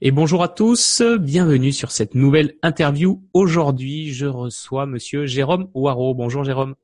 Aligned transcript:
Et 0.00 0.10
bonjour 0.10 0.42
à 0.42 0.48
tous, 0.48 1.02
bienvenue 1.20 1.70
sur 1.70 1.92
cette 1.92 2.16
nouvelle 2.16 2.54
interview. 2.62 3.22
Aujourd'hui, 3.32 4.12
je 4.12 4.26
reçois 4.26 4.86
monsieur 4.86 5.24
Jérôme 5.24 5.68
Waro. 5.72 6.14
Bonjour 6.14 6.42
Jérôme. 6.42 6.74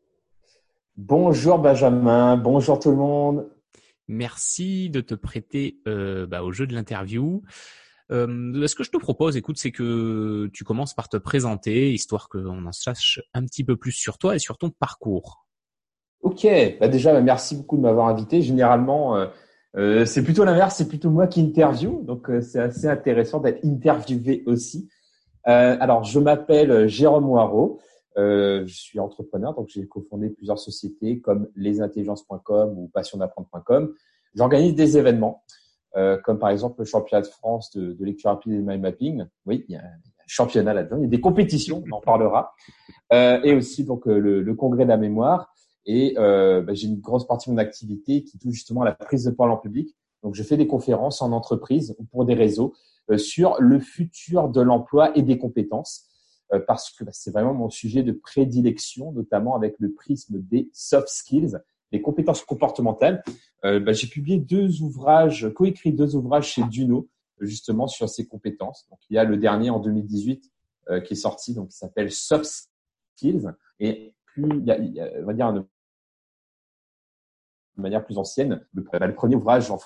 Bonjour 0.96 1.58
Benjamin, 1.58 2.36
bonjour 2.36 2.78
tout 2.78 2.90
le 2.90 2.96
monde. 2.96 3.50
Merci 4.06 4.90
de 4.90 5.00
te 5.00 5.14
prêter 5.14 5.80
euh, 5.88 6.24
bah, 6.26 6.44
au 6.44 6.52
jeu 6.52 6.68
de 6.68 6.72
l'interview. 6.72 7.42
Euh, 8.12 8.66
ce 8.66 8.76
que 8.76 8.84
je 8.84 8.90
te 8.90 8.96
propose, 8.96 9.36
écoute, 9.36 9.58
c'est 9.58 9.72
que 9.72 10.48
tu 10.52 10.62
commences 10.62 10.94
par 10.94 11.08
te 11.08 11.16
présenter, 11.16 11.92
histoire 11.92 12.28
qu'on 12.28 12.64
en 12.64 12.72
sache 12.72 13.20
un 13.34 13.44
petit 13.44 13.64
peu 13.64 13.76
plus 13.76 13.92
sur 13.92 14.18
toi 14.18 14.36
et 14.36 14.38
sur 14.38 14.56
ton 14.56 14.70
parcours. 14.70 15.46
Ok, 16.22 16.46
bah 16.78 16.86
déjà, 16.86 17.12
bah, 17.12 17.22
merci 17.22 17.56
beaucoup 17.56 17.76
de 17.76 17.82
m'avoir 17.82 18.06
invité. 18.06 18.40
Généralement, 18.40 19.16
euh, 19.16 19.26
euh, 19.76 20.04
c'est 20.04 20.24
plutôt 20.24 20.44
l'inverse, 20.44 20.76
c'est 20.76 20.88
plutôt 20.88 21.10
moi 21.10 21.26
qui 21.26 21.40
interview, 21.40 22.02
donc 22.02 22.28
euh, 22.28 22.40
c'est 22.40 22.58
assez 22.58 22.88
intéressant 22.88 23.40
d'être 23.40 23.64
interviewé 23.64 24.42
aussi. 24.46 24.88
Euh, 25.46 25.76
alors, 25.80 26.02
je 26.04 26.18
m'appelle 26.18 26.88
Jérôme 26.88 27.24
Moirot, 27.24 27.80
je 28.16 28.64
suis 28.66 28.98
entrepreneur, 28.98 29.54
donc 29.54 29.68
j'ai 29.68 29.86
cofondé 29.86 30.28
plusieurs 30.30 30.58
sociétés 30.58 31.20
comme 31.20 31.48
lesintelligences.com 31.56 32.74
ou 32.76 32.90
passiondapprendre.com. 32.92 33.94
J'organise 34.34 34.74
des 34.74 34.98
événements, 34.98 35.42
comme 36.24 36.38
par 36.38 36.50
exemple 36.50 36.80
le 36.80 36.84
championnat 36.84 37.22
de 37.22 37.28
France 37.28 37.70
de, 37.70 37.92
de 37.92 38.04
lecture 38.04 38.28
rapide 38.28 38.52
et 38.52 38.56
de 38.56 38.62
mind 38.62 38.82
mapping. 38.82 39.24
Oui, 39.46 39.64
il 39.68 39.72
y 39.72 39.76
a 39.78 39.80
un 39.80 39.98
championnat 40.26 40.74
là-dedans, 40.74 40.98
il 40.98 41.04
y 41.04 41.06
a 41.06 41.08
des 41.08 41.20
compétitions, 41.20 41.82
on 41.90 41.96
en 41.96 42.00
parlera, 42.02 42.52
et 43.10 43.54
aussi 43.54 43.84
donc 43.84 44.04
le, 44.04 44.42
le 44.42 44.54
congrès 44.54 44.84
de 44.84 44.90
la 44.90 44.98
mémoire. 44.98 45.54
Et 45.92 46.14
euh, 46.18 46.62
bah, 46.62 46.72
j'ai 46.72 46.86
une 46.86 47.00
grosse 47.00 47.26
partie 47.26 47.50
de 47.50 47.54
mon 47.54 47.58
activité 47.58 48.22
qui 48.22 48.38
touche 48.38 48.54
justement 48.54 48.82
à 48.82 48.84
la 48.84 48.92
prise 48.92 49.24
de 49.24 49.32
parole 49.32 49.50
en 49.50 49.56
public. 49.56 49.96
Donc, 50.22 50.36
je 50.36 50.44
fais 50.44 50.56
des 50.56 50.68
conférences 50.68 51.20
en 51.20 51.32
entreprise 51.32 51.96
ou 51.98 52.04
pour 52.04 52.24
des 52.24 52.34
réseaux 52.34 52.74
euh, 53.10 53.18
sur 53.18 53.60
le 53.60 53.80
futur 53.80 54.50
de 54.50 54.60
l'emploi 54.60 55.10
et 55.18 55.22
des 55.22 55.36
compétences, 55.36 56.04
euh, 56.52 56.60
parce 56.64 56.92
que 56.92 57.02
bah, 57.02 57.10
c'est 57.12 57.32
vraiment 57.32 57.54
mon 57.54 57.70
sujet 57.70 58.04
de 58.04 58.12
prédilection, 58.12 59.10
notamment 59.10 59.56
avec 59.56 59.74
le 59.80 59.92
prisme 59.92 60.38
des 60.38 60.70
soft 60.72 61.08
skills, 61.08 61.58
des 61.90 62.00
compétences 62.00 62.44
comportementales. 62.44 63.24
Bah, 63.64 63.92
j'ai 63.92 64.06
publié 64.06 64.38
deux 64.38 64.80
ouvrages, 64.82 65.50
coécrit 65.52 65.92
deux 65.92 66.14
ouvrages 66.14 66.52
chez 66.52 66.62
Duno, 66.62 67.08
justement 67.40 67.88
sur 67.88 68.08
ces 68.08 68.28
compétences. 68.28 68.86
Donc, 68.90 69.00
il 69.10 69.16
y 69.16 69.18
a 69.18 69.24
le 69.24 69.36
dernier 69.36 69.70
en 69.70 69.80
2018 69.80 70.50
qui 71.04 71.12
est 71.12 71.16
sorti, 71.16 71.52
donc 71.52 71.70
qui 71.70 71.76
s'appelle 71.76 72.12
Soft 72.12 72.68
Skills. 73.16 73.52
Et 73.80 74.14
plus, 74.24 74.48
il 74.60 74.64
y 74.64 74.70
a, 74.70 74.78
il 74.78 74.94
y 74.94 75.00
a, 75.00 75.10
on 75.20 75.26
va 75.26 75.34
dire, 75.34 75.52
manière 77.80 78.04
plus 78.04 78.18
ancienne, 78.18 78.64
le, 78.72 78.82
bah, 78.82 79.06
le 79.06 79.14
premier 79.14 79.36
ouvrage 79.36 79.70
en 79.70 79.78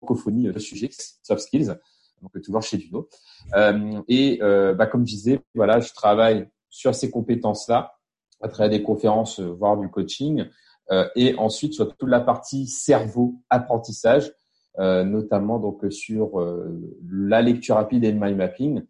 francophonie 0.00 0.44
de 0.44 0.58
sujet, 0.58 0.90
Soft 1.22 1.42
Skills, 1.42 1.74
donc 2.22 2.32
toujours 2.42 2.62
chez 2.62 2.78
Duno. 2.78 3.08
Euh, 3.54 4.00
et 4.08 4.38
euh, 4.42 4.74
bah, 4.74 4.86
comme 4.86 5.06
je 5.06 5.12
disais, 5.12 5.40
voilà, 5.54 5.80
je 5.80 5.92
travaille 5.92 6.48
sur 6.68 6.94
ces 6.94 7.10
compétences-là 7.10 7.94
à 8.40 8.48
travers 8.48 8.70
des 8.70 8.82
conférences, 8.82 9.40
euh, 9.40 9.50
voire 9.52 9.76
du 9.78 9.88
coaching, 9.88 10.46
euh, 10.90 11.08
et 11.16 11.34
ensuite 11.36 11.74
sur 11.74 11.96
toute 11.96 12.08
la 12.08 12.20
partie 12.20 12.66
cerveau 12.66 13.42
apprentissage, 13.50 14.32
euh, 14.78 15.04
notamment 15.04 15.58
donc 15.58 15.84
sur 15.90 16.40
euh, 16.40 16.80
la 17.10 17.42
lecture 17.42 17.76
rapide 17.76 18.04
et 18.04 18.12
le 18.12 18.20
mind 18.20 18.36
mapping. 18.36 18.82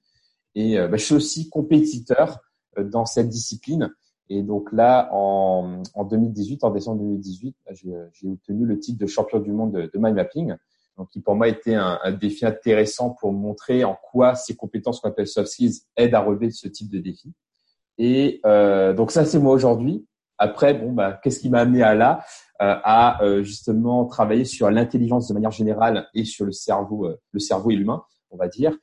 Et 0.54 0.78
bah, 0.78 0.96
je 0.96 1.04
suis 1.04 1.14
aussi 1.14 1.50
compétiteur 1.50 2.40
dans 2.78 3.04
cette 3.04 3.28
discipline. 3.28 3.92
Et 4.28 4.42
donc 4.42 4.72
là, 4.72 5.08
en, 5.12 5.82
en 5.94 6.04
2018, 6.04 6.64
en 6.64 6.70
décembre 6.70 7.00
2018, 7.00 7.56
bah, 7.64 7.72
j'ai 7.74 8.28
obtenu 8.28 8.66
le 8.66 8.78
titre 8.78 8.98
de 8.98 9.06
champion 9.06 9.38
du 9.38 9.52
monde 9.52 9.72
de, 9.72 9.90
de 9.92 9.98
mind 9.98 10.14
mapping. 10.14 10.54
Donc, 10.96 11.10
qui 11.10 11.20
pour 11.20 11.34
moi 11.34 11.48
était 11.48 11.74
un, 11.74 11.98
un, 12.02 12.12
défi 12.12 12.46
intéressant 12.46 13.10
pour 13.10 13.32
montrer 13.32 13.84
en 13.84 13.96
quoi 14.10 14.34
ces 14.34 14.56
compétences 14.56 15.00
qu'on 15.00 15.10
appelle 15.10 15.26
soft 15.26 15.48
skills 15.48 15.82
aident 15.96 16.14
à 16.14 16.20
relever 16.20 16.50
ce 16.50 16.68
type 16.68 16.90
de 16.90 16.98
défi. 16.98 17.34
Et 17.98 18.40
euh, 18.46 18.94
donc 18.94 19.10
ça, 19.10 19.24
c'est 19.24 19.38
moi 19.38 19.52
aujourd'hui. 19.52 20.06
Après, 20.38 20.74
bon, 20.74 20.92
bah, 20.92 21.18
qu'est-ce 21.22 21.40
qui 21.40 21.48
m'a 21.50 21.60
amené 21.60 21.82
à 21.82 21.94
là, 21.94 22.24
euh, 22.62 22.74
à 22.84 23.22
euh, 23.22 23.42
justement 23.42 24.04
travailler 24.06 24.44
sur 24.44 24.70
l'intelligence 24.70 25.28
de 25.28 25.34
manière 25.34 25.50
générale 25.50 26.08
et 26.14 26.24
sur 26.24 26.44
le 26.44 26.52
cerveau, 26.52 27.06
euh, 27.06 27.20
le 27.32 27.38
cerveau 27.40 27.70
humain, 27.70 28.02
on 28.30 28.36
va 28.36 28.48
dire. 28.48 28.76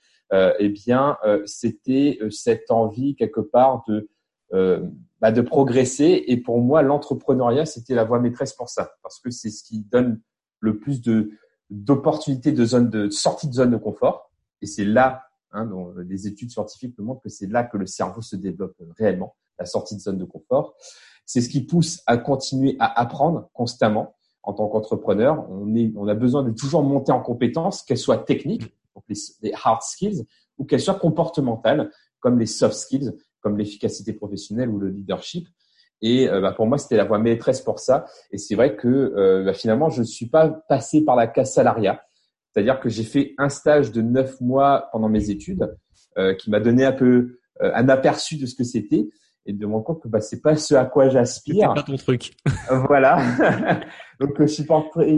eh 0.60 0.70
bien, 0.70 1.16
c'était 1.46 2.18
cette 2.32 2.72
envie 2.72 3.16
quelque 3.16 3.40
part 3.42 3.84
de 3.88 4.10
bah, 4.54 5.32
de 5.32 5.42
progresser. 5.42 6.26
Et 6.28 6.38
pour 6.38 6.60
moi, 6.60 6.82
l'entrepreneuriat, 6.82 7.66
c'était 7.66 7.96
la 7.96 8.04
voie 8.04 8.20
maîtresse 8.20 8.54
pour 8.54 8.70
ça, 8.70 8.92
parce 9.02 9.20
que 9.20 9.32
c'est 9.32 9.50
ce 9.50 9.64
qui 9.64 9.80
donne 9.80 10.22
le 10.60 10.80
plus 10.80 11.02
de 11.02 11.32
d'opportunités 11.70 12.52
de 12.52 12.66
zone 12.66 12.90
de 12.90 13.10
sortie 13.10 13.48
de 13.48 13.54
zone 13.54 13.72
de 13.72 13.78
confort. 13.78 14.32
Et 14.62 14.68
c'est 14.68 14.86
là, 14.86 15.24
hein, 15.52 15.66
dont 15.66 15.94
les 15.98 16.28
études 16.28 16.52
scientifiques 16.52 16.94
nous 17.00 17.06
montrent 17.06 17.22
que 17.22 17.30
c'est 17.30 17.48
là 17.48 17.64
que 17.64 17.78
le 17.78 17.88
cerveau 17.88 18.22
se 18.22 18.36
développe 18.36 18.76
réellement, 18.98 19.36
la 19.58 19.66
sortie 19.66 19.96
de 19.96 20.02
zone 20.02 20.18
de 20.18 20.26
confort. 20.26 20.76
C'est 21.26 21.42
ce 21.42 21.50
qui 21.50 21.66
pousse 21.66 22.02
à 22.06 22.18
continuer 22.18 22.76
à 22.80 23.00
apprendre 23.00 23.50
constamment 23.54 24.16
en 24.44 24.54
tant 24.54 24.68
qu'entrepreneur. 24.68 25.50
On, 25.50 25.74
on 25.96 26.08
a 26.08 26.16
besoin 26.16 26.44
de 26.44 26.52
toujours 26.52 26.84
monter 26.84 27.12
en 27.12 27.22
compétences, 27.22 27.82
qu'elles 27.82 27.98
soient 27.98 28.18
techniques, 28.18 28.74
donc 28.94 29.06
les 29.10 29.54
hard 29.64 29.82
skills, 29.82 30.26
ou 30.58 30.66
qu'elles 30.66 30.82
soient 30.82 31.00
comportementales, 31.00 31.90
comme 32.20 32.38
les 32.38 32.46
soft 32.46 32.76
skills, 32.76 33.14
comme 33.44 33.58
l'efficacité 33.58 34.14
professionnelle 34.14 34.70
ou 34.70 34.80
le 34.80 34.90
leadership. 34.90 35.48
Et 36.02 36.30
euh, 36.30 36.42
bah, 36.42 36.52
pour 36.52 36.66
moi, 36.66 36.78
c'était 36.78 36.98
la 36.98 37.06
voie 37.06 37.20
maîtresse 37.20 37.62
pour 37.62 37.80
ça. 37.80 38.06
Et 38.32 38.38
c'est 38.38 38.56
vrai 38.56 38.76
que 38.76 38.88
euh, 38.88 39.44
bah, 39.44 39.54
finalement, 39.54 39.90
je 39.90 40.00
ne 40.00 40.06
suis 40.06 40.28
pas 40.28 40.50
passé 40.50 41.04
par 41.04 41.16
la 41.16 41.28
case 41.28 41.54
salariat. 41.54 42.02
C'est-à-dire 42.52 42.80
que 42.80 42.90
j'ai 42.90 43.04
fait 43.04 43.34
un 43.38 43.50
stage 43.50 43.92
de 43.92 44.02
neuf 44.02 44.40
mois 44.42 44.90
pendant 44.92 45.10
mes 45.10 45.30
études 45.30 45.76
euh, 46.18 46.36
qui 46.36 46.50
m'a 46.52 46.60
donné 46.60 46.86
un 46.86 46.92
peu 46.92 47.40
euh, 47.62 47.72
un 47.74 47.90
aperçu 47.90 48.38
de 48.38 48.46
ce 48.46 48.56
que 48.56 48.64
c'était 48.64 49.08
et 49.46 49.54
de 49.54 49.66
me 49.66 49.74
rendre 49.74 49.86
compte 49.86 50.02
que 50.02 50.08
bah, 50.08 50.22
c'est 50.22 50.42
pas 50.42 50.56
ce 50.56 50.76
à 50.76 50.86
quoi 50.86 51.10
j'aspire. 51.10 51.74
C'est 51.76 51.82
pas 51.82 51.88
ton 51.88 51.98
truc. 51.98 52.36
voilà. 52.88 53.18
Donc 54.20 54.40
je 54.40 54.46
suis 54.46 54.66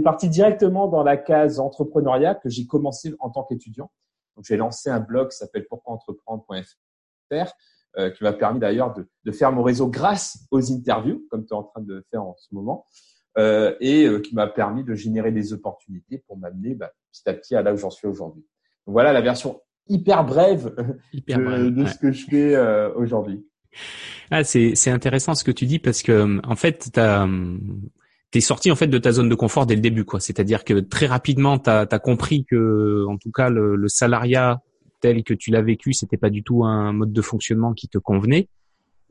parti 0.04 0.30
directement 0.30 0.88
dans 0.88 1.04
la 1.04 1.18
case 1.18 1.60
entrepreneuriat 1.60 2.36
que 2.36 2.50
j'ai 2.50 2.66
commencé 2.66 3.14
en 3.20 3.30
tant 3.30 3.44
qu'étudiant. 3.44 3.92
Donc 4.36 4.46
j'ai 4.46 4.58
lancé 4.58 4.90
un 4.90 5.00
blog 5.00 5.30
qui 5.30 5.38
s'appelle 5.38 5.66
pourquoientreprendre.fr 5.68 7.54
euh, 7.98 8.10
qui 8.10 8.24
m'a 8.24 8.34
permis 8.34 8.60
d'ailleurs 8.60 8.94
de, 8.94 9.08
de, 9.24 9.32
faire 9.32 9.52
mon 9.52 9.64
réseau 9.64 9.88
grâce 9.88 10.46
aux 10.52 10.72
interviews, 10.72 11.26
comme 11.30 11.46
tu 11.46 11.54
es 11.54 11.58
en 11.58 11.64
train 11.64 11.82
de 11.82 12.04
faire 12.12 12.24
en 12.24 12.36
ce 12.38 12.54
moment, 12.54 12.86
euh, 13.38 13.76
et 13.82 14.06
euh, 14.06 14.20
qui 14.20 14.34
m'a 14.34 14.48
permis 14.48 14.84
de 14.84 14.96
générer 14.96 15.32
des 15.32 15.52
opportunités 15.52 16.24
pour 16.26 16.38
m'amener 16.38 16.74
bah, 16.74 16.92
petit 17.12 17.30
à 17.30 17.34
petit 17.34 17.56
à 17.56 17.62
là 17.62 17.74
où 17.74 17.78
j'en 17.78 17.90
suis 17.90 18.08
aujourd'hui. 18.08 18.46
Donc 18.88 18.94
voilà 18.94 19.12
la 19.12 19.22
version 19.22 19.60
hyper 19.88 20.24
brève, 20.24 20.74
hyper 21.14 21.40
de, 21.40 21.70
de 21.70 21.86
ce 21.86 21.98
que 21.98 22.12
je 22.14 22.26
fais 22.26 22.56
euh, 22.56 22.94
aujourd'hui. 22.96 23.46
Ah, 24.32 24.46
c'est 24.46 24.74
c'est 24.76 24.90
intéressant 24.90 25.36
ce 25.36 25.44
que 25.44 25.52
tu 25.52 25.66
dis 25.66 25.80
parce 25.80 26.02
que 26.02 26.40
en 26.48 26.56
fait 26.56 26.92
tu 26.94 27.02
t'es 28.32 28.42
sorti 28.42 28.72
en 28.72 28.76
fait 28.76 28.88
de 28.88 28.98
ta 28.98 29.12
zone 29.12 29.28
de 29.28 29.36
confort 29.36 29.66
dès 29.66 29.76
le 29.76 29.82
début 29.82 30.06
quoi. 30.06 30.22
C'est-à-dire 30.22 30.64
que 30.64 30.80
très 30.80 31.06
rapidement 31.06 31.60
tu 31.60 31.70
as, 31.70 32.00
compris 32.00 32.46
que 32.46 33.06
en 33.08 33.18
tout 33.18 33.32
cas 33.32 33.50
le, 33.50 33.76
le 33.76 33.88
salariat 33.90 34.62
tel 35.02 35.24
que 35.24 35.34
tu 35.34 35.52
l'as 35.52 35.62
vécu, 35.62 35.94
c'était 35.94 36.18
pas 36.18 36.30
du 36.30 36.44
tout 36.44 36.64
un 36.64 36.94
mode 36.94 37.14
de 37.14 37.22
fonctionnement 37.22 37.74
qui 37.74 37.88
te 37.88 37.98
convenait. 37.98 38.50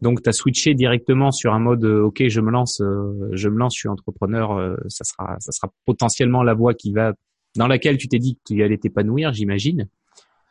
Donc 0.03 0.23
tu 0.23 0.29
as 0.29 0.33
switché 0.33 0.75
directement 0.75 1.31
sur 1.31 1.55
un 1.55 1.59
mode 1.59 1.85
euh, 1.85 2.03
OK, 2.03 2.23
je 2.27 2.41
me 2.41 2.51
lance 2.51 2.81
euh, 2.81 3.31
je 3.33 3.49
me 3.49 3.59
lance, 3.59 3.75
je 3.75 3.81
suis 3.81 3.89
entrepreneur, 3.89 4.53
euh, 4.53 4.77
ça 4.89 5.05
sera 5.05 5.37
ça 5.39 5.53
sera 5.53 5.73
potentiellement 5.87 6.43
la 6.43 6.55
voie 6.55 6.75
qui 6.75 6.93
va 6.93 7.13
dans 7.57 7.69
laquelle 7.69 7.97
tu 7.97 8.09
t'es 8.09 8.19
dit 8.19 8.35
que 8.35 8.55
tu 8.55 8.63
allais 8.63 8.79
t'épanouir, 8.79 9.33
j'imagine. 9.33 9.89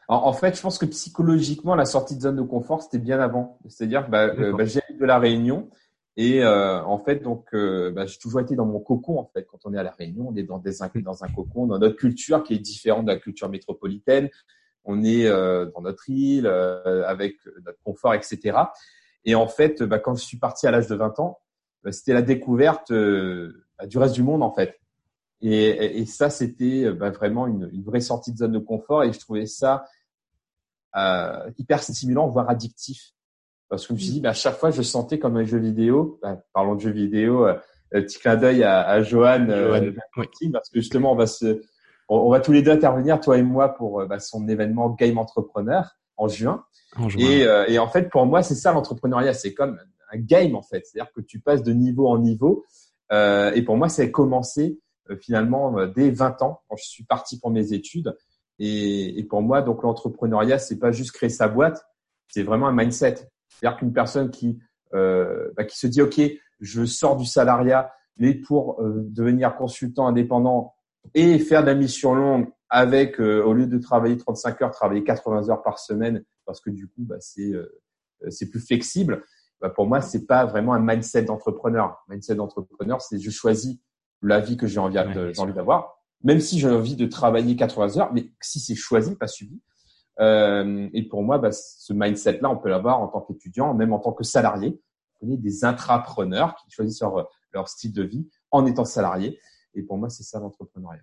En, 0.10 0.34
fait, 0.34 0.56
je 0.56 0.62
pense 0.62 0.78
que 0.78 0.86
psychologiquement 0.86 1.76
la 1.76 1.86
sortie 1.86 2.16
de 2.16 2.22
zone 2.22 2.36
de 2.36 2.42
confort, 2.42 2.84
c'était 2.84 3.00
bien 3.00 3.20
avant. 3.20 3.58
C'est-à-dire 3.68 4.10
bah, 4.10 4.34
bah, 4.36 4.66
j'ai 4.66 4.82
de 5.00 5.06
la 5.06 5.18
Réunion 5.18 5.70
et 6.18 6.46
en 6.46 7.00
fait 7.00 7.24
donc 7.24 7.48
bah, 7.54 8.06
j'ai 8.06 8.18
toujours 8.20 8.42
été 8.42 8.56
dans 8.56 8.66
mon 8.66 8.80
cocon 8.80 9.18
en 9.20 9.26
fait 9.34 9.46
quand 9.46 9.60
on 9.66 9.74
est 9.74 9.78
à 9.78 9.84
la 9.84 9.92
Réunion, 9.92 10.30
on 10.30 10.36
est 10.36 10.44
dans 10.44 10.60
des 10.60 10.74
dans 10.96 11.24
un 11.24 11.28
cocon 11.30 11.68
dans 11.68 11.80
notre 11.80 11.96
culture 11.96 12.44
qui 12.44 12.54
est 12.54 12.60
différente 12.60 13.06
de 13.06 13.12
la 13.12 13.18
culture 13.18 13.50
métropolitaine 13.50 14.30
on 14.86 15.04
est 15.04 15.26
euh, 15.26 15.66
dans 15.74 15.82
notre 15.82 16.10
île, 16.10 16.48
euh, 16.48 17.06
avec 17.08 17.38
notre 17.66 17.80
confort, 17.84 18.14
etc. 18.14 18.58
Et 19.26 19.36
en 19.36 19.48
fait, 19.48 19.84
bah, 19.84 20.00
quand 20.00 20.16
je 20.16 20.24
suis 20.24 20.38
parti 20.38 20.68
à 20.68 20.72
l'âge 20.72 20.88
de 20.88 20.96
20 20.96 21.20
ans, 21.20 21.40
bah, 21.84 21.92
c'était 21.92 22.14
la 22.14 22.22
découverte 22.22 22.92
euh, 22.92 23.66
bah, 23.78 23.88
du 23.88 23.98
reste 23.98 24.16
du 24.16 24.24
monde, 24.24 24.44
en 24.44 24.54
fait. 24.54 24.80
Et, 25.42 26.00
et 26.00 26.06
ça, 26.06 26.30
c'était 26.30 26.92
bah, 26.92 27.10
vraiment 27.10 27.48
une, 27.48 27.70
une, 27.74 27.84
vraie 27.84 28.00
sortie 28.00 28.32
de 28.32 28.38
zone 28.38 28.54
de 28.54 28.60
confort 28.60 29.04
et 29.04 29.12
je 29.12 29.20
trouvais 29.20 29.46
ça 29.46 29.84
euh, 30.96 31.50
hyper 31.58 31.82
stimulant, 31.82 32.28
voire 32.30 32.50
addictif. 32.50 33.14
Parce 33.68 33.84
que 33.84 33.90
je 33.90 33.94
me 33.94 34.00
suis 34.00 34.12
dit, 34.12 34.22
bah, 34.22 34.30
à 34.30 34.34
chaque 34.34 34.58
fois, 34.58 34.72
je 34.72 34.82
sentais 34.82 35.20
comme 35.20 35.38
un 35.38 35.44
jeu 35.44 35.58
vidéo, 35.58 36.20
bah, 36.22 36.40
parlons 36.54 36.76
de 36.76 36.82
jeu 36.82 36.92
vidéo, 36.92 37.48
euh, 37.48 37.56
petit 37.92 38.20
clin 38.20 38.36
d'œil 38.36 38.64
à, 38.64 38.88
à 38.88 39.02
Johan, 39.02 39.48
parce 40.52 40.70
que 40.70 40.80
justement, 40.80 41.12
on 41.12 41.16
va 41.16 41.28
se, 41.28 41.62
on, 42.14 42.30
va 42.30 42.40
tous 42.40 42.52
les 42.52 42.62
deux 42.62 42.72
intervenir, 42.72 43.20
toi 43.20 43.38
et 43.38 43.44
moi, 43.44 43.70
pour 43.76 44.02
euh, 44.02 44.06
bah, 44.06 44.20
son 44.20 44.48
événement 44.48 44.90
Game 44.90 45.18
Entrepreneur 45.18 45.98
en 46.18 46.28
juin. 46.28 46.64
Et, 47.18 47.44
euh, 47.44 47.66
et, 47.68 47.80
en 47.80 47.88
fait, 47.88 48.10
pour 48.10 48.26
moi, 48.26 48.44
c'est 48.44 48.56
ça 48.56 48.72
l'entrepreneuriat. 48.72 49.34
C'est 49.34 49.54
comme 49.54 49.80
un 50.12 50.18
game 50.18 50.56
en 50.56 50.62
fait. 50.62 50.86
C'est-à-dire 50.86 51.12
que 51.12 51.22
tu 51.22 51.40
passes 51.40 51.64
de 51.64 51.74
niveau 51.74 52.08
en 52.08 52.20
niveau. 52.20 52.66
Euh, 53.12 53.52
et 53.54 53.64
pour 53.64 53.78
moi, 53.78 53.90
ça 53.90 54.04
a 54.04 54.08
commencé 54.08 54.80
euh, 55.10 55.18
finalement 55.18 55.88
dès 55.88 56.12
20 56.12 56.42
ans, 56.44 56.62
quand 56.70 56.76
je 56.76 56.86
suis 56.86 57.04
parti 57.04 57.40
pour 57.40 57.50
mes 57.50 57.74
études. 57.74 58.16
Et, 58.60 59.20
et 59.20 59.24
pour 59.24 59.42
moi, 59.42 59.62
donc 59.62 59.82
l'entrepreneuriat, 59.82 60.60
c'est 60.60 60.78
pas 60.78 60.92
juste 60.92 61.12
créer 61.12 61.30
sa 61.30 61.48
boîte, 61.48 61.84
c'est 62.28 62.44
vraiment 62.44 62.68
un 62.68 62.74
mindset. 62.74 63.28
C'est-à-dire 63.50 63.80
qu'une 63.80 63.94
personne 63.94 64.30
qui 64.30 64.60
euh, 64.94 65.50
bah, 65.58 65.64
qui 65.64 65.78
se 65.78 65.88
dit 65.88 66.02
ok, 66.04 66.22
je 66.60 66.86
sors 66.86 67.18
du 67.18 67.26
salariat, 67.26 67.92
mais 68.18 68.36
pour 68.36 68.80
euh, 68.80 69.08
devenir 69.10 69.56
consultant 69.56 70.08
indépendant 70.08 70.76
et 71.14 71.40
faire 71.40 71.62
de 71.62 71.68
la 71.68 71.76
mission 71.76 72.16
longue 72.16 72.48
avec 72.70 73.20
euh, 73.20 73.44
au 73.44 73.54
lieu 73.54 73.68
de 73.68 73.78
travailler 73.78 74.18
35 74.18 74.62
heures, 74.62 74.72
travailler 74.72 75.04
80 75.04 75.50
heures 75.50 75.62
par 75.62 75.80
semaine 75.80 76.24
parce 76.46 76.60
que 76.60 76.70
du 76.70 76.88
coup 76.88 77.04
bah, 77.04 77.18
c'est 77.20 77.54
euh, 77.54 77.68
c'est 78.30 78.50
plus 78.50 78.60
flexible. 78.60 79.24
Bah, 79.62 79.70
pour 79.70 79.88
moi, 79.88 80.02
c'est 80.02 80.26
pas 80.26 80.46
vraiment 80.46 80.74
un 80.74 80.80
mindset 80.80 81.24
d'entrepreneur. 81.24 82.04
Mindset 82.10 82.36
d'entrepreneur, 82.36 83.02
c'est 83.02 83.20
je 83.20 83.30
choisis 83.30 83.78
la 84.22 84.40
vie 84.40 84.58
que 84.58 84.68
j'ai 84.68 84.80
envie, 84.80 84.98
envie 85.00 85.54
d'avoir, 85.54 85.98
même 86.24 86.40
si 86.40 86.60
j'ai 86.60 86.70
envie 86.70 86.96
de 86.96 87.06
travailler 87.06 87.56
80 87.56 87.98
heures, 87.98 88.14
mais 88.14 88.32
si 88.42 88.60
c'est 88.60 88.76
choisi, 88.76 89.16
pas 89.16 89.28
subi. 89.28 89.62
Euh, 90.20 90.88
et 90.94 91.04
pour 91.04 91.24
moi, 91.24 91.38
bah, 91.38 91.52
ce 91.52 91.92
mindset-là, 91.94 92.50
on 92.50 92.58
peut 92.58 92.70
l'avoir 92.70 93.00
en 93.00 93.08
tant 93.08 93.22
qu'étudiant, 93.22 93.74
même 93.74 93.94
en 93.94 94.00
tant 94.00 94.14
que 94.14 94.24
salarié. 94.24 94.82
On 95.16 95.26
connaît 95.26 95.38
des 95.38 95.66
intrapreneurs 95.66 96.56
qui 96.56 96.70
choisissent 96.70 97.02
leur, 97.02 97.30
leur 97.54 97.68
style 97.68 97.94
de 97.94 98.04
vie 98.04 98.30
en 98.52 98.66
étant 98.66 98.86
salarié. 98.86 99.40
Et 99.76 99.82
pour 99.82 99.98
moi, 99.98 100.10
c'est 100.10 100.24
ça 100.24 100.40
l'entrepreneuriat. 100.40 101.02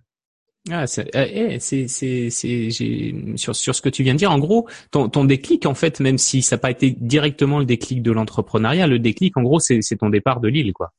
Ah, 0.70 0.86
c'est, 0.86 1.08
eh, 1.14 1.58
c'est, 1.58 1.88
c'est, 1.88 2.28
c'est, 2.28 2.68
sur, 3.36 3.56
sur 3.56 3.74
ce 3.74 3.80
que 3.80 3.88
tu 3.88 4.02
viens 4.02 4.12
de 4.12 4.18
dire, 4.18 4.30
en 4.30 4.38
gros, 4.38 4.68
ton, 4.90 5.08
ton 5.08 5.24
déclic, 5.24 5.64
en 5.64 5.74
fait, 5.74 6.00
même 6.00 6.18
si 6.18 6.42
ça 6.42 6.56
n'a 6.56 6.60
pas 6.60 6.70
été 6.70 6.90
directement 6.90 7.58
le 7.58 7.64
déclic 7.64 8.02
de 8.02 8.12
l'entrepreneuriat, 8.12 8.86
le 8.86 8.98
déclic, 8.98 9.36
en 9.38 9.42
gros, 9.42 9.58
c'est, 9.58 9.80
c'est 9.80 9.96
ton 9.96 10.10
départ 10.10 10.40
de 10.40 10.48
Lille, 10.48 10.74
quoi. 10.74 10.92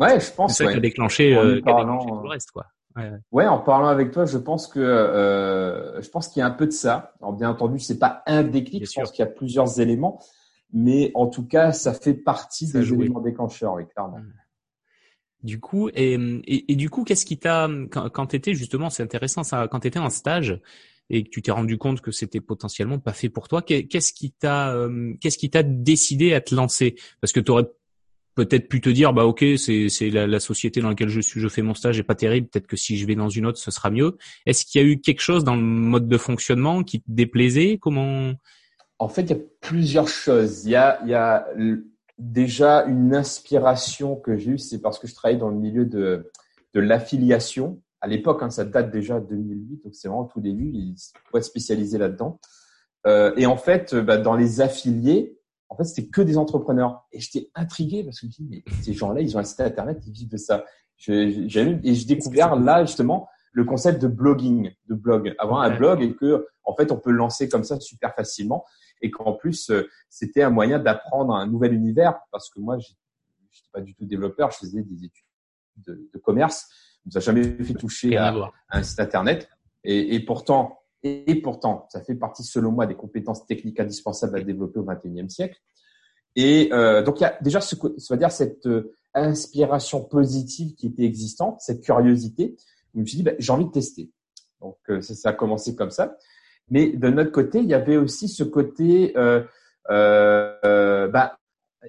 Ouais, 0.00 0.18
je 0.18 0.32
pense. 0.32 0.56
C'est 0.56 0.64
ça 0.64 0.72
qui 0.72 0.78
a 0.78 0.80
déclenché, 0.80 1.36
euh, 1.36 1.60
qui 1.60 1.68
a 1.68 1.76
déclenché 1.76 2.08
tout 2.08 2.22
le 2.22 2.28
reste, 2.28 2.50
quoi. 2.50 2.66
Ouais, 2.96 3.12
ouais. 3.30 3.46
en 3.46 3.60
parlant 3.60 3.86
avec 3.86 4.10
toi, 4.10 4.24
je 4.24 4.38
pense 4.38 4.66
que 4.66 4.80
euh, 4.80 6.02
je 6.02 6.08
pense 6.08 6.26
qu'il 6.26 6.40
y 6.40 6.42
a 6.42 6.46
un 6.46 6.50
peu 6.50 6.66
de 6.66 6.72
ça. 6.72 7.12
Alors 7.20 7.34
bien 7.34 7.48
entendu, 7.48 7.78
c'est 7.78 8.00
pas 8.00 8.24
un 8.26 8.42
déclic, 8.42 8.84
je 8.84 9.00
pense 9.00 9.12
qu'il 9.12 9.24
y 9.24 9.28
a 9.28 9.30
plusieurs 9.30 9.80
éléments, 9.80 10.20
mais 10.72 11.12
en 11.14 11.28
tout 11.28 11.46
cas, 11.46 11.70
ça 11.72 11.92
fait 11.92 12.14
partie 12.14 12.72
des 12.72 12.92
éléments 12.92 13.20
déclencheurs, 13.20 13.74
oui, 13.74 13.84
clairement. 13.86 14.18
Mmh. 14.18 14.32
Du 15.42 15.58
coup, 15.58 15.88
et, 15.94 16.18
du 16.76 16.90
coup, 16.90 17.04
qu'est-ce 17.04 17.24
qui 17.24 17.38
t'a 17.38 17.68
quand, 17.90 18.10
quand 18.10 18.26
tu 18.26 18.36
étais 18.36 18.54
justement, 18.54 18.90
c'est 18.90 19.02
intéressant 19.02 19.42
ça, 19.42 19.68
quand 19.70 19.80
tu 19.80 19.88
étais 19.88 19.98
en 19.98 20.10
stage 20.10 20.60
et 21.08 21.24
que 21.24 21.30
tu 21.30 21.42
t'es 21.42 21.50
rendu 21.50 21.78
compte 21.78 22.02
que 22.02 22.12
c'était 22.12 22.40
potentiellement 22.40 22.98
pas 22.98 23.12
fait 23.12 23.30
pour 23.30 23.48
toi, 23.48 23.62
qu'est-ce 23.62 24.12
qui 24.12 24.32
t'a 24.32 24.74
euh, 24.74 25.14
qu'est-ce 25.20 25.38
qui 25.38 25.50
t'a 25.50 25.62
décidé 25.62 26.34
à 26.34 26.40
te 26.40 26.54
lancer? 26.54 26.94
Parce 27.20 27.32
que 27.32 27.40
tu 27.40 27.50
aurais 27.50 27.66
peut-être 28.34 28.68
pu 28.68 28.80
te 28.80 28.88
dire 28.88 29.12
bah 29.12 29.24
ok 29.24 29.44
c'est 29.56 29.88
c'est 29.88 30.08
la, 30.08 30.26
la, 30.26 30.40
société 30.40 30.80
dans 30.80 30.90
laquelle 30.90 31.08
je 31.08 31.20
suis 31.20 31.40
je 31.40 31.48
fais 31.48 31.62
mon 31.62 31.74
stage 31.74 31.98
est 31.98 32.04
pas 32.04 32.14
terrible 32.14 32.46
peut-être 32.46 32.68
que 32.68 32.76
si 32.76 32.96
je 32.96 33.04
vais 33.06 33.16
dans 33.16 33.28
une 33.28 33.46
autre 33.46 33.58
ce 33.58 33.70
sera 33.70 33.90
mieux. 33.90 34.16
Est-ce 34.46 34.64
qu'il 34.64 34.80
y 34.80 34.84
a 34.84 34.86
eu 34.86 35.00
quelque 35.00 35.20
chose 35.20 35.42
dans 35.42 35.56
le 35.56 35.62
mode 35.62 36.08
de 36.08 36.18
fonctionnement 36.18 36.82
qui 36.84 37.00
te 37.00 37.06
déplaisait? 37.08 37.78
Comment? 37.78 38.32
En 38.98 39.08
fait 39.08 39.22
il 39.22 39.30
y 39.30 39.34
a 39.34 39.42
plusieurs 39.60 40.08
choses. 40.08 40.64
Il 40.64 40.70
y 40.70 40.76
a 40.76 41.00
il 41.02 41.10
y 41.10 41.14
a 41.14 41.46
déjà 42.20 42.84
une 42.84 43.14
inspiration 43.14 44.16
que 44.16 44.36
j'ai 44.36 44.52
eue 44.52 44.58
c'est 44.58 44.80
parce 44.80 44.98
que 44.98 45.06
je 45.06 45.14
travaillais 45.14 45.38
dans 45.38 45.48
le 45.48 45.56
milieu 45.56 45.84
de 45.84 46.30
de 46.74 46.80
l'affiliation 46.80 47.80
à 48.00 48.06
l'époque 48.06 48.42
hein, 48.42 48.50
ça 48.50 48.64
date 48.64 48.90
déjà 48.90 49.20
de 49.20 49.26
2008 49.26 49.84
donc 49.84 49.94
c'est 49.94 50.08
vraiment 50.08 50.24
tout 50.24 50.40
début 50.40 50.70
il 50.72 50.94
faut 51.30 51.38
être 51.38 51.44
spécialisé 51.44 51.98
là-dedans 51.98 52.38
euh, 53.06 53.32
et 53.36 53.46
en 53.46 53.56
fait 53.56 53.94
bah, 53.94 54.18
dans 54.18 54.34
les 54.34 54.60
affiliés 54.60 55.40
en 55.70 55.76
fait, 55.76 55.84
c'était 55.84 56.08
que 56.08 56.20
des 56.20 56.36
entrepreneurs. 56.36 57.06
Et 57.12 57.20
j'étais 57.20 57.48
intrigué 57.54 58.04
parce 58.04 58.20
que 58.20 58.26
je 58.26 58.42
me 58.42 58.48
dis, 58.48 58.48
mais 58.50 58.64
ces 58.82 58.92
gens-là, 58.92 59.20
ils 59.20 59.36
ont 59.36 59.40
un 59.40 59.44
site 59.44 59.60
internet, 59.60 60.02
ils 60.06 60.12
vivent 60.12 60.28
de 60.28 60.36
ça. 60.36 60.64
J'ai, 60.96 61.48
et 61.84 61.94
j'ai 61.94 62.04
découvert 62.04 62.56
là, 62.56 62.84
justement, 62.84 63.28
le 63.52 63.64
concept 63.64 64.02
de 64.02 64.08
blogging, 64.08 64.72
de 64.88 64.94
blog. 64.94 65.32
Avoir 65.38 65.60
un 65.62 65.74
blog 65.74 66.02
et 66.02 66.14
que, 66.14 66.46
en 66.64 66.74
fait, 66.74 66.90
on 66.92 66.96
peut 66.96 67.10
le 67.10 67.16
lancer 67.16 67.48
comme 67.48 67.64
ça 67.64 67.78
super 67.78 68.14
facilement. 68.14 68.64
Et 69.02 69.10
qu'en 69.10 69.32
plus, 69.32 69.70
euh, 69.70 69.88
c'était 70.08 70.42
un 70.42 70.50
moyen 70.50 70.78
d'apprendre 70.78 71.34
un 71.34 71.46
nouvel 71.46 71.72
univers 71.72 72.20
parce 72.30 72.50
que 72.50 72.60
moi, 72.60 72.78
je 72.78 72.88
n'étais 72.88 73.68
pas 73.72 73.80
du 73.80 73.94
tout 73.94 74.04
développeur, 74.04 74.50
je 74.50 74.58
faisais 74.58 74.82
des 74.82 75.04
études 75.04 75.24
de, 75.76 76.08
de 76.12 76.18
commerce. 76.18 76.68
Je 77.04 77.10
nous 77.10 77.16
a 77.16 77.20
jamais 77.20 77.42
fait 77.64 77.74
toucher 77.74 78.16
à, 78.16 78.28
à, 78.28 78.78
un 78.78 78.82
site 78.82 79.00
internet. 79.00 79.48
Et, 79.84 80.14
et 80.14 80.20
pourtant, 80.20 80.80
et, 81.02 81.40
pourtant, 81.40 81.86
ça 81.90 82.02
fait 82.02 82.14
partie, 82.14 82.44
selon 82.44 82.72
moi, 82.72 82.86
des 82.86 82.94
compétences 82.94 83.46
techniques 83.46 83.80
indispensables 83.80 84.36
à 84.36 84.42
développer 84.42 84.80
au 84.80 84.84
XXIe 84.84 85.30
siècle. 85.30 85.58
Et 86.36 86.68
euh, 86.72 87.02
donc, 87.02 87.20
il 87.20 87.22
y 87.22 87.26
a 87.26 87.38
déjà, 87.40 87.60
ce, 87.60 87.74
ça 87.74 88.14
veut 88.14 88.18
dire 88.18 88.30
cette 88.30 88.66
euh, 88.66 88.94
inspiration 89.14 90.04
positive 90.04 90.74
qui 90.74 90.88
était 90.88 91.04
existante, 91.04 91.60
cette 91.60 91.80
curiosité. 91.82 92.56
Je 92.94 93.00
me 93.00 93.06
suis 93.06 93.16
dit, 93.16 93.22
ben, 93.22 93.34
j'ai 93.38 93.52
envie 93.52 93.64
de 93.64 93.70
tester. 93.70 94.10
Donc, 94.60 94.76
euh, 94.90 95.00
ça, 95.00 95.14
ça, 95.14 95.30
a 95.30 95.32
commencé 95.32 95.74
comme 95.74 95.90
ça. 95.90 96.16
Mais 96.70 96.90
de 96.90 97.08
notre 97.08 97.32
côté, 97.32 97.58
il 97.58 97.68
y 97.68 97.74
avait 97.74 97.96
aussi 97.96 98.28
ce 98.28 98.44
côté, 98.44 99.12
euh, 99.16 99.42
euh, 99.90 101.08
bah, 101.08 101.36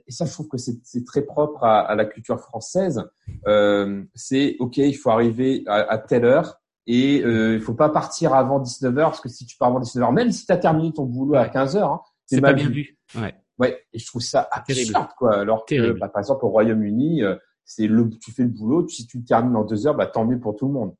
et 0.07 0.11
ça, 0.11 0.25
je 0.25 0.31
trouve 0.31 0.47
que 0.47 0.57
c'est 0.57 1.05
très 1.05 1.21
propre 1.21 1.63
à, 1.63 1.81
à, 1.81 1.95
la 1.95 2.05
culture 2.05 2.39
française. 2.39 3.03
Euh, 3.47 4.03
c'est 4.15 4.55
OK, 4.59 4.77
il 4.77 4.93
faut 4.93 5.09
arriver 5.09 5.63
à, 5.67 5.91
à 5.91 5.97
telle 5.97 6.25
heure 6.25 6.61
et 6.87 7.23
euh, 7.23 7.55
il 7.55 7.61
faut 7.61 7.73
pas 7.73 7.89
partir 7.89 8.33
avant 8.33 8.61
19h 8.61 8.95
parce 8.95 9.21
que 9.21 9.29
si 9.29 9.45
tu 9.45 9.57
pars 9.57 9.69
avant 9.69 9.81
19h, 9.81 10.13
même 10.13 10.31
si 10.31 10.45
tu 10.45 10.51
as 10.51 10.57
terminé 10.57 10.91
ton 10.93 11.05
boulot 11.05 11.35
à 11.35 11.47
15h, 11.47 11.77
hein, 11.77 11.99
c'est 12.25 12.41
pas 12.41 12.53
bien 12.53 12.69
vu. 12.69 12.97
Ouais. 13.15 13.35
Ouais, 13.59 13.79
et 13.93 13.99
je 13.99 14.07
trouve 14.07 14.21
ça 14.23 14.47
absurde 14.51 15.09
quoi. 15.17 15.39
Alors 15.39 15.65
que 15.65 15.91
bah, 15.91 16.09
par 16.09 16.19
exemple 16.19 16.45
au 16.45 16.49
Royaume-Uni, 16.49 17.21
euh, 17.21 17.35
c'est 17.63 17.85
le 17.85 18.09
tu 18.09 18.31
fais 18.31 18.43
le 18.43 18.49
boulot, 18.49 18.87
si 18.87 19.05
tu 19.05 19.19
le 19.19 19.23
termines 19.23 19.55
en 19.55 19.63
deux 19.63 19.85
heures, 19.85 19.93
bah 19.93 20.07
tant 20.07 20.25
mieux 20.25 20.39
pour 20.39 20.55
tout 20.55 20.67
le 20.67 20.73
monde. 20.73 20.95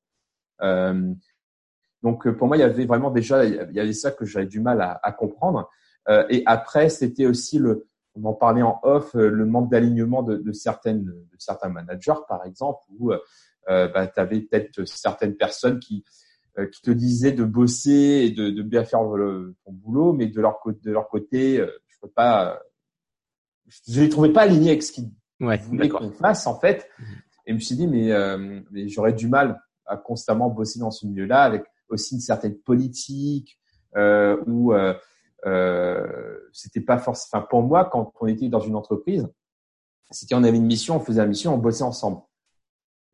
Euh, 0.61 1.13
donc 2.03 2.25
euh, 2.27 2.35
pour 2.35 2.47
moi, 2.47 2.57
il 2.57 2.61
y 2.61 2.63
avait 2.63 2.85
vraiment 2.85 3.11
déjà 3.11 3.45
il 3.45 3.71
y 3.73 3.79
avait 3.79 3.93
ça 3.93 4.11
que 4.11 4.25
j'avais 4.25 4.45
du 4.45 4.59
mal 4.59 4.81
à, 4.81 4.99
à 5.03 5.11
comprendre. 5.11 5.69
Euh, 6.09 6.25
et 6.29 6.43
après, 6.45 6.89
c'était 6.89 7.25
aussi 7.25 7.59
le 7.59 7.87
on 8.13 8.25
en 8.25 8.33
parlait 8.33 8.61
en 8.61 8.79
off, 8.83 9.13
le 9.13 9.45
manque 9.45 9.71
d'alignement 9.71 10.21
de, 10.21 10.35
de 10.35 10.51
certaines 10.51 11.05
de 11.05 11.37
certains 11.37 11.69
managers 11.69 12.19
par 12.27 12.45
exemple 12.45 12.81
où 12.99 13.13
euh, 13.13 13.87
bah, 13.87 14.07
tu 14.07 14.19
avais 14.19 14.41
peut-être 14.41 14.85
certaines 14.85 15.35
personnes 15.35 15.79
qui 15.79 16.03
euh, 16.59 16.65
qui 16.67 16.81
te 16.81 16.91
disaient 16.91 17.31
de 17.31 17.45
bosser 17.45 18.25
et 18.25 18.31
de, 18.31 18.49
de 18.49 18.61
bien 18.61 18.83
faire 18.83 19.03
le, 19.03 19.55
ton 19.63 19.71
boulot, 19.71 20.11
mais 20.11 20.27
de 20.27 20.41
leur 20.41 20.59
côté, 20.59 20.81
de 20.83 20.91
leur 20.91 21.07
côté, 21.07 21.61
euh, 21.61 21.71
je 21.87 21.97
peux 22.01 22.09
pas, 22.09 22.61
je 23.87 24.01
les 24.01 24.09
trouvais 24.09 24.33
pas 24.33 24.41
alignés 24.41 24.71
avec 24.71 24.83
ce 24.83 24.91
qu'ils 24.91 25.11
ouais, 25.39 25.59
voulaient 25.59 25.87
qu'on 25.87 26.11
fasse 26.11 26.47
en 26.47 26.59
fait. 26.59 26.89
Mhm. 26.99 27.05
Et 27.45 27.51
je 27.51 27.53
me 27.53 27.59
suis 27.59 27.75
dit 27.75 27.87
mais, 27.87 28.11
euh, 28.11 28.59
mais 28.69 28.89
j'aurais 28.89 29.13
du 29.13 29.29
mal 29.29 29.61
à 29.85 29.95
constamment 29.95 30.49
bosser 30.49 30.79
dans 30.79 30.91
ce 30.91 31.07
milieu-là 31.07 31.43
avec 31.43 31.63
aussi 31.91 32.15
une 32.15 32.21
certaine 32.21 32.57
politique 32.57 33.59
euh, 33.95 34.37
où 34.47 34.73
euh, 34.73 34.93
euh, 35.45 36.37
c'était 36.53 36.81
pas 36.81 36.97
forcément. 36.97 37.29
Enfin 37.33 37.47
pour 37.49 37.63
moi 37.63 37.85
quand 37.85 38.13
on 38.19 38.27
était 38.27 38.49
dans 38.49 38.59
une 38.59 38.75
entreprise, 38.75 39.27
c'était 40.11 40.35
on 40.35 40.43
avait 40.43 40.57
une 40.57 40.65
mission, 40.65 40.97
on 40.97 40.99
faisait 40.99 41.21
la 41.21 41.27
mission, 41.27 41.53
on 41.53 41.57
bossait 41.57 41.83
ensemble. 41.83 42.21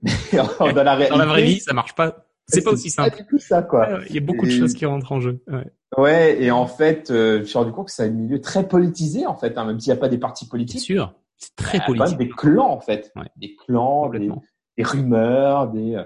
dans, 0.32 0.84
la 0.84 0.96
réalité, 0.96 1.10
dans 1.10 1.18
la 1.18 1.26
vraie 1.26 1.44
vie, 1.44 1.60
ça 1.60 1.74
marche 1.74 1.96
pas. 1.96 2.28
C'est 2.48 2.64
pas 2.64 2.72
aussi 2.72 2.90
simple. 2.90 3.26
Pas 3.30 3.40
ça, 3.40 3.62
quoi. 3.62 4.00
Il 4.10 4.16
y 4.16 4.18
a 4.18 4.22
beaucoup 4.22 4.46
de 4.46 4.52
choses 4.52 4.74
qui 4.74 4.86
rentrent 4.86 5.12
en 5.12 5.20
jeu. 5.20 5.44
Ouais. 5.48 5.72
ouais 5.98 6.42
et 6.42 6.52
en 6.52 6.66
fait, 6.66 7.12
euh, 7.12 7.36
je 7.36 7.40
me 7.40 7.46
suis 7.46 7.58
rendu 7.58 7.72
compte 7.74 7.88
que 7.88 7.92
c'est 7.92 8.06
un 8.06 8.10
milieu 8.10 8.40
très 8.40 8.68
politisé, 8.68 9.26
en 9.26 9.36
fait, 9.36 9.58
hein, 9.58 9.66
même 9.66 9.80
s'il 9.80 9.92
n'y 9.92 9.98
a 9.98 10.00
pas 10.00 10.08
des 10.08 10.18
partis 10.18 10.48
politiques. 10.48 10.80
C'est 10.80 10.86
sûr. 10.86 11.14
C'est 11.38 11.56
très 11.56 11.86
politique. 11.86 12.18
des 12.18 12.30
clans, 12.30 12.70
en 12.70 12.80
fait. 12.80 13.12
Ouais. 13.16 13.28
Des 13.36 13.56
clans, 13.56 14.10
des, 14.10 14.32
des, 14.78 14.84
rumeurs, 14.84 15.70
des. 15.70 15.96
Euh, 15.96 16.04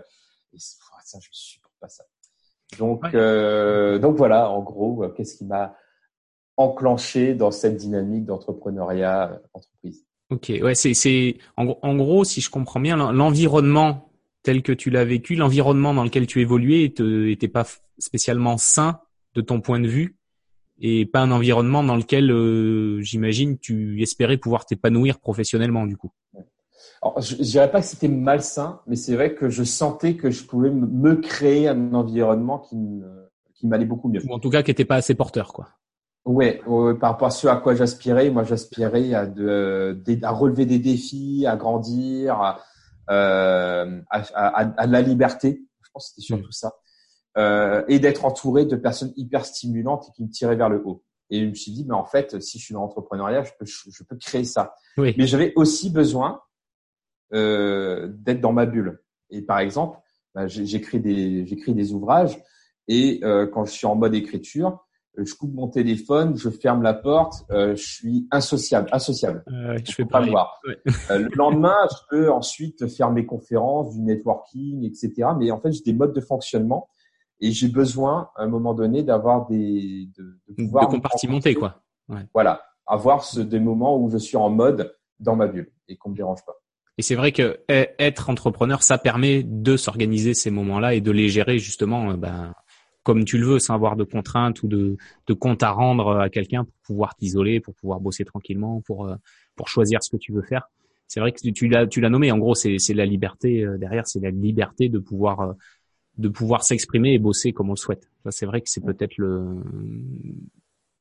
et 0.54 0.58
ça, 0.58 1.20
je 1.22 1.30
supporte 1.32 1.75
pas 1.80 1.90
ça. 1.90 2.04
Donc, 2.80 3.04
ouais. 3.04 3.12
euh, 3.16 4.00
donc 4.00 4.16
voilà, 4.16 4.50
en 4.50 4.62
gros, 4.62 5.04
euh, 5.04 5.10
qu'est-ce 5.10 5.38
qui 5.38 5.46
m'a 5.46 5.75
enclenché 6.58 7.34
dans 7.34 7.51
cette 7.51 7.78
dynamique 7.78 8.25
d'entrepreneuriat 8.25 9.42
entreprise? 9.54 10.06
Ok, 10.30 10.51
ouais, 10.62 10.75
c'est 10.75 10.94
c'est 10.94 11.38
en, 11.58 11.78
en, 11.82 11.96
gros, 11.96 12.24
si 12.24 12.40
je 12.40 12.50
comprends 12.50 12.80
bien, 12.80 13.12
l'environnement 13.12 14.12
tel 14.44 14.63
que 14.63 14.72
tu 14.72 14.90
l'as 14.90 15.06
vécu, 15.06 15.36
l'environnement 15.36 15.94
dans 15.94 16.04
lequel 16.04 16.25
tu 16.25 16.42
évoluais 16.42 16.84
était 16.84 17.48
pas 17.48 17.66
spécialement 17.98 18.58
sain 18.58 19.01
de 19.36 19.42
ton 19.42 19.62
point 19.62 19.80
de 19.80 19.88
vue 19.88 20.18
et 20.80 21.06
pas 21.06 21.20
un 21.20 21.32
environnement 21.32 21.84
dans 21.84 21.96
lequel, 21.96 22.32
euh, 22.32 23.01
j'imagine, 23.01 23.60
tu 23.60 24.01
espérais 24.01 24.38
pouvoir 24.38 24.66
t'épanouir 24.66 25.20
professionnellement 25.20 25.86
du 25.86 25.96
coup. 25.96 26.12
Alors, 27.01 27.20
je, 27.20 27.36
je 27.36 27.41
dirais 27.41 27.72
pas 27.72 27.81
que 27.81 27.88
c'était 27.88 28.08
malsain, 28.08 28.81
mais 28.88 28.96
c'est 28.96 29.15
vrai 29.15 29.34
que 29.34 29.50
je 29.50 29.63
sentais 29.63 30.15
que 30.15 30.29
je 30.29 30.43
pouvais 30.46 30.70
me 30.70 31.15
créer 31.15 31.67
un 31.67 31.93
environnement 31.93 32.60
qui, 32.60 32.77
qui 33.55 33.67
m'allait 33.67 33.86
beaucoup 33.86 34.08
mieux. 34.10 34.22
Ou 34.25 34.34
en 34.34 34.39
tout 34.39 34.50
cas, 34.50 34.62
qui 34.63 34.72
était 34.72 34.86
pas 34.86 34.96
assez 34.96 35.15
porteur, 35.15 35.53
quoi. 35.53 35.70
Ouais, 36.24 36.62
par 37.00 37.13
rapport 37.13 37.29
à 37.29 37.31
ce 37.31 37.48
à 37.48 37.55
quoi 37.55 37.74
j'aspirais, 37.74 38.29
moi 38.29 38.43
j'aspirais 38.43 39.15
à, 39.15 39.25
de, 39.25 40.00
à 40.22 40.31
relever 40.31 40.67
des 40.67 40.77
défis, 40.77 41.48
à 41.48 41.55
grandir, 41.55 42.36
à, 42.36 42.60
euh, 43.10 44.00
à, 44.12 44.22
à, 44.36 44.72
à 44.77 44.86
la 44.86 45.01
liberté. 45.01 45.63
Je 45.81 45.89
pense 45.91 46.05
que 46.05 46.10
c'était 46.10 46.25
surtout 46.27 46.50
mmh. 46.50 46.51
ça. 46.51 46.74
Euh, 47.39 47.84
et 47.88 47.98
d'être 47.98 48.25
entouré 48.25 48.65
de 48.65 48.75
personnes 48.75 49.13
hyper 49.15 49.46
stimulantes 49.46 50.10
et 50.10 50.12
qui 50.12 50.24
me 50.24 50.29
tiraient 50.29 50.55
vers 50.55 50.70
le 50.70 50.84
haut. 50.86 51.03
Et 51.31 51.39
je 51.39 51.46
me 51.50 51.55
suis 51.55 51.72
dit, 51.72 51.86
mais 51.88 51.96
en 51.96 52.05
fait, 52.05 52.39
si 52.39 52.60
je 52.60 52.65
suis 52.65 52.74
dans 52.75 52.81
l'entrepreneuriat, 52.81 53.43
je 53.43 53.51
peux, 53.58 53.65
je 53.65 54.03
peux 54.03 54.17
créer 54.17 54.43
ça. 54.43 54.75
Oui. 54.98 55.15
Mais 55.17 55.25
j'avais 55.25 55.53
aussi 55.55 55.89
besoin 55.89 56.41
euh, 57.34 58.08
d'être 58.12 58.42
dans 58.42 58.54
ma 58.54 58.66
bulle. 58.66 59.02
Et 59.30 59.42
par 59.42 59.60
exemple, 59.60 60.00
bah, 60.36 60.48
j'écris 60.48 61.00
des, 61.00 61.46
j'écris 61.46 61.74
des 61.74 61.94
ouvrages 61.94 62.38
Et 62.88 63.22
quand 63.52 63.66
je 63.66 63.72
suis 63.72 63.88
en 63.88 63.96
mode 63.96 64.16
écriture, 64.16 64.86
je 65.18 65.34
coupe 65.34 65.54
mon 65.54 65.68
téléphone, 65.68 66.38
je 66.38 66.50
ferme 66.50 66.84
la 66.84 66.94
porte, 66.94 67.46
je 67.50 67.76
suis 67.76 68.28
insociable, 68.32 68.90
associable. 68.92 69.44
je 69.48 69.92
fais 69.92 70.06
pas 70.06 70.22
le 70.22 70.32
voir. 70.32 70.62
le 71.10 71.36
lendemain, 71.36 71.76
je 71.92 71.98
peux 72.10 72.32
ensuite 72.32 72.88
faire 72.88 73.12
mes 73.12 73.26
conférences, 73.26 73.94
du 73.94 74.02
networking, 74.02 74.86
etc. 74.86 75.30
Mais 75.38 75.52
en 75.52 75.60
fait, 75.60 75.72
j'ai 75.72 75.84
des 75.84 75.94
modes 75.94 76.14
de 76.14 76.22
fonctionnement 76.22 76.88
et 77.42 77.52
j'ai 77.52 77.68
besoin, 77.68 78.30
à 78.36 78.44
un 78.44 78.48
moment 78.48 78.74
donné, 78.74 79.04
d'avoir 79.04 79.48
des 79.48 80.10
de, 80.18 80.40
de 80.48 80.54
pouvoir 80.56 80.88
de 80.88 80.96
compartimenter 80.96 81.56
quoi. 81.56 81.82
Ouais. 82.08 82.28
Voilà, 82.34 82.62
avoir 82.86 83.24
ce, 83.24 83.40
des 83.40 83.60
moments 83.60 83.98
où 83.98 84.10
je 84.10 84.18
suis 84.18 84.38
en 84.38 84.50
mode 84.50 84.96
dans 85.20 85.36
ma 85.36 85.48
bulle 85.48 85.72
et 85.88 85.98
qu'on 85.98 86.10
me 86.10 86.16
dérange 86.16 86.46
pas. 86.46 86.56
Et 86.98 87.01
c'est 87.01 87.15
vrai 87.15 87.31
que 87.31 87.60
e, 87.69 87.88
être 88.00 88.29
entrepreneur, 88.29 88.83
ça 88.83 88.98
permet 88.98 89.43
de 89.43 89.77
s'organiser 89.77 90.33
ces 90.33 90.51
moments-là 90.51 90.93
et 90.93 91.01
de 91.01 91.12
les 91.12 91.29
gérer 91.29 91.57
justement, 91.57 92.12
euh, 92.12 92.17
ben, 92.17 92.53
comme 93.03 93.25
tu 93.25 93.38
le 93.38 93.48
veux, 93.48 93.60
sans 93.60 93.74
avoir 93.74 93.95
de 93.95 94.03
contraintes 94.03 94.62
ou 94.63 94.67
de, 94.67 94.98
de 95.27 95.33
comptes 95.33 95.63
à 95.63 95.71
rendre 95.71 96.19
à 96.19 96.29
quelqu'un 96.29 96.65
pour 96.65 96.74
pouvoir 96.83 97.15
t'isoler, 97.15 97.60
pour 97.60 97.74
pouvoir 97.75 98.00
bosser 98.00 98.25
tranquillement, 98.25 98.81
pour 98.81 99.07
euh, 99.07 99.15
pour 99.55 99.67
choisir 99.67 100.03
ce 100.03 100.10
que 100.12 100.17
tu 100.17 100.31
veux 100.33 100.43
faire. 100.43 100.69
C'est 101.07 101.19
vrai 101.19 101.31
que 101.31 101.50
tu 101.50 101.67
l'as 101.67 101.88
tu 101.88 102.01
l'as 102.01 102.10
nommé. 102.10 102.31
En 102.31 102.38
gros, 102.38 102.55
c'est 102.55 102.77
c'est 102.77 102.93
la 102.93 103.05
liberté 103.05 103.63
euh, 103.63 103.77
derrière, 103.77 104.07
c'est 104.07 104.19
la 104.19 104.31
liberté 104.31 104.89
de 104.89 105.00
pouvoir 105.00 105.55
de 106.17 106.29
pouvoir 106.29 106.63
s'exprimer 106.63 107.13
et 107.13 107.19
bosser 107.19 107.53
comme 107.53 107.69
on 107.69 107.74
le 107.74 107.77
souhaite. 107.77 108.10
C'est 108.29 108.45
vrai 108.45 108.62
que 108.62 108.69
c'est 108.69 108.83
peut-être 108.83 109.17
le 109.17 109.63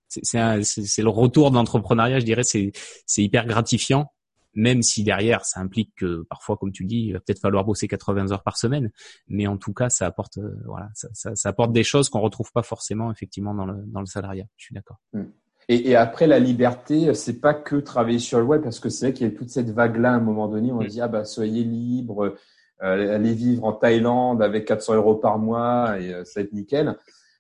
c'est 0.09 1.03
le 1.03 1.09
retour 1.09 1.51
de 1.51 1.57
l'entrepreneuriat, 1.57 2.21
je 2.21 2.25
dirais, 2.25 2.43
c'est 2.43 2.73
c'est 3.07 3.23
hyper 3.23 3.47
gratifiant, 3.47 4.13
même 4.55 4.83
si 4.83 5.05
derrière 5.05 5.45
ça 5.45 5.61
implique 5.61 5.93
que 5.97 6.25
parfois, 6.29 6.57
comme 6.57 6.73
tu 6.73 6.85
dis, 6.85 7.07
il 7.07 7.13
va 7.13 7.21
peut-être 7.21 7.41
falloir 7.41 7.65
bosser 7.65 7.89
80 7.89 8.33
heures 8.33 8.43
par 8.43 8.57
semaine, 8.57 8.91
mais 9.29 9.47
en 9.47 9.57
tout 9.57 9.73
cas, 9.73 9.89
ça 9.89 10.07
apporte 10.07 10.39
euh, 10.39 10.57
voilà, 10.67 10.89
ça, 10.95 11.09
ça, 11.13 11.35
ça, 11.35 11.49
apporte 11.51 11.73
des 11.73 11.85
choses 11.85 12.09
qu'on 12.09 12.21
retrouve 12.21 12.51
pas 12.53 12.63
forcément 12.63 13.11
effectivement 13.11 13.55
dans 13.55 13.67
le 13.67 13.77
dans 13.87 14.01
le 14.01 14.07
salariat. 14.07 14.45
Je 14.57 14.65
suis 14.67 14.75
d'accord. 14.75 14.99
Mmh. 15.13 15.23
Et, 15.69 15.91
et, 15.91 15.97
après 15.97 16.27
la 16.27 16.41
liberté, 16.41 17.15
c'est 17.15 17.41
pas 17.41 17.55
que 17.55 17.77
travailler 17.77 18.19
sur 18.19 18.41
le 18.41 18.45
web, 18.45 18.63
parce 18.63 18.81
que 18.81 18.89
c'est 18.89 19.07
vrai 19.07 19.13
qu'il 19.13 19.29
y 19.29 19.31
a 19.31 19.37
toute 19.37 19.51
cette 19.51 19.71
vague-là 19.71 20.13
à 20.13 20.17
un 20.17 20.21
moment 20.21 20.49
donné. 20.49 20.73
On 20.73 20.83
mmh. 20.83 20.87
dit 20.87 21.01
ah 21.01 21.09
bah 21.09 21.25
soyez 21.25 21.63
libre, 21.63 22.35
euh, 22.83 23.15
allez 23.15 23.35
vivre 23.35 23.65
en 23.65 23.73
Thaïlande 23.73 24.43
avec 24.43 24.65
400 24.65 24.95
euros 24.95 25.17
par 25.17 25.39
mois 25.39 25.99
et 26.01 26.15
euh, 26.15 26.25
ça 26.25 26.41
va 26.41 26.45
être 26.45 26.53
nickel. 26.53 26.97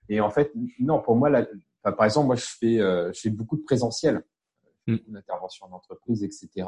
Et 0.08 0.20
en 0.20 0.30
fait, 0.30 0.52
non, 0.78 1.00
pour 1.00 1.16
moi, 1.16 1.30
la, 1.30 1.46
par 1.82 2.04
exemple, 2.04 2.26
moi, 2.26 2.36
je 2.36 2.46
fais, 2.58 2.78
euh, 2.80 3.10
je 3.12 3.20
fais 3.20 3.30
beaucoup 3.30 3.56
de 3.56 3.62
présentiel, 3.62 4.22
mm. 4.92 5.00
d'intervention 5.08 5.66
en 5.66 5.72
entreprise, 5.72 6.22
etc. 6.22 6.66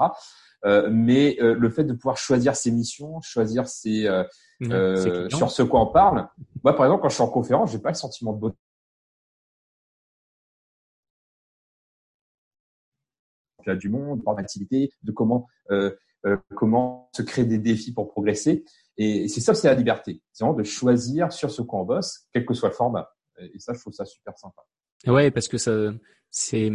Euh, 0.64 0.88
mais 0.90 1.36
euh, 1.40 1.54
le 1.54 1.70
fait 1.70 1.84
de 1.84 1.92
pouvoir 1.92 2.16
choisir 2.16 2.56
ses 2.56 2.70
missions, 2.70 3.20
choisir 3.20 3.68
ses, 3.68 4.08
mm. 4.60 5.30
sur 5.30 5.50
ce 5.50 5.62
quoi 5.62 5.80
on 5.80 5.92
parle. 5.92 6.28
Moi, 6.62 6.74
par 6.74 6.86
exemple, 6.86 7.02
quand 7.02 7.08
je 7.08 7.14
suis 7.14 7.22
en 7.22 7.28
conférence, 7.28 7.72
j'ai 7.72 7.78
pas 7.78 7.90
le 7.90 7.94
sentiment 7.94 8.32
de 8.32 8.40
beauté. 8.40 8.56
du 13.78 13.88
monde, 13.90 14.20
d'activité, 14.24 14.92
de 15.04 15.12
comment 15.12 15.46
comment 16.56 17.08
se 17.14 17.22
créer 17.22 17.44
des 17.44 17.58
défis 17.58 17.92
pour 17.92 18.08
progresser. 18.08 18.64
Et 18.96 19.28
c'est 19.28 19.40
ça, 19.40 19.54
c'est 19.54 19.68
la 19.68 19.74
liberté. 19.74 20.20
C'est 20.32 20.44
vraiment 20.44 20.58
de 20.58 20.64
choisir 20.64 21.32
sur 21.32 21.50
ce 21.50 21.62
quoi 21.62 21.80
on 21.80 21.84
bosse, 21.84 22.26
quel 22.32 22.44
que 22.44 22.54
soit 22.54 22.70
le 22.70 22.74
format. 22.74 23.08
Et 23.38 23.58
ça, 23.58 23.72
je 23.72 23.80
trouve 23.80 23.92
ça 23.92 24.04
super 24.04 24.36
sympa. 24.36 24.62
Ouais, 25.06 25.30
parce 25.30 25.48
que 25.48 25.58
ça, 25.58 25.92
c'est, 26.34 26.72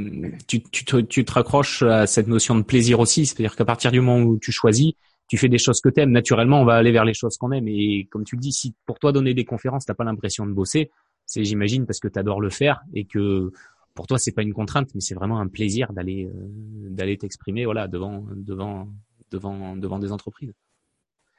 tu, 0.47 0.61
tu, 0.61 0.85
te, 0.85 0.97
tu 0.97 1.25
te 1.25 1.31
raccroches 1.33 1.81
à 1.81 2.05
cette 2.05 2.27
notion 2.27 2.55
de 2.55 2.61
plaisir 2.61 2.99
aussi. 2.99 3.25
C'est-à-dire 3.25 3.55
qu'à 3.55 3.65
partir 3.65 3.91
du 3.91 3.99
moment 3.99 4.23
où 4.23 4.37
tu 4.37 4.51
choisis, 4.51 4.93
tu 5.27 5.35
fais 5.35 5.49
des 5.49 5.57
choses 5.57 5.81
que 5.81 5.89
t'aimes. 5.89 6.11
Naturellement, 6.11 6.61
on 6.61 6.65
va 6.65 6.75
aller 6.75 6.91
vers 6.91 7.03
les 7.03 7.15
choses 7.15 7.37
qu'on 7.37 7.51
aime. 7.51 7.67
Et 7.67 8.07
comme 8.11 8.23
tu 8.23 8.35
le 8.35 8.41
dis, 8.41 8.51
si 8.51 8.75
pour 8.85 8.99
toi 8.99 9.11
donner 9.11 9.33
des 9.33 9.45
conférences, 9.45 9.85
t'as 9.85 9.95
pas 9.95 10.03
l'impression 10.03 10.45
de 10.45 10.53
bosser, 10.53 10.91
c'est, 11.25 11.43
j'imagine, 11.43 11.87
parce 11.87 11.99
que 11.99 12.07
tu 12.07 12.19
adores 12.19 12.39
le 12.39 12.51
faire 12.51 12.81
et 12.93 13.05
que 13.05 13.51
pour 13.95 14.05
toi 14.05 14.19
c'est 14.19 14.31
pas 14.31 14.43
une 14.43 14.53
contrainte, 14.53 14.89
mais 14.93 15.01
c'est 15.01 15.15
vraiment 15.15 15.39
un 15.39 15.47
plaisir 15.47 15.91
d'aller, 15.91 16.25
euh, 16.25 16.89
d'aller 16.91 17.17
t'exprimer, 17.17 17.65
voilà, 17.65 17.87
devant, 17.87 18.25
devant, 18.35 18.87
devant, 19.31 19.75
devant 19.75 19.97
des 19.97 20.11
entreprises. 20.11 20.53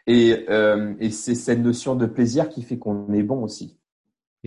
Et, 0.09 0.45
euh, 0.51 0.95
et 0.99 1.11
c'est 1.11 1.37
cette 1.37 1.61
notion 1.61 1.95
de 1.95 2.07
plaisir 2.07 2.49
qui 2.49 2.63
fait 2.63 2.79
qu'on 2.79 3.13
est 3.13 3.23
bon 3.23 3.45
aussi. 3.45 3.78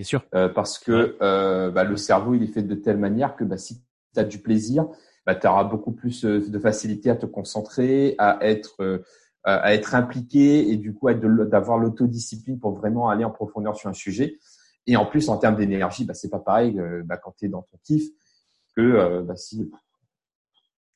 Bien 0.01 0.07
sûr. 0.07 0.25
Euh, 0.33 0.49
parce 0.49 0.79
que 0.79 1.15
euh, 1.21 1.69
bah, 1.69 1.83
le 1.83 1.95
cerveau, 1.95 2.33
il 2.33 2.41
est 2.41 2.47
fait 2.47 2.63
de 2.63 2.73
telle 2.73 2.97
manière 2.97 3.35
que 3.35 3.43
bah, 3.43 3.57
si 3.57 3.83
tu 4.15 4.19
as 4.19 4.23
du 4.23 4.39
plaisir, 4.39 4.87
bah, 5.27 5.35
tu 5.35 5.45
auras 5.45 5.63
beaucoup 5.63 5.91
plus 5.91 6.25
euh, 6.25 6.39
de 6.39 6.57
facilité 6.57 7.11
à 7.11 7.15
te 7.15 7.27
concentrer, 7.27 8.15
à 8.17 8.39
être, 8.41 9.03
à 9.43 9.75
être 9.75 9.93
impliqué 9.93 10.71
et 10.71 10.75
du 10.75 10.95
coup 10.95 11.07
d'avoir 11.13 11.77
l'autodiscipline 11.77 12.57
pour 12.57 12.75
vraiment 12.75 13.09
aller 13.09 13.23
en 13.23 13.29
profondeur 13.29 13.75
sur 13.75 13.91
un 13.91 13.93
sujet. 13.93 14.39
Et 14.87 14.95
en 14.97 15.05
plus, 15.05 15.29
en 15.29 15.37
termes 15.37 15.55
d'énergie, 15.55 16.03
bah, 16.03 16.15
c'est 16.15 16.31
pas 16.31 16.39
pareil 16.39 16.81
bah, 17.05 17.17
quand 17.17 17.35
tu 17.37 17.45
es 17.45 17.49
dans 17.49 17.61
ton 17.61 17.77
kiff 17.83 18.09
que 18.75 19.21
bah, 19.21 19.35
si. 19.35 19.69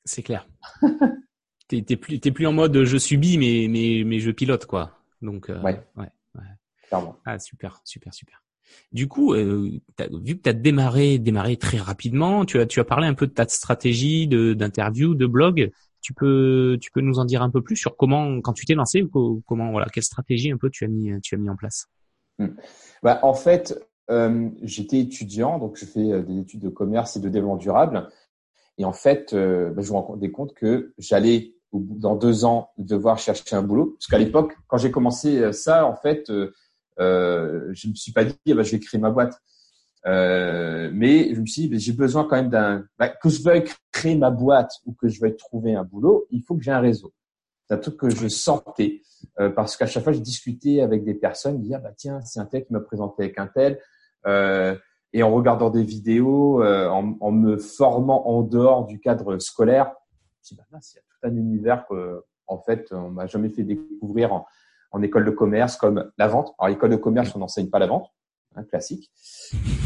C'est 0.03 0.23
clair. 0.23 0.47
t'es, 1.67 1.83
t'es 1.83 1.95
plus, 1.95 2.19
t'es 2.19 2.31
plus 2.31 2.47
en 2.47 2.53
mode 2.53 2.85
je 2.85 2.97
subis, 2.97 3.37
mais, 3.37 3.67
mais, 3.69 4.01
mais 4.03 4.19
je 4.19 4.31
pilote, 4.31 4.65
quoi. 4.65 4.97
Donc, 5.21 5.49
ouais. 5.49 5.79
ouais. 5.95 6.09
ouais. 6.33 6.41
Ah, 7.23 7.37
super, 7.37 7.81
super, 7.83 8.11
super. 8.11 8.44
Du 8.91 9.07
coup, 9.07 9.33
euh, 9.33 9.69
vu 10.23 10.37
que 10.37 10.41
tu 10.41 10.49
as 10.49 10.53
démarré, 10.53 11.19
démarré 11.19 11.57
très 11.57 11.77
rapidement, 11.77 12.45
tu 12.45 12.59
as, 12.59 12.65
tu 12.65 12.79
as 12.79 12.83
parlé 12.83 13.07
un 13.07 13.13
peu 13.13 13.27
de 13.27 13.33
ta 13.33 13.47
stratégie 13.47 14.27
d'interview, 14.27 15.15
de, 15.15 15.25
blog. 15.25 15.71
Tu 16.01 16.13
peux, 16.13 16.77
tu 16.79 16.91
peux 16.91 17.01
nous 17.01 17.19
en 17.19 17.25
dire 17.25 17.41
un 17.41 17.49
peu 17.49 17.61
plus 17.61 17.75
sur 17.75 17.97
comment, 17.97 18.39
quand 18.41 18.53
tu 18.53 18.65
t'es 18.65 18.75
lancé, 18.75 19.03
comment, 19.11 19.71
voilà, 19.71 19.87
quelle 19.91 20.03
stratégie 20.03 20.51
un 20.51 20.57
peu 20.57 20.69
tu 20.69 20.85
as 20.85 20.87
mis, 20.87 21.11
tu 21.21 21.35
as 21.35 21.37
mis 21.37 21.49
en 21.49 21.55
place? 21.55 21.87
Hmm. 22.37 22.49
bah, 23.01 23.19
En 23.23 23.33
fait, 23.33 23.77
euh, 24.11 24.49
j'étais 24.61 24.99
étudiant, 24.99 25.57
donc 25.57 25.77
je 25.77 25.85
fais 25.85 26.11
euh, 26.11 26.21
des 26.21 26.39
études 26.39 26.61
de 26.61 26.69
commerce 26.69 27.17
et 27.17 27.19
de 27.19 27.29
développement 27.29 27.57
durable. 27.57 28.09
Et 28.77 28.85
en 28.85 28.93
fait, 28.93 29.33
bah, 29.33 29.81
je 29.81 29.91
me 29.91 29.97
rendais 29.97 30.31
compte 30.31 30.53
que 30.53 30.93
j'allais 30.97 31.53
dans 31.71 32.15
deux 32.15 32.43
ans 32.43 32.71
devoir 32.77 33.17
chercher 33.17 33.55
un 33.55 33.61
boulot. 33.61 33.95
Parce 33.97 34.07
qu'à 34.07 34.17
l'époque, 34.17 34.55
quand 34.67 34.77
j'ai 34.77 34.91
commencé 34.91 35.53
ça, 35.53 35.85
en 35.85 35.95
fait, 35.95 36.29
euh, 36.99 37.69
je 37.73 37.87
me 37.89 37.95
suis 37.95 38.11
pas 38.11 38.25
dit, 38.25 38.35
bah, 38.47 38.63
je 38.63 38.71
vais 38.71 38.79
créer 38.79 38.99
ma 38.99 39.11
boîte. 39.11 39.39
Euh, 40.07 40.89
mais 40.93 41.33
je 41.33 41.41
me 41.41 41.45
suis 41.45 41.67
dit, 41.67 41.79
j'ai 41.79 41.93
besoin 41.93 42.25
quand 42.25 42.35
même 42.35 42.49
d'un, 42.49 42.85
bah, 42.97 43.09
que 43.09 43.29
je 43.29 43.41
veuille 43.41 43.65
créer 43.91 44.15
ma 44.15 44.29
boîte 44.29 44.71
ou 44.85 44.93
que 44.93 45.07
je 45.07 45.19
veuille 45.19 45.35
trouver 45.35 45.73
un 45.73 45.83
boulot, 45.83 46.27
il 46.29 46.43
faut 46.43 46.55
que 46.55 46.63
j'ai 46.63 46.71
un 46.71 46.79
réseau. 46.79 47.11
C'est 47.67 47.73
un 47.73 47.79
truc 47.79 47.97
que 47.97 48.09
je 48.09 48.27
sentais 48.27 49.01
euh, 49.39 49.49
parce 49.49 49.75
qu'à 49.75 49.87
chaque 49.87 50.03
fois, 50.03 50.13
je 50.13 50.19
discutais 50.19 50.81
avec 50.81 51.03
des 51.03 51.15
personnes, 51.15 51.59
dire, 51.59 51.81
bah 51.81 51.93
tiens, 51.97 52.21
c'est 52.21 52.39
un 52.39 52.45
tel 52.45 52.65
qui 52.65 52.73
m'a 52.73 52.81
présenté 52.81 53.23
avec 53.23 53.39
un 53.39 53.47
tel. 53.47 53.79
Et 55.13 55.23
en 55.23 55.33
regardant 55.33 55.69
des 55.69 55.83
vidéos, 55.83 56.63
en, 56.63 57.31
me 57.31 57.57
formant 57.57 58.27
en 58.27 58.41
dehors 58.41 58.85
du 58.85 58.99
cadre 58.99 59.39
scolaire, 59.39 59.93
je 60.43 60.53
me 60.53 60.55
suis 60.55 60.55
bah, 60.55 60.63
il 60.71 60.95
y 60.95 60.99
a 60.99 61.01
tout 61.01 61.27
un 61.27 61.35
univers 61.35 61.87
que, 61.87 62.23
en 62.47 62.59
fait, 62.59 62.91
on 62.91 63.09
m'a 63.09 63.25
jamais 63.25 63.49
fait 63.49 63.63
découvrir 63.63 64.43
en 64.95 65.01
école 65.01 65.25
de 65.25 65.31
commerce 65.31 65.75
comme 65.75 66.09
la 66.17 66.27
vente. 66.27 66.55
Alors, 66.57 66.69
l'école 66.69 66.91
de 66.91 66.95
commerce, 66.95 67.35
on 67.35 67.39
n'enseigne 67.39 67.69
pas 67.69 67.79
la 67.79 67.87
vente, 67.87 68.09
hein, 68.55 68.63
classique. 68.63 69.11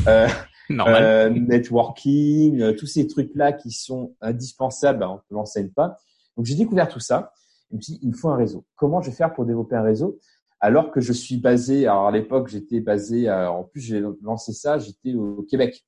Euh, 0.07 0.27
euh, 0.71 1.29
networking, 1.31 2.61
euh, 2.61 2.73
tous 2.73 2.85
ces 2.85 3.07
trucs-là 3.07 3.53
qui 3.53 3.71
sont 3.71 4.15
indispensables, 4.21 5.03
on 5.03 5.15
ne 5.31 5.35
l'enseigne 5.35 5.69
pas. 5.69 5.97
Donc, 6.37 6.45
j'ai 6.45 6.55
découvert 6.55 6.87
tout 6.87 6.99
ça. 6.99 7.33
Je 7.71 7.77
me 7.77 7.81
suis 7.81 7.93
dit, 7.93 7.99
il 8.03 8.09
me 8.09 8.13
faut 8.13 8.29
un 8.29 8.35
réseau. 8.35 8.65
Comment 8.75 9.01
je 9.01 9.09
vais 9.09 9.15
faire 9.15 9.33
pour 9.33 9.45
développer 9.45 9.75
un 9.75 9.83
réseau 9.83 10.19
alors 10.61 10.91
que 10.91 10.99
je 10.99 11.13
suis 11.13 11.37
basé, 11.37 11.87
alors 11.87 12.07
à 12.07 12.11
l'époque, 12.11 12.49
j'étais 12.49 12.81
basé, 12.81 13.31
en 13.31 13.63
plus, 13.63 13.79
j'ai 13.79 14.03
lancé 14.21 14.51
ça, 14.51 14.77
j'étais 14.77 15.15
au 15.15 15.43
Québec. 15.43 15.85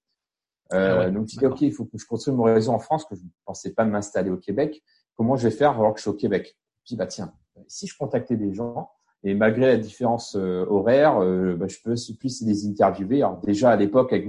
Euh, 0.72 1.08
ah 1.08 1.12
donc, 1.12 1.28
je 1.28 1.38
dit, 1.38 1.46
OK, 1.46 1.60
il 1.60 1.74
faut 1.74 1.84
que 1.84 1.98
je 1.98 2.06
construise 2.06 2.34
mon 2.34 2.44
réseau 2.44 2.72
en 2.72 2.80
France, 2.80 3.04
que 3.04 3.16
je 3.16 3.22
ne 3.22 3.30
pensais 3.44 3.74
pas 3.74 3.84
m'installer 3.84 4.30
au 4.30 4.38
Québec. 4.38 4.82
Comment 5.18 5.36
je 5.36 5.50
vais 5.50 5.54
faire 5.54 5.72
alors 5.72 5.94
que 5.94 6.00
je 6.00 6.04
suis 6.04 6.10
au 6.10 6.14
Québec? 6.14 6.58
Je 6.86 6.96
me 6.96 7.00
bah, 7.00 7.06
tiens, 7.06 7.34
si 7.68 7.86
je 7.86 7.98
contactais 7.98 8.38
des 8.38 8.54
gens 8.54 8.90
et 9.24 9.36
malgré 9.36 9.68
la 9.68 9.78
différence 9.78 10.36
euh, 10.36 10.66
horaire, 10.68 11.20
euh, 11.20 11.56
bah, 11.56 11.68
je 11.68 11.78
peux 11.84 11.96
plus 12.18 12.42
les 12.42 12.66
interviewer. 12.68 13.18
Alors 13.18 13.40
déjà 13.42 13.72
à 13.72 13.76
l'époque 13.76 14.12
avec 14.14 14.28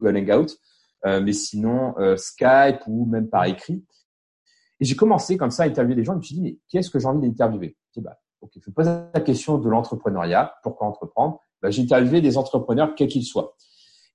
Google 0.00 0.18
Hangout, 0.18 0.58
euh, 1.06 1.20
mais 1.20 1.32
sinon 1.32 1.94
Skype 2.16 2.80
ou 2.86 3.06
même 3.06 3.28
par 3.28 3.44
écrit. 3.44 3.84
Et 4.80 4.84
j'ai 4.84 4.96
commencé 4.96 5.36
comme 5.36 5.50
ça 5.50 5.62
à 5.62 5.66
interviewer 5.66 5.96
des 5.96 6.04
gens. 6.04 6.12
Je 6.12 6.18
me 6.18 6.22
suis 6.22 6.34
dit 6.34 6.42
mais 6.42 6.58
qu'est-ce 6.68 6.90
que 6.90 6.98
j'ai 6.98 7.06
envie 7.06 7.26
d'interviewer? 7.26 7.76
Je 7.94 8.00
bah 8.00 8.18
ok, 8.40 8.52
je 8.60 8.70
pose 8.70 8.86
la 8.86 9.20
question 9.20 9.58
de 9.58 9.68
l'entrepreneuriat. 9.68 10.54
Pourquoi 10.62 10.88
entreprendre? 10.88 11.40
Bah, 11.62 11.70
J'ai 11.70 11.82
interviewé 11.82 12.20
des 12.20 12.36
entrepreneurs 12.36 12.94
quels 12.94 13.08
qu'ils 13.08 13.24
soient. 13.24 13.56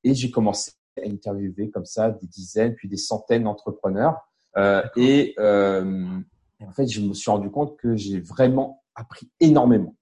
Et 0.04 0.14
j'ai 0.14 0.30
commencé 0.30 0.72
à 1.04 1.08
interviewer 1.08 1.72
comme 1.72 1.86
ça 1.86 2.12
des 2.12 2.28
dizaines 2.28 2.76
puis 2.76 2.88
des 2.88 2.98
centaines 2.98 3.44
d'entrepreneurs. 3.44 4.18
Euh, 4.58 4.84
et 4.96 5.34
en 5.40 6.72
fait, 6.74 6.88
je 6.88 7.02
me 7.02 7.14
suis 7.14 7.32
rendu 7.32 7.50
compte 7.50 7.78
que 7.78 7.96
j'ai 7.96 8.20
vraiment 8.20 8.84
appris 8.96 9.32
énormément 9.40 9.96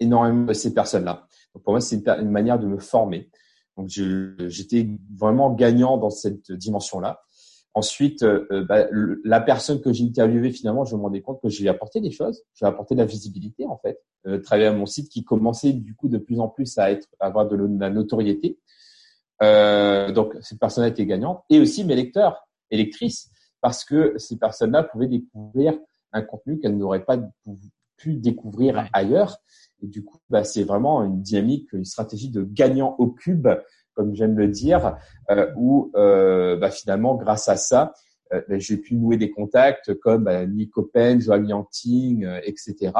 énormément 0.00 0.52
ces 0.54 0.74
personnes-là. 0.74 1.26
pour 1.62 1.72
moi, 1.72 1.80
c'est 1.80 2.06
une, 2.06 2.30
manière 2.30 2.58
de 2.58 2.66
me 2.66 2.78
former. 2.78 3.30
Donc 3.76 3.88
j'étais 3.88 4.88
vraiment 5.16 5.52
gagnant 5.52 5.98
dans 5.98 6.10
cette 6.10 6.52
dimension-là. 6.52 7.20
Ensuite, 7.76 8.22
euh, 8.22 8.64
bah, 8.68 8.86
la 9.24 9.40
personne 9.40 9.80
que 9.80 9.92
j'ai 9.92 10.04
interviewée, 10.04 10.52
finalement, 10.52 10.84
je 10.84 10.94
me 10.94 11.02
rendais 11.02 11.22
compte 11.22 11.40
que 11.42 11.48
j'ai 11.48 11.68
apporté 11.68 12.00
des 12.00 12.12
choses, 12.12 12.44
j'ai 12.54 12.66
apporté 12.66 12.94
de 12.94 13.00
la 13.00 13.06
visibilité 13.06 13.66
en 13.66 13.76
fait. 13.78 13.98
Euh, 14.26 14.38
travailler 14.38 14.68
à 14.68 14.72
mon 14.72 14.86
site 14.86 15.10
qui 15.10 15.24
commençait 15.24 15.72
du 15.72 15.94
coup 15.96 16.08
de 16.08 16.18
plus 16.18 16.38
en 16.38 16.48
plus 16.48 16.78
à 16.78 16.92
être 16.92 17.08
à 17.18 17.26
avoir 17.26 17.48
de 17.48 17.56
la 17.56 17.90
notoriété. 17.90 18.60
Euh, 19.42 20.12
donc 20.12 20.34
cette 20.40 20.60
personne 20.60 20.84
a 20.84 20.88
été 20.88 21.04
gagnante 21.04 21.42
et 21.50 21.58
aussi 21.58 21.84
mes 21.84 21.96
lecteurs 21.96 22.46
et 22.70 22.76
lectrices 22.76 23.30
parce 23.60 23.84
que 23.84 24.16
ces 24.18 24.38
personnes-là 24.38 24.84
pouvaient 24.84 25.08
découvrir 25.08 25.76
un 26.12 26.22
contenu 26.22 26.60
qu'elles 26.60 26.78
n'auraient 26.78 27.04
pas 27.04 27.18
pu 27.96 28.14
découvrir 28.14 28.88
ailleurs. 28.92 29.38
Et 29.82 29.86
du 29.86 30.04
coup, 30.04 30.18
bah, 30.30 30.44
c'est 30.44 30.64
vraiment 30.64 31.02
une 31.02 31.22
dynamique, 31.22 31.72
une 31.72 31.84
stratégie 31.84 32.30
de 32.30 32.42
gagnant 32.42 32.96
au 32.98 33.08
cube 33.08 33.48
comme 33.94 34.14
j'aime 34.14 34.36
le 34.36 34.48
dire, 34.48 34.96
euh, 35.30 35.50
où 35.56 35.90
euh, 35.96 36.56
bah, 36.56 36.70
finalement, 36.70 37.14
grâce 37.14 37.48
à 37.48 37.56
ça, 37.56 37.94
euh, 38.32 38.42
bah, 38.48 38.58
j'ai 38.58 38.76
pu 38.76 38.96
nouer 38.96 39.16
des 39.16 39.30
contacts 39.30 39.94
comme 39.94 40.24
bah, 40.24 40.46
Nick 40.46 40.76
Open, 40.76 41.20
Joao 41.20 41.42
Yanting, 41.42 42.28
etc., 42.42 42.92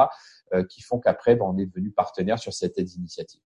qui 0.69 0.81
font 0.81 0.99
qu'après, 0.99 1.35
bah, 1.35 1.45
on 1.45 1.57
est 1.57 1.65
devenu 1.65 1.91
partenaire 1.91 2.39
sur 2.39 2.53
cette 2.53 2.77
initiative. 2.77 3.41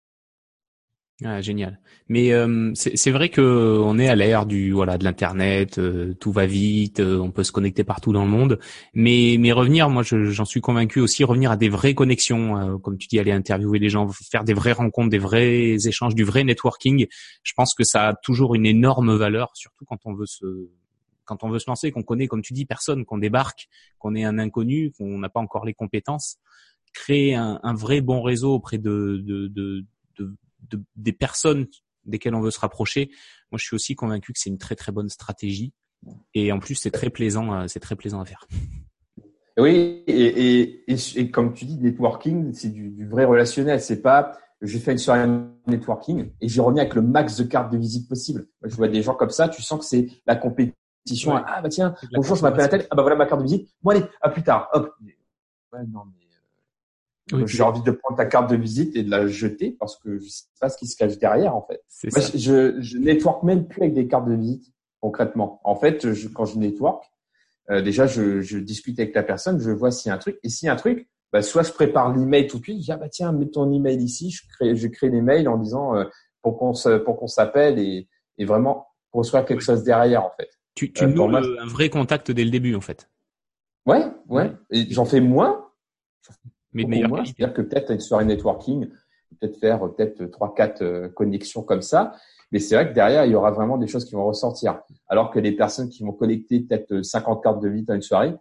Ah, 1.25 1.41
génial. 1.41 1.81
Mais 2.11 2.33
euh, 2.33 2.73
c'est 2.75 3.11
vrai 3.11 3.31
que 3.31 3.81
on 3.83 3.99
est 3.99 4.07
à 4.07 4.15
l'ère 4.15 4.45
du 4.45 4.73
voilà 4.73 4.99
de 4.99 5.05
l'internet, 5.05 5.79
euh, 5.79 6.13
tout 6.21 6.31
va 6.31 6.45
vite, 6.45 7.01
euh, 7.01 7.19
on 7.19 7.31
peut 7.31 7.43
se 7.43 7.53
connecter 7.53 7.85
partout 7.85 8.13
dans 8.13 8.23
le 8.23 8.31
monde. 8.31 8.59
Mais 8.93 9.37
mais 9.41 9.51
revenir, 9.53 9.89
moi 9.89 10.03
j'en 10.03 10.45
suis 10.45 10.61
convaincu 10.61 11.01
aussi, 11.01 11.25
revenir 11.25 11.51
à 11.51 11.57
des 11.57 11.71
vraies 11.71 11.95
connexions, 11.95 12.79
comme 12.81 12.99
tu 12.99 13.09
dis, 13.09 13.19
aller 13.19 13.33
interviewer 13.33 13.79
les 13.79 13.89
gens, 13.89 14.07
faire 14.09 14.45
des 14.45 14.53
vraies 14.53 14.73
rencontres, 14.73 15.09
des 15.09 15.19
vrais 15.19 15.77
échanges, 15.87 16.15
du 16.15 16.25
vrai 16.25 16.45
networking. 16.45 17.07
Je 17.43 17.53
pense 17.57 17.75
que 17.75 17.83
ça 17.85 18.09
a 18.09 18.15
toujours 18.15 18.55
une 18.55 18.67
énorme 18.67 19.17
valeur, 19.17 19.53
surtout 19.55 19.87
quand 19.87 20.01
on 20.05 20.13
veut 20.13 20.27
se 20.27 20.45
quand 21.25 21.45
on 21.45 21.49
veut 21.49 21.59
se 21.59 21.69
lancer, 21.69 21.93
qu'on 21.93 22.03
connaît, 22.03 22.29
comme 22.29 22.43
tu 22.43 22.53
dis, 22.53 22.67
personne, 22.67 23.05
qu'on 23.07 23.19
débarque, 23.19 23.69
qu'on 23.99 24.15
est 24.15 24.25
un 24.25 24.39
inconnu, 24.39 24.93
qu'on 24.93 25.19
n'a 25.19 25.29
pas 25.29 25.41
encore 25.41 25.65
les 25.65 25.75
compétences. 25.75 26.37
Créer 26.95 27.35
un, 27.35 27.59
un, 27.63 27.75
vrai 27.75 28.01
bon 28.01 28.23
réseau 28.23 28.55
auprès 28.55 28.79
de, 28.79 29.21
de, 29.25 29.49
de, 29.49 29.85
de 30.19 30.37
de, 30.61 30.83
des 30.97 31.13
personnes 31.13 31.67
desquelles 32.05 32.35
on 32.35 32.41
veut 32.41 32.51
se 32.51 32.61
rapprocher. 32.61 33.11
Moi, 33.51 33.59
je 33.59 33.65
suis 33.65 33.75
aussi 33.75 33.95
convaincu 33.95 34.33
que 34.33 34.39
c'est 34.39 34.51
une 34.51 34.59
très 34.59 34.77
très 34.77 34.93
bonne 34.93 35.09
stratégie. 35.09 35.73
Et 36.35 36.53
en 36.53 36.59
plus, 36.59 36.75
c'est 36.75 36.91
très 36.91 37.11
plaisant, 37.11 37.53
euh, 37.53 37.67
c'est 37.69 37.81
très 37.81 37.97
plaisant 37.97 38.21
à 38.21 38.25
faire. 38.25 38.47
Oui, 39.59 40.05
et, 40.07 40.85
et, 40.87 40.97
et, 41.17 41.31
comme 41.31 41.55
tu 41.55 41.65
dis, 41.65 41.79
networking, 41.79 42.53
c'est 42.53 42.69
du, 42.69 42.91
du, 42.91 43.07
vrai 43.09 43.25
relationnel. 43.25 43.81
C'est 43.81 44.03
pas, 44.03 44.39
j'ai 44.61 44.79
fait 44.79 44.93
une 44.93 44.99
soirée 44.99 45.27
networking 45.67 46.31
et 46.41 46.49
j'ai 46.49 46.61
remis 46.61 46.81
avec 46.81 46.95
le 46.95 47.01
max 47.01 47.39
de 47.39 47.45
cartes 47.45 47.73
de 47.73 47.79
visite 47.79 48.07
possible. 48.09 48.47
je 48.63 48.77
vois 48.77 48.89
des 48.89 49.03
gens 49.03 49.15
comme 49.15 49.31
ça, 49.31 49.49
tu 49.49 49.63
sens 49.63 49.81
que 49.81 49.87
c'est 49.87 50.09
la 50.27 50.37
compétition. 50.37 51.37
Ah 51.37 51.63
bah 51.63 51.71
tiens, 51.71 51.95
bonjour, 52.15 52.37
je 52.37 52.43
m'appelle 52.43 52.63
Nathalie. 52.63 52.85
Ah 52.91 52.97
bah 52.97 53.03
voilà 53.03 53.17
ma 53.17 53.27
carte 53.27 53.41
de 53.41 53.47
visite. 53.47 53.71
Bon 53.83 53.93
allez, 53.93 54.05
à 54.21 54.29
plus 54.29 54.43
tard. 54.43 54.69
Hop. 54.75 54.93
Ouais, 55.73 55.81
non 55.89 56.03
mais 56.05 56.26
j'ai 57.47 57.63
envie 57.63 57.83
de 57.83 57.91
prendre 57.91 58.17
ta 58.17 58.27
carte 58.27 58.51
de 58.51 58.57
visite 58.57 58.95
et 58.97 59.03
de 59.03 59.11
la 59.11 59.27
jeter 59.27 59.77
parce 59.79 59.97
que 59.99 60.19
je 60.19 60.29
sais 60.29 60.45
pas 60.61 60.69
ce 60.69 60.79
qui 60.79 60.87
se 60.87 60.97
cache 60.97 61.19
derrière 61.19 61.57
en 61.57 61.63
fait. 61.63 61.83
Moi, 62.05 62.25
je, 62.35 62.81
je 62.81 62.99
network 62.99 63.43
même 63.43 63.67
plus 63.67 63.83
avec 63.83 63.95
des 63.95 64.07
cartes 64.07 64.29
de 64.29 64.35
visite 64.35 64.73
concrètement. 65.01 65.61
En 65.65 65.75
fait, 65.77 66.13
je, 66.13 66.29
quand 66.29 66.45
je 66.45 66.59
network, 66.59 67.05
euh, 67.71 67.83
déjà 67.83 68.07
je, 68.07 68.41
je, 68.41 68.59
discute 68.59 68.99
avec 69.01 69.15
la 69.15 69.23
personne, 69.23 69.61
je 69.61 69.71
vois 69.71 69.91
s'il 69.91 70.09
y 70.09 70.13
a 70.13 70.15
un 70.15 70.19
truc 70.19 70.39
et 70.43 70.49
s'il 70.49 70.67
y 70.67 70.69
a 70.69 70.73
un 70.73 70.77
truc, 70.77 71.09
bah, 71.33 71.43
soit 71.43 71.65
je 71.65 71.73
prépare 71.73 72.15
l'email 72.15 72.47
tout 72.47 72.59
de 72.59 72.63
suite, 72.63 72.79
je 72.79 72.85
dis 72.85 72.93
ah 72.93 72.97
bah 72.97 73.09
tiens 73.09 73.33
mets 73.33 73.49
ton 73.49 73.73
email 73.73 74.01
ici, 74.03 74.31
je 74.31 74.43
crée 74.49 74.77
je 74.77 74.87
crée 74.87 75.09
l'email 75.09 75.49
en 75.49 75.59
disant 75.59 75.97
euh, 75.97 76.05
pour 76.43 76.57
qu'on 76.59 76.73
pour 77.05 77.17
qu'on 77.17 77.27
s'appelle 77.27 77.79
et, 77.79 78.09
et 78.39 78.45
vraiment 78.45 78.87
construire 79.11 79.45
quelque 79.45 79.63
chose 79.63 79.83
derrière 79.83 80.25
en 80.25 80.31
fait. 80.37 80.49
Tu, 80.75 80.93
tu 80.93 81.05
euh, 81.05 81.61
un 81.61 81.67
vrai 81.67 81.89
contact 81.89 82.31
dès 82.31 82.45
le 82.45 82.51
début 82.51 82.75
en 82.75 82.81
fait. 82.81 83.11
Ouais, 83.87 84.05
ouais. 84.29 84.53
Et 84.71 84.93
j'en 84.93 85.05
fais 85.05 85.21
moins 85.21 85.67
mais 86.77 86.85
de 86.85 86.91
meilleure 86.91 87.27
C'est-à-dire 87.27 87.55
que 87.55 87.63
peut-être 87.63 87.91
une 87.91 88.01
soirée 88.01 88.25
networking, 88.25 88.89
peut-être 89.41 89.59
faire 89.59 89.81
peut-être 89.81 90.27
trois, 90.27 90.55
quatre 90.55 90.83
euh, 90.83 91.09
connexions 91.09 91.63
comme 91.63 91.83
ça. 91.83 92.13
Mais 92.53 92.59
c'est 92.61 92.77
vrai 92.77 92.89
que 92.89 92.95
derrière, 92.95 93.25
il 93.25 93.33
y 93.33 93.35
aura 93.35 93.51
vraiment 93.51 93.77
des 93.77 93.89
choses 93.89 94.05
qui 94.05 94.15
vont 94.15 94.27
ressortir. 94.27 94.81
Alors 95.09 95.31
que 95.31 95.41
les 95.41 95.53
personnes 95.53 95.89
qui 95.89 96.05
vont 96.05 96.13
connecter 96.13 96.61
peut-être 96.61 97.03
50 97.03 97.43
cartes 97.43 97.61
de 97.61 97.69
visite 97.69 97.91
à 97.91 97.95
une 97.95 98.03
soirée, 98.03 98.35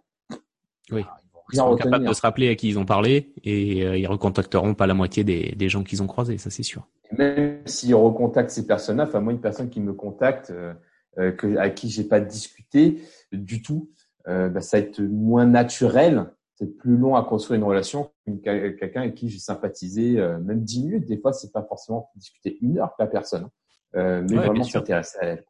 oui. 0.91 1.03
ils 1.51 1.55
seront 1.55 1.75
capables 1.75 2.05
de 2.05 2.13
se 2.13 2.21
rappeler 2.21 2.49
à 2.49 2.55
qui 2.55 2.69
ils 2.69 2.77
ont 2.77 2.85
parlé 2.85 3.33
et 3.43 3.83
euh, 3.83 3.97
ils 3.97 4.05
recontacteront 4.05 4.75
pas 4.75 4.85
la 4.85 4.93
moitié 4.93 5.23
des, 5.23 5.55
des 5.55 5.69
gens 5.69 5.83
qu'ils 5.83 6.03
ont 6.03 6.07
croisés, 6.07 6.37
ça 6.37 6.51
c'est 6.51 6.61
sûr. 6.61 6.87
même 7.17 7.61
s'ils 7.65 7.95
recontactent 7.95 8.51
ces 8.51 8.67
personnes-là, 8.67 9.05
enfin 9.05 9.21
moi 9.21 9.33
une 9.33 9.41
personne 9.41 9.71
qui 9.71 9.79
me 9.79 9.93
contacte, 9.93 10.51
euh, 10.51 11.31
que, 11.31 11.57
à 11.57 11.71
qui 11.71 11.89
j'ai 11.89 12.03
pas 12.03 12.19
discuté 12.19 13.01
du 13.31 13.63
tout, 13.63 13.89
bah, 14.27 14.61
ça 14.61 14.79
va 14.79 14.85
être 14.85 15.01
moins 15.01 15.45
naturel 15.45 16.27
c'est 16.55 16.77
plus 16.77 16.97
long 16.97 17.15
à 17.15 17.23
construire 17.23 17.59
une 17.59 17.65
relation 17.65 18.11
qu'avec 18.43 18.79
quelqu'un 18.79 19.01
avec 19.01 19.15
qui 19.15 19.29
j'ai 19.29 19.39
sympathisé 19.39 20.17
euh, 20.17 20.39
même 20.39 20.63
dix 20.63 20.83
minutes. 20.83 21.05
Des 21.05 21.17
fois, 21.17 21.33
c'est 21.33 21.51
pas 21.51 21.63
forcément 21.63 22.09
discuter 22.15 22.57
une 22.61 22.77
heure 22.77 22.85
avec 22.85 22.97
la 22.99 23.07
personne, 23.07 23.49
euh, 23.95 24.25
mais 24.29 24.37
vraiment 24.37 24.63
s'intéresser 24.63 25.17
à 25.19 25.25
elle. 25.25 25.45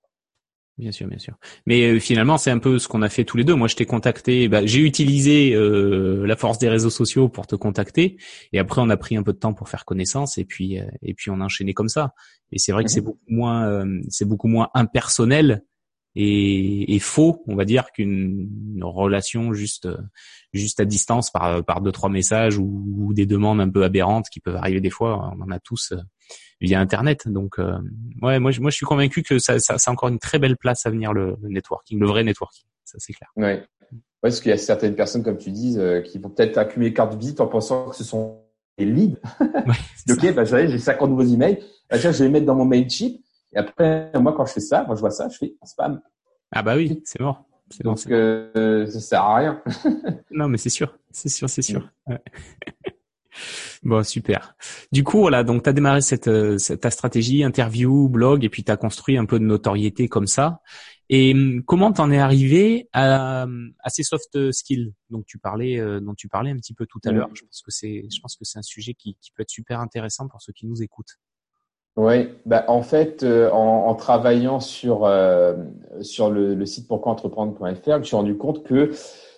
Bien 0.77 0.91
sûr, 0.91 1.07
bien 1.07 1.19
sûr. 1.19 1.35
Mais 1.67 1.83
euh, 1.83 1.99
finalement, 1.99 2.37
c'est 2.37 2.51
un 2.51 2.57
peu 2.57 2.79
ce 2.79 2.89
qu'on 2.89 3.01
a 3.01 3.07
fait 3.07 3.23
tous 3.23 3.37
les 3.37 3.45
deux. 3.45 3.55
Moi, 3.55 3.69
je 3.69 3.75
t'ai 3.75 3.85
contacté. 3.85 4.49
Bah, 4.49 4.65
j'ai 4.65 4.81
utilisé 4.81 5.55
la 5.55 6.35
force 6.35 6.57
des 6.57 6.67
réseaux 6.67 6.89
sociaux 6.89 7.29
pour 7.29 7.45
te 7.47 7.55
contacter, 7.55 8.17
et 8.51 8.59
après, 8.59 8.81
on 8.81 8.89
a 8.89 8.97
pris 8.97 9.15
un 9.15 9.23
peu 9.23 9.31
de 9.31 9.37
temps 9.37 9.53
pour 9.53 9.69
faire 9.69 9.85
connaissance, 9.85 10.37
et 10.39 10.43
puis 10.43 10.79
et 11.03 11.13
puis 11.13 11.29
on 11.29 11.39
a 11.39 11.45
enchaîné 11.45 11.73
comme 11.73 11.87
ça. 11.87 12.13
Et 12.51 12.57
c'est 12.57 12.71
vrai 12.71 12.83
que 12.83 12.89
c'est 12.89 13.01
mhm. 13.01 13.05
beaucoup 13.05 13.25
moins 13.27 13.85
c'est 14.09 14.25
beaucoup 14.25 14.47
moins 14.47 14.69
impersonnel 14.73 15.63
et, 16.15 16.95
et, 16.95 16.99
faux, 16.99 17.43
on 17.47 17.55
va 17.55 17.65
dire, 17.65 17.91
qu'une 17.91 18.79
relation 18.81 19.53
juste 19.53 19.87
juste 20.53 20.79
à 20.79 20.85
distance 20.85 21.31
par 21.31 21.63
par 21.63 21.81
deux 21.81 21.91
trois 21.91 22.09
messages 22.09 22.57
ou, 22.57 23.11
des 23.13 23.25
demandes 23.25 23.59
un 23.59 23.69
peu 23.69 23.83
aberrantes 23.83 24.27
qui 24.29 24.39
peuvent 24.39 24.55
arriver 24.55 24.81
des 24.81 24.89
fois. 24.89 25.31
On 25.37 25.41
en 25.43 25.51
a 25.51 25.59
tous 25.59 25.91
euh, 25.91 25.97
via 26.61 26.79
Internet. 26.79 27.27
Donc 27.27 27.59
euh, 27.59 27.77
ouais, 28.21 28.39
moi 28.39 28.51
moi 28.59 28.69
je 28.71 28.75
suis 28.75 28.85
convaincu 28.85 29.23
que 29.23 29.39
ça, 29.39 29.59
ça, 29.59 29.77
ça 29.77 29.91
a 29.91 29.93
encore 29.93 30.09
une 30.09 30.19
très 30.19 30.39
belle 30.39 30.57
place 30.57 30.85
à 30.85 30.89
venir 30.89 31.13
le, 31.13 31.37
networking, 31.43 31.99
le 31.99 32.07
vrai 32.07 32.23
networking. 32.23 32.65
Ça 32.83 32.97
c'est 32.99 33.13
clair. 33.13 33.29
Ouais. 33.35 33.43
ouais. 33.43 33.63
Parce 34.21 34.39
qu'il 34.39 34.49
y 34.49 34.53
a 34.53 34.57
certaines 34.57 34.95
personnes, 34.95 35.23
comme 35.23 35.37
tu 35.37 35.51
dis, 35.51 35.75
euh, 35.77 36.01
qui 36.01 36.17
vont 36.17 36.29
peut-être 36.29 36.57
accumuler 36.57 36.93
carte 36.93 37.13
de 37.13 37.19
visite 37.19 37.41
en 37.41 37.47
pensant 37.47 37.89
que 37.89 37.95
ce 37.95 38.03
sont 38.03 38.41
des 38.77 38.85
leads. 38.85 39.19
Ouais, 39.39 39.75
ok, 40.09 40.33
bah, 40.33 40.45
j'ai 40.45 40.77
50 40.79 41.09
nouveaux 41.09 41.23
emails. 41.23 41.59
Bah, 41.89 41.99
tiens, 41.99 42.11
je 42.11 42.19
vais 42.19 42.25
les 42.25 42.31
mettre 42.31 42.45
dans 42.45 42.55
mon 42.55 42.65
mail 42.65 42.89
chip 42.89 43.24
et 43.55 43.59
après, 43.59 44.11
moi, 44.19 44.33
quand 44.33 44.45
je 44.45 44.53
fais 44.53 44.59
ça, 44.59 44.83
moi, 44.83 44.95
je 44.95 44.99
vois 44.99 45.11
ça, 45.11 45.29
je 45.29 45.37
fais 45.37 45.55
spam. 45.63 46.01
Ah 46.51 46.61
bah 46.61 46.75
oui, 46.75 47.01
c'est 47.05 47.21
mort. 47.21 47.45
Donc, 47.83 47.99
euh, 48.11 48.85
ça 48.87 48.99
sert 48.99 49.21
à 49.21 49.35
rien. 49.37 49.63
non, 50.31 50.47
mais 50.47 50.57
c'est 50.57 50.69
sûr, 50.69 50.97
c'est 51.09 51.29
sûr, 51.29 51.49
c'est 51.49 51.63
sûr. 51.63 51.89
Ouais. 52.05 52.21
bon, 53.83 54.03
super. 54.03 54.55
Du 54.91 55.03
coup, 55.03 55.19
voilà, 55.19 55.43
donc 55.43 55.63
tu 55.63 55.69
as 55.69 55.73
démarré 55.73 56.01
cette, 56.01 56.27
euh, 56.27 56.59
cette, 56.59 56.81
ta 56.81 56.91
stratégie, 56.91 57.43
interview, 57.43 58.07
blog, 58.07 58.43
et 58.43 58.49
puis 58.49 58.63
tu 58.63 58.71
as 58.71 58.77
construit 58.77 59.17
un 59.17 59.25
peu 59.25 59.39
de 59.39 59.45
notoriété 59.45 60.07
comme 60.07 60.27
ça. 60.27 60.61
Et 61.09 61.33
hum, 61.33 61.63
comment 61.63 61.91
t'en 61.91 62.11
es 62.11 62.19
arrivé 62.19 62.89
à, 62.93 63.47
à, 63.79 63.89
ces 63.89 64.03
soft 64.03 64.51
skills 64.51 64.93
dont 65.09 65.23
tu 65.25 65.39
parlais, 65.39 65.79
euh, 65.79 65.99
dont 65.99 66.13
tu 66.13 66.27
parlais 66.27 66.51
un 66.51 66.57
petit 66.57 66.73
peu 66.73 66.85
tout 66.85 66.99
à 67.05 67.11
l'heure? 67.11 67.29
Je 67.33 67.43
pense 67.43 67.61
que 67.61 67.71
c'est, 67.71 68.05
je 68.11 68.19
pense 68.19 68.35
que 68.35 68.43
c'est 68.43 68.59
un 68.59 68.63
sujet 68.63 68.93
qui, 68.93 69.17
qui 69.21 69.31
peut 69.31 69.41
être 69.41 69.49
super 69.49 69.79
intéressant 69.79 70.27
pour 70.27 70.41
ceux 70.41 70.53
qui 70.53 70.67
nous 70.67 70.83
écoutent. 70.83 71.17
Oui, 71.97 72.27
bah 72.45 72.65
en 72.67 72.81
fait, 72.81 73.23
euh, 73.23 73.49
en, 73.51 73.87
en, 73.87 73.95
travaillant 73.95 74.59
sur 74.59 75.05
euh, 75.05 75.55
sur 76.01 76.29
le, 76.29 76.53
le, 76.53 76.65
site 76.65 76.89
pourquoientreprendre.fr, 76.89 77.63
je 77.85 77.97
me 77.97 78.03
suis 78.03 78.15
rendu 78.17 78.37
compte 78.37 78.63
que 78.63 78.91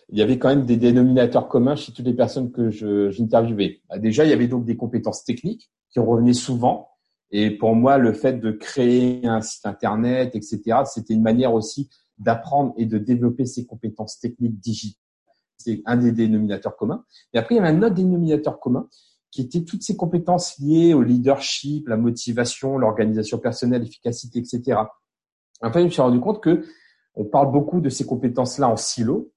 il 0.09 0.17
y 0.17 0.21
avait 0.23 0.39
quand 0.39 0.49
même 0.49 0.65
des 0.65 0.77
dénominateurs 0.77 1.49
communs 1.49 1.75
chez 1.75 1.91
toutes 1.91 2.05
les 2.05 2.15
personnes 2.15 2.51
que 2.51 2.71
j'interviewais. 2.71 3.81
Bah, 3.89 3.99
déjà, 3.99 4.23
il 4.23 4.31
y 4.31 4.33
avait 4.33 4.47
donc 4.47 4.65
des 4.65 4.77
compétences 4.77 5.23
techniques 5.23 5.69
qui 5.91 5.99
revenaient 5.99 6.33
souvent. 6.33 6.89
Et 7.29 7.51
pour 7.51 7.75
moi, 7.75 7.97
le 7.97 8.13
fait 8.13 8.39
de 8.39 8.51
créer 8.51 9.27
un 9.27 9.41
site 9.41 9.65
internet, 9.65 10.33
etc., 10.33 10.79
c'était 10.85 11.13
une 11.13 11.21
manière 11.21 11.53
aussi 11.53 11.89
d'apprendre 12.17 12.73
et 12.77 12.85
de 12.85 12.97
développer 12.97 13.45
ses 13.45 13.65
compétences 13.65 14.19
techniques 14.19 14.59
digitales. 14.59 15.03
C'est 15.57 15.81
un 15.85 15.97
des 15.97 16.11
dénominateurs 16.11 16.77
communs. 16.77 17.03
Et 17.33 17.37
après, 17.37 17.55
il 17.55 17.57
y 17.57 17.61
avait 17.61 17.69
un 17.69 17.83
autre 17.83 17.95
dénominateur 17.95 18.59
commun 18.59 18.87
qui 19.31 19.41
étaient 19.41 19.63
toutes 19.63 19.83
ces 19.83 19.95
compétences 19.95 20.57
liées 20.59 20.93
au 20.93 21.01
leadership, 21.01 21.87
la 21.87 21.97
motivation, 21.97 22.77
l'organisation 22.77 23.37
personnelle, 23.37 23.81
l'efficacité, 23.81 24.39
etc. 24.39 24.79
Après, 25.61 25.81
je 25.81 25.85
me 25.85 25.89
suis 25.89 26.01
rendu 26.01 26.19
compte 26.19 26.41
que 26.41 26.65
on 27.15 27.25
parle 27.25 27.51
beaucoup 27.51 27.81
de 27.81 27.89
ces 27.89 28.05
compétences-là 28.05 28.69
en 28.69 28.77
silo. 28.77 29.31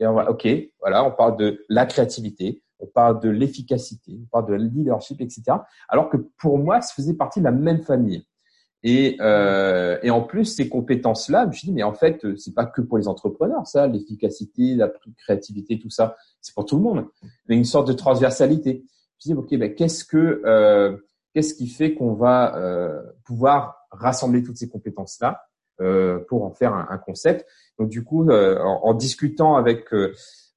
Et 0.00 0.06
on 0.06 0.14
va, 0.14 0.30
ok, 0.30 0.48
voilà, 0.80 1.04
on 1.04 1.12
parle 1.12 1.36
de 1.36 1.64
la 1.68 1.86
créativité, 1.86 2.62
on 2.80 2.86
parle 2.86 3.20
de 3.20 3.28
l'efficacité, 3.28 4.18
on 4.20 4.26
parle 4.26 4.46
de 4.46 4.54
leadership, 4.54 5.20
etc. 5.20 5.42
Alors 5.88 6.08
que 6.08 6.16
pour 6.38 6.58
moi, 6.58 6.80
ça 6.80 6.94
faisait 6.94 7.14
partie 7.14 7.40
de 7.40 7.44
la 7.44 7.52
même 7.52 7.82
famille. 7.82 8.24
Et, 8.82 9.16
euh, 9.20 9.98
et 10.02 10.10
en 10.10 10.22
plus, 10.22 10.46
ces 10.46 10.68
compétences-là, 10.68 11.42
je 11.44 11.48
me 11.48 11.52
suis 11.52 11.66
dit, 11.68 11.72
mais 11.72 11.84
en 11.84 11.92
fait, 11.92 12.26
c'est 12.36 12.54
pas 12.54 12.66
que 12.66 12.80
pour 12.80 12.98
les 12.98 13.06
entrepreneurs, 13.06 13.64
ça, 13.66 13.86
l'efficacité, 13.86 14.74
la 14.74 14.90
créativité, 15.18 15.78
tout 15.78 15.90
ça, 15.90 16.16
c'est 16.40 16.52
pour 16.54 16.66
tout 16.66 16.76
le 16.76 16.82
monde. 16.82 17.06
Mais 17.48 17.56
une 17.56 17.64
sorte 17.64 17.86
de 17.86 17.92
transversalité 17.92 18.84
ok, 19.30 19.56
ben, 19.56 19.74
qu'est-ce 19.74 20.04
que 20.04 20.42
euh, 20.44 20.96
qu'est-ce 21.34 21.54
qui 21.54 21.68
fait 21.68 21.94
qu'on 21.94 22.14
va 22.14 22.56
euh, 22.56 23.02
pouvoir 23.24 23.86
rassembler 23.90 24.42
toutes 24.42 24.56
ces 24.56 24.68
compétences 24.68 25.18
là 25.20 25.42
euh, 25.80 26.18
pour 26.28 26.44
en 26.44 26.50
faire 26.50 26.74
un, 26.74 26.86
un, 26.90 26.98
concept? 26.98 27.46
Donc 27.78 27.88
du 27.88 28.04
coup, 28.04 28.28
en, 28.30 28.94
discutant 28.94 29.56
avec 29.56 29.86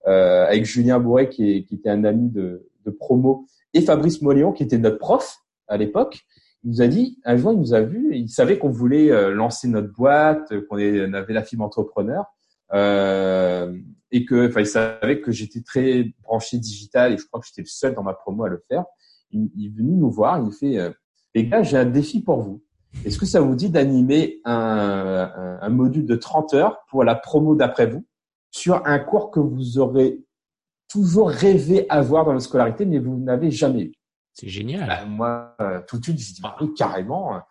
avec 0.06 0.66
Julien 0.66 1.00
Bourret, 1.00 1.30
qui, 1.30 1.66
qui 1.66 1.76
était 1.76 1.90
un 1.90 2.04
ami 2.04 2.30
de, 2.30 2.70
de 2.86 2.92
promo, 2.92 3.48
et 3.74 3.82
Fabrice 3.82 4.22
Moléon, 4.22 4.52
qui 4.52 4.64
était 4.64 4.78
notre 4.78 5.00
prof 5.00 5.38
à 5.68 5.78
l'époque, 5.78 6.26
il 6.64 6.72
nous 6.72 6.82
a 6.82 6.88
dit, 6.88 7.20
un 7.26 7.38
jour, 7.38 7.54
il 7.54 7.60
nous 7.60 7.74
a 7.74 7.82
vu, 7.82 8.16
il 8.16 8.30
savait 8.30 8.58
qu'on 8.58 8.70
voulait 8.70 9.32
lancer 9.32 9.68
notre 9.68 9.92
boîte, 9.92 10.54
qu'on 10.68 10.78
avait 10.78 11.34
la 11.34 11.44
fibre 11.44 11.64
entrepreneur. 11.64 12.26
Euh, 12.74 13.78
et 14.16 14.24
que, 14.24 14.48
enfin, 14.48 14.62
il 14.62 14.66
savait 14.66 15.20
que 15.20 15.34
j'étais 15.34 15.62
très 15.62 16.14
branché 16.24 16.58
digital 16.58 17.12
et 17.12 17.18
je 17.18 17.28
crois 17.28 17.42
que 17.42 17.48
j'étais 17.48 17.64
le 17.64 17.68
seul 17.68 17.94
dans 17.94 18.02
ma 18.02 18.14
promo 18.14 18.46
à 18.46 18.50
le 18.50 18.64
faire. 18.70 18.86
Il, 19.32 19.52
il 19.58 19.66
est 19.66 19.76
venu 19.76 19.92
nous 19.92 20.10
voir, 20.10 20.42
il 20.42 20.54
fait, 20.54 20.80
euh, 20.80 20.90
les 21.34 21.46
gars, 21.46 21.64
j'ai 21.64 21.76
un 21.76 21.86
défi 21.86 22.22
pour 22.22 22.42
vous. 22.42 22.64
Est-ce 23.04 23.18
que 23.18 23.26
ça 23.26 23.42
vous 23.42 23.56
dit 23.56 23.70
d'animer 23.70 24.40
un, 24.46 24.54
un, 24.56 25.60
un, 25.62 25.70
module 25.70 26.06
de 26.06 26.16
30 26.16 26.54
heures 26.54 26.78
pour 26.90 27.04
la 27.04 27.14
promo 27.14 27.56
d'après 27.56 27.88
vous 27.88 28.06
sur 28.52 28.88
un 28.88 29.00
cours 29.00 29.32
que 29.32 29.42
vous 29.42 29.80
aurez 29.80 30.24
toujours 30.88 31.30
rêvé 31.30 31.86
avoir 31.90 32.24
dans 32.24 32.32
la 32.32 32.40
scolarité, 32.40 32.86
mais 32.86 33.00
vous 33.00 33.18
n'avez 33.18 33.52
jamais 33.52 33.82
eu? 33.82 33.92
C'est 34.32 34.48
génial. 34.48 34.88
Bah, 34.88 35.04
moi, 35.06 35.56
euh, 35.60 35.82
tout 35.86 35.98
de 36.00 36.06
suite, 36.06 36.20
j'ai 36.20 36.36
dit, 36.36 36.42
bah, 36.42 36.56
oui, 36.62 36.74
carrément. 36.74 37.42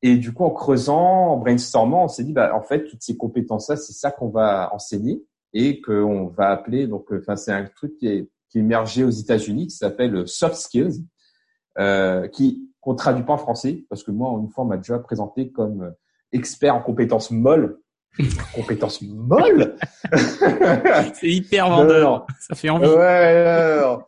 Et 0.00 0.16
du 0.16 0.32
coup, 0.32 0.44
en 0.44 0.50
creusant, 0.52 1.32
en 1.32 1.36
brainstormant, 1.36 2.04
on 2.04 2.08
s'est 2.08 2.24
dit, 2.24 2.32
bah, 2.32 2.56
en 2.56 2.62
fait, 2.62 2.86
toutes 2.86 3.02
ces 3.02 3.18
compétences-là, 3.18 3.76
c'est 3.76 3.92
ça 3.92 4.10
qu'on 4.10 4.30
va 4.30 4.72
enseigner 4.72 5.22
et 5.52 5.80
qu'on 5.80 6.26
va 6.26 6.50
appeler. 6.50 6.86
Donc, 6.86 7.12
enfin, 7.12 7.36
c'est 7.36 7.52
un 7.52 7.64
truc 7.64 7.96
qui 7.96 8.08
est 8.08 8.30
qui 8.50 8.58
est 8.58 8.62
émergé 8.62 9.04
aux 9.04 9.10
États-Unis, 9.10 9.66
qui 9.66 9.76
s'appelle 9.76 10.26
soft 10.26 10.54
skills, 10.54 11.04
euh, 11.78 12.28
qui 12.28 12.70
qu'on 12.80 12.94
traduit 12.94 13.24
pas 13.24 13.34
en 13.34 13.38
français 13.38 13.84
parce 13.90 14.02
que 14.02 14.10
moi, 14.10 14.30
une 14.40 14.48
fois, 14.48 14.64
on 14.64 14.68
m'a 14.68 14.78
déjà 14.78 14.98
présenté 14.98 15.50
comme 15.50 15.94
expert 16.32 16.74
en 16.74 16.80
compétences 16.80 17.30
molles. 17.30 17.78
compétences 18.54 19.02
molles? 19.02 19.76
C'est 21.14 21.28
hyper 21.28 21.68
vendeur. 21.68 22.26
Ça 22.40 22.54
fait 22.54 22.70
envie. 22.70 22.86
Ouais 22.86 23.98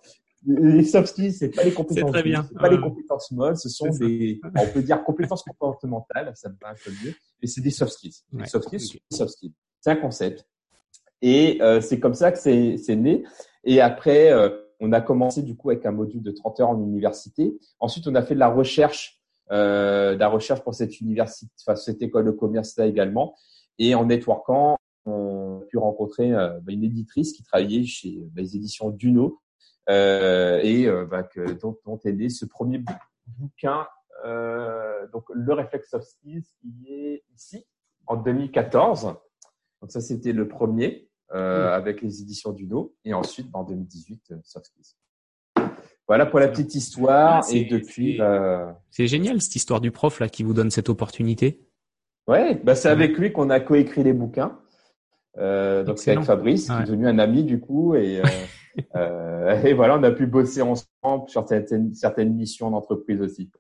les 0.46 0.84
soft 0.84 1.08
skills, 1.08 1.32
c'est 1.34 1.50
pas 1.50 1.64
les 1.64 1.72
compétences. 1.72 2.12
très 2.12 2.22
bien. 2.22 2.46
C'est 2.48 2.58
pas 2.58 2.68
les 2.68 2.80
compétences 2.80 3.30
molles, 3.30 3.56
ce 3.56 3.68
sont 3.68 3.90
des, 3.90 4.40
on 4.56 4.66
peut 4.68 4.82
dire 4.82 5.02
compétences 5.04 5.42
comportementales, 5.42 6.32
ça 6.34 6.48
me 6.48 6.56
va 6.60 6.70
un 6.70 6.74
peu 6.82 6.90
mieux, 7.04 7.14
et 7.42 7.46
c'est 7.46 7.60
des 7.60 7.70
soft 7.70 7.92
skills. 7.92 8.14
Les 8.32 8.46
soft 8.46 8.66
skills, 8.66 9.00
c'est 9.10 9.16
soft 9.16 9.32
skills. 9.32 9.52
C'est 9.80 9.90
un 9.90 9.96
concept. 9.96 10.46
Et 11.22 11.58
euh, 11.60 11.80
c'est 11.80 12.00
comme 12.00 12.14
ça 12.14 12.32
que 12.32 12.38
c'est, 12.38 12.96
né. 12.96 13.24
Et 13.64 13.80
après, 13.80 14.32
euh, 14.32 14.50
on 14.80 14.92
a 14.92 15.00
commencé 15.00 15.42
du 15.42 15.56
coup 15.56 15.70
avec 15.70 15.84
un 15.84 15.92
module 15.92 16.22
de 16.22 16.30
30 16.30 16.60
heures 16.60 16.70
en 16.70 16.80
université. 16.80 17.58
Ensuite, 17.78 18.06
on 18.06 18.14
a 18.14 18.22
fait 18.22 18.34
de 18.34 18.40
la 18.40 18.48
recherche, 18.48 19.20
euh, 19.50 20.14
de 20.14 20.20
la 20.20 20.28
recherche 20.28 20.62
pour 20.62 20.74
cette 20.74 21.00
université, 21.00 21.52
enfin 21.66 21.76
cette 21.76 22.00
école 22.02 22.24
de 22.24 22.30
commerce 22.30 22.76
là 22.78 22.86
également. 22.86 23.34
Et 23.78 23.94
en 23.94 24.06
networkant, 24.06 24.76
on 25.04 25.60
a 25.62 25.66
pu 25.66 25.78
rencontrer 25.78 26.32
euh, 26.32 26.58
bah, 26.60 26.72
une 26.72 26.84
éditrice 26.84 27.32
qui 27.32 27.42
travaillait 27.42 27.84
chez 27.84 28.18
bah, 28.32 28.42
les 28.42 28.56
éditions 28.56 28.90
Duno, 28.90 29.40
euh, 29.88 30.60
et 30.62 30.86
euh, 30.86 31.04
bah, 31.04 31.24
que, 31.24 31.52
dont, 31.52 31.76
dont, 31.84 31.98
est 32.04 32.12
né 32.12 32.28
ce 32.28 32.44
premier 32.44 32.82
bouquin, 33.26 33.86
euh, 34.24 35.06
donc 35.08 35.24
le 35.32 35.52
réflexe 35.52 35.90
soft 35.90 36.06
skills, 36.06 36.44
qui 36.60 36.86
est 36.88 37.24
ici 37.34 37.66
en 38.06 38.16
2014. 38.16 39.14
Donc 39.80 39.90
ça, 39.90 40.00
c'était 40.00 40.32
le 40.32 40.46
premier 40.46 41.09
euh, 41.34 41.74
avec 41.74 42.02
les 42.02 42.22
éditions 42.22 42.52
Duno, 42.52 42.94
et 43.04 43.14
ensuite 43.14 43.48
en 43.52 43.64
2018 43.64 44.34
soft 44.44 44.66
skills. 44.66 44.96
Voilà 46.08 46.26
pour 46.26 46.40
la 46.40 46.48
petite 46.48 46.74
histoire. 46.74 47.44
Ah, 47.44 47.52
et 47.52 47.64
depuis, 47.64 48.18
bah... 48.18 48.80
c'est 48.90 49.06
génial 49.06 49.40
cette 49.40 49.54
histoire 49.54 49.80
du 49.80 49.92
prof 49.92 50.18
là 50.18 50.28
qui 50.28 50.42
vous 50.42 50.54
donne 50.54 50.70
cette 50.70 50.88
opportunité. 50.88 51.64
Ouais, 52.26 52.60
bah 52.62 52.74
c'est 52.74 52.88
avec 52.88 53.16
lui 53.16 53.32
qu'on 53.32 53.50
a 53.50 53.60
coécrit 53.60 54.02
les 54.02 54.12
bouquins. 54.12 54.58
Euh, 55.38 55.84
donc 55.84 55.98
c'est 55.98 56.12
avec 56.12 56.24
Fabrice, 56.24 56.66
qui 56.66 56.72
est 56.72 56.84
devenu 56.84 57.06
un 57.06 57.18
ami 57.18 57.44
du 57.44 57.60
coup, 57.60 57.94
et, 57.94 58.20
euh, 58.20 58.24
euh, 58.96 59.62
et 59.62 59.72
voilà, 59.72 59.98
on 59.98 60.02
a 60.02 60.10
pu 60.10 60.26
bosser 60.26 60.62
ensemble 60.62 61.28
sur 61.28 61.48
certaines, 61.48 61.94
certaines 61.94 62.34
missions 62.34 62.70
d'entreprise 62.70 63.20
aussi. 63.20 63.50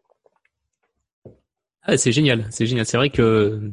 Ah, 1.82 1.96
c'est 1.96 2.12
génial, 2.12 2.44
c'est 2.50 2.66
génial. 2.66 2.84
C'est 2.86 2.96
vrai 2.96 3.10
que 3.10 3.72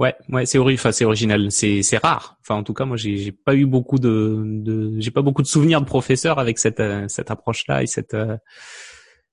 ouais, 0.00 0.14
ouais, 0.30 0.46
c'est 0.46 0.58
enfin, 0.58 0.92
c'est 0.92 1.04
original, 1.04 1.52
c'est 1.52 1.82
c'est 1.82 1.98
rare. 1.98 2.38
Enfin, 2.40 2.56
en 2.56 2.64
tout 2.64 2.74
cas, 2.74 2.84
moi, 2.84 2.96
j'ai 2.96 3.16
j'ai 3.18 3.32
pas 3.32 3.54
eu 3.54 3.66
beaucoup 3.66 3.98
de, 3.98 4.42
de 4.44 4.98
j'ai 4.98 5.10
pas 5.10 5.22
beaucoup 5.22 5.42
de 5.42 5.46
souvenirs 5.46 5.80
de 5.80 5.86
professeurs 5.86 6.38
avec 6.38 6.58
cette 6.58 6.80
euh, 6.80 7.06
cette 7.08 7.30
approche-là 7.30 7.82
et 7.82 7.86
cette 7.86 8.14
euh, 8.14 8.36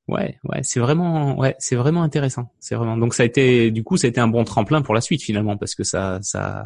Ouais, 0.08 0.38
ouais, 0.45 0.62
c'est 0.63 0.80
vraiment, 0.80 1.38
ouais, 1.38 1.56
c'est 1.60 1.75
vraiment 1.75 2.01
intéressant. 2.01 2.53
C'est 2.60 2.75
vraiment. 2.75 2.95
Donc 2.97 3.13
ça 3.13 3.23
a 3.23 3.25
été, 3.25 3.71
du 3.71 3.84
coup, 3.84 3.97
ça 3.97 4.08
a 4.08 4.10
été 4.10 4.21
un 4.21 4.27
bon 4.30 4.45
tremplin 4.45 4.82
pour 4.82 4.93
la 4.95 5.01
suite 5.01 5.21
finalement 5.21 5.58
parce 5.58 5.75
que 5.75 5.84
ça, 5.84 6.19
ça, 6.21 6.65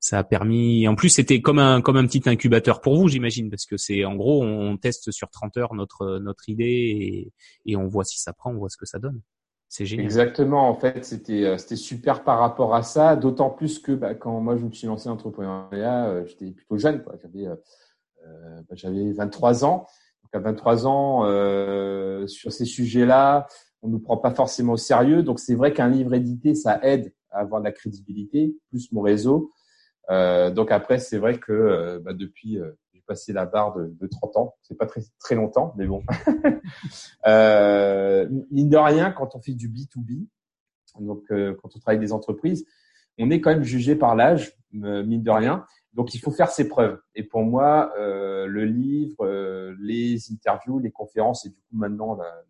ça 0.00 0.18
a 0.18 0.24
permis. 0.24 0.86
En 0.86 0.94
plus, 0.94 1.08
c'était 1.08 1.40
comme 1.40 1.58
un 1.58 1.80
comme 1.80 1.96
un 1.96 2.06
petit 2.06 2.22
incubateur 2.28 2.82
pour 2.82 2.96
vous, 2.96 3.08
j'imagine, 3.08 3.48
parce 3.48 3.64
que 3.64 3.78
c'est 3.78 4.04
en 4.04 4.16
gros, 4.16 4.44
on 4.44 4.76
teste 4.76 5.10
sur 5.12 5.30
30 5.30 5.56
heures 5.56 5.74
notre 5.74 6.18
notre 6.18 6.48
idée 6.50 6.64
et, 6.66 7.72
et 7.72 7.76
on 7.76 7.86
voit 7.86 8.04
si 8.04 8.18
ça 8.18 8.34
prend, 8.34 8.50
on 8.52 8.58
voit 8.58 8.68
ce 8.68 8.76
que 8.76 8.86
ça 8.86 8.98
donne. 8.98 9.22
C'est 9.68 9.84
génial. 9.84 10.06
Exactement. 10.06 10.68
En 10.68 10.74
fait, 10.74 11.04
c'était 11.04 11.44
euh, 11.44 11.58
c'était 11.58 11.76
super 11.76 12.24
par 12.24 12.38
rapport 12.38 12.74
à 12.74 12.82
ça. 12.82 13.16
D'autant 13.16 13.50
plus 13.50 13.78
que 13.78 13.92
bah, 13.92 14.14
quand 14.14 14.40
moi 14.40 14.56
je 14.56 14.64
me 14.64 14.70
suis 14.70 14.86
lancé 14.86 15.08
en 15.08 15.12
entrepreneuriat, 15.12 16.06
euh, 16.06 16.26
j'étais 16.26 16.50
plutôt 16.52 16.78
jeune. 16.78 17.04
J'avais 17.22 17.46
euh, 17.46 17.54
euh 18.26 18.62
bah, 18.68 18.74
j'avais 18.74 19.12
23 19.12 19.64
ans. 19.66 19.86
Donc 20.22 20.34
à 20.34 20.38
23 20.38 20.86
ans, 20.86 21.24
euh, 21.24 22.26
sur 22.26 22.50
ces 22.50 22.64
sujets-là, 22.64 23.46
on 23.82 23.88
ne 23.88 23.98
prend 23.98 24.16
pas 24.16 24.30
forcément 24.30 24.72
au 24.72 24.78
sérieux. 24.78 25.22
Donc 25.22 25.38
c'est 25.38 25.54
vrai 25.54 25.74
qu'un 25.74 25.88
livre 25.88 26.14
édité, 26.14 26.54
ça 26.54 26.80
aide 26.82 27.12
à 27.30 27.40
avoir 27.40 27.60
de 27.60 27.66
la 27.66 27.72
crédibilité, 27.72 28.56
plus 28.70 28.90
mon 28.92 29.02
réseau. 29.02 29.52
Euh, 30.10 30.50
donc 30.50 30.72
après, 30.72 30.98
c'est 30.98 31.18
vrai 31.18 31.38
que 31.38 32.00
bah, 32.02 32.14
depuis, 32.14 32.58
passé 33.08 33.32
la 33.32 33.46
barre 33.46 33.74
de, 33.74 33.96
de 33.98 34.06
30 34.06 34.36
ans. 34.36 34.54
C'est 34.62 34.76
pas 34.76 34.86
très 34.86 35.00
très 35.18 35.34
longtemps, 35.34 35.74
mais 35.76 35.86
bon. 35.86 36.04
euh, 37.26 38.28
mine 38.50 38.68
de 38.68 38.76
rien, 38.76 39.10
quand 39.10 39.34
on 39.34 39.40
fait 39.40 39.54
du 39.54 39.68
B2B, 39.68 40.26
donc 41.00 41.24
quand 41.28 41.68
on 41.74 41.78
travaille 41.78 41.96
avec 41.96 42.00
des 42.00 42.12
entreprises, 42.12 42.66
on 43.18 43.30
est 43.30 43.40
quand 43.40 43.50
même 43.50 43.64
jugé 43.64 43.96
par 43.96 44.14
l'âge, 44.14 44.56
mine 44.72 45.22
de 45.22 45.30
rien. 45.30 45.64
Donc 45.94 46.14
il 46.14 46.18
faut 46.18 46.30
faire 46.30 46.50
ses 46.50 46.68
preuves. 46.68 47.00
Et 47.14 47.22
pour 47.22 47.42
moi, 47.42 47.92
le 47.96 48.64
livre, 48.64 49.74
les 49.80 50.32
interviews, 50.32 50.78
les 50.78 50.90
conférences 50.90 51.46
et 51.46 51.50
du 51.50 51.56
coup 51.56 51.76
maintenant 51.76 52.14
la, 52.14 52.44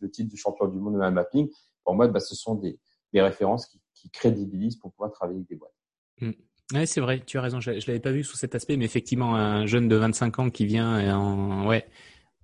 le 0.00 0.10
titre 0.10 0.30
du 0.30 0.36
champion 0.36 0.68
du 0.68 0.78
monde 0.78 0.94
de 0.94 1.08
mapping, 1.10 1.48
pour 1.84 1.94
moi, 1.94 2.08
bah, 2.08 2.20
ce 2.20 2.34
sont 2.34 2.54
des, 2.54 2.78
références 3.14 3.66
qui, 3.66 3.80
qui 3.94 4.10
crédibilisent 4.10 4.76
pour 4.76 4.92
pouvoir 4.92 5.12
travailler 5.12 5.38
avec 5.38 5.48
des 5.48 5.56
boîtes. 5.56 5.74
Mmh. 6.20 6.30
Ouais, 6.72 6.86
c'est 6.86 7.00
vrai, 7.00 7.22
tu 7.26 7.38
as 7.38 7.42
raison. 7.42 7.60
Je, 7.60 7.78
je 7.78 7.86
l'avais 7.86 8.00
pas 8.00 8.12
vu 8.12 8.24
sous 8.24 8.36
cet 8.36 8.54
aspect, 8.54 8.76
mais 8.76 8.84
effectivement, 8.84 9.34
un 9.34 9.66
jeune 9.66 9.88
de 9.88 9.96
25 9.96 10.38
ans 10.38 10.50
qui 10.50 10.64
vient, 10.64 11.14
en, 11.14 11.66
ouais, 11.66 11.86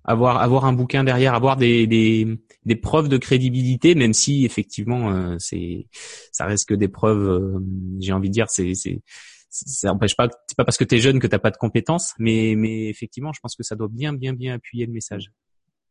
avoir 0.03 0.41
avoir 0.41 0.65
un 0.65 0.73
bouquin 0.73 1.03
derrière, 1.03 1.33
avoir 1.33 1.57
des 1.57 1.87
des, 1.87 2.27
des 2.65 2.75
preuves 2.75 3.09
de 3.09 3.17
crédibilité, 3.17 3.95
même 3.95 4.13
si 4.13 4.45
effectivement, 4.45 5.11
euh, 5.11 5.35
c'est 5.39 5.87
ça 6.31 6.45
reste 6.45 6.67
que 6.69 6.73
des 6.73 6.87
preuves. 6.87 7.27
Euh, 7.27 7.59
j'ai 7.99 8.13
envie 8.13 8.29
de 8.29 8.33
dire, 8.33 8.47
c'est 8.49 8.73
c'est 8.75 9.01
ça 9.49 9.89
n'empêche 9.89 10.15
pas. 10.15 10.27
C'est 10.47 10.57
pas 10.57 10.65
parce 10.65 10.77
que 10.77 10.83
tu 10.83 10.95
es 10.95 10.99
jeune 10.99 11.19
que 11.19 11.27
t'as 11.27 11.39
pas 11.39 11.51
de 11.51 11.57
compétences, 11.57 12.13
mais 12.19 12.53
mais 12.55 12.89
effectivement, 12.89 13.33
je 13.33 13.39
pense 13.39 13.55
que 13.55 13.63
ça 13.63 13.75
doit 13.75 13.89
bien 13.89 14.13
bien 14.13 14.33
bien 14.33 14.55
appuyer 14.55 14.85
le 14.85 14.93
message. 14.93 15.31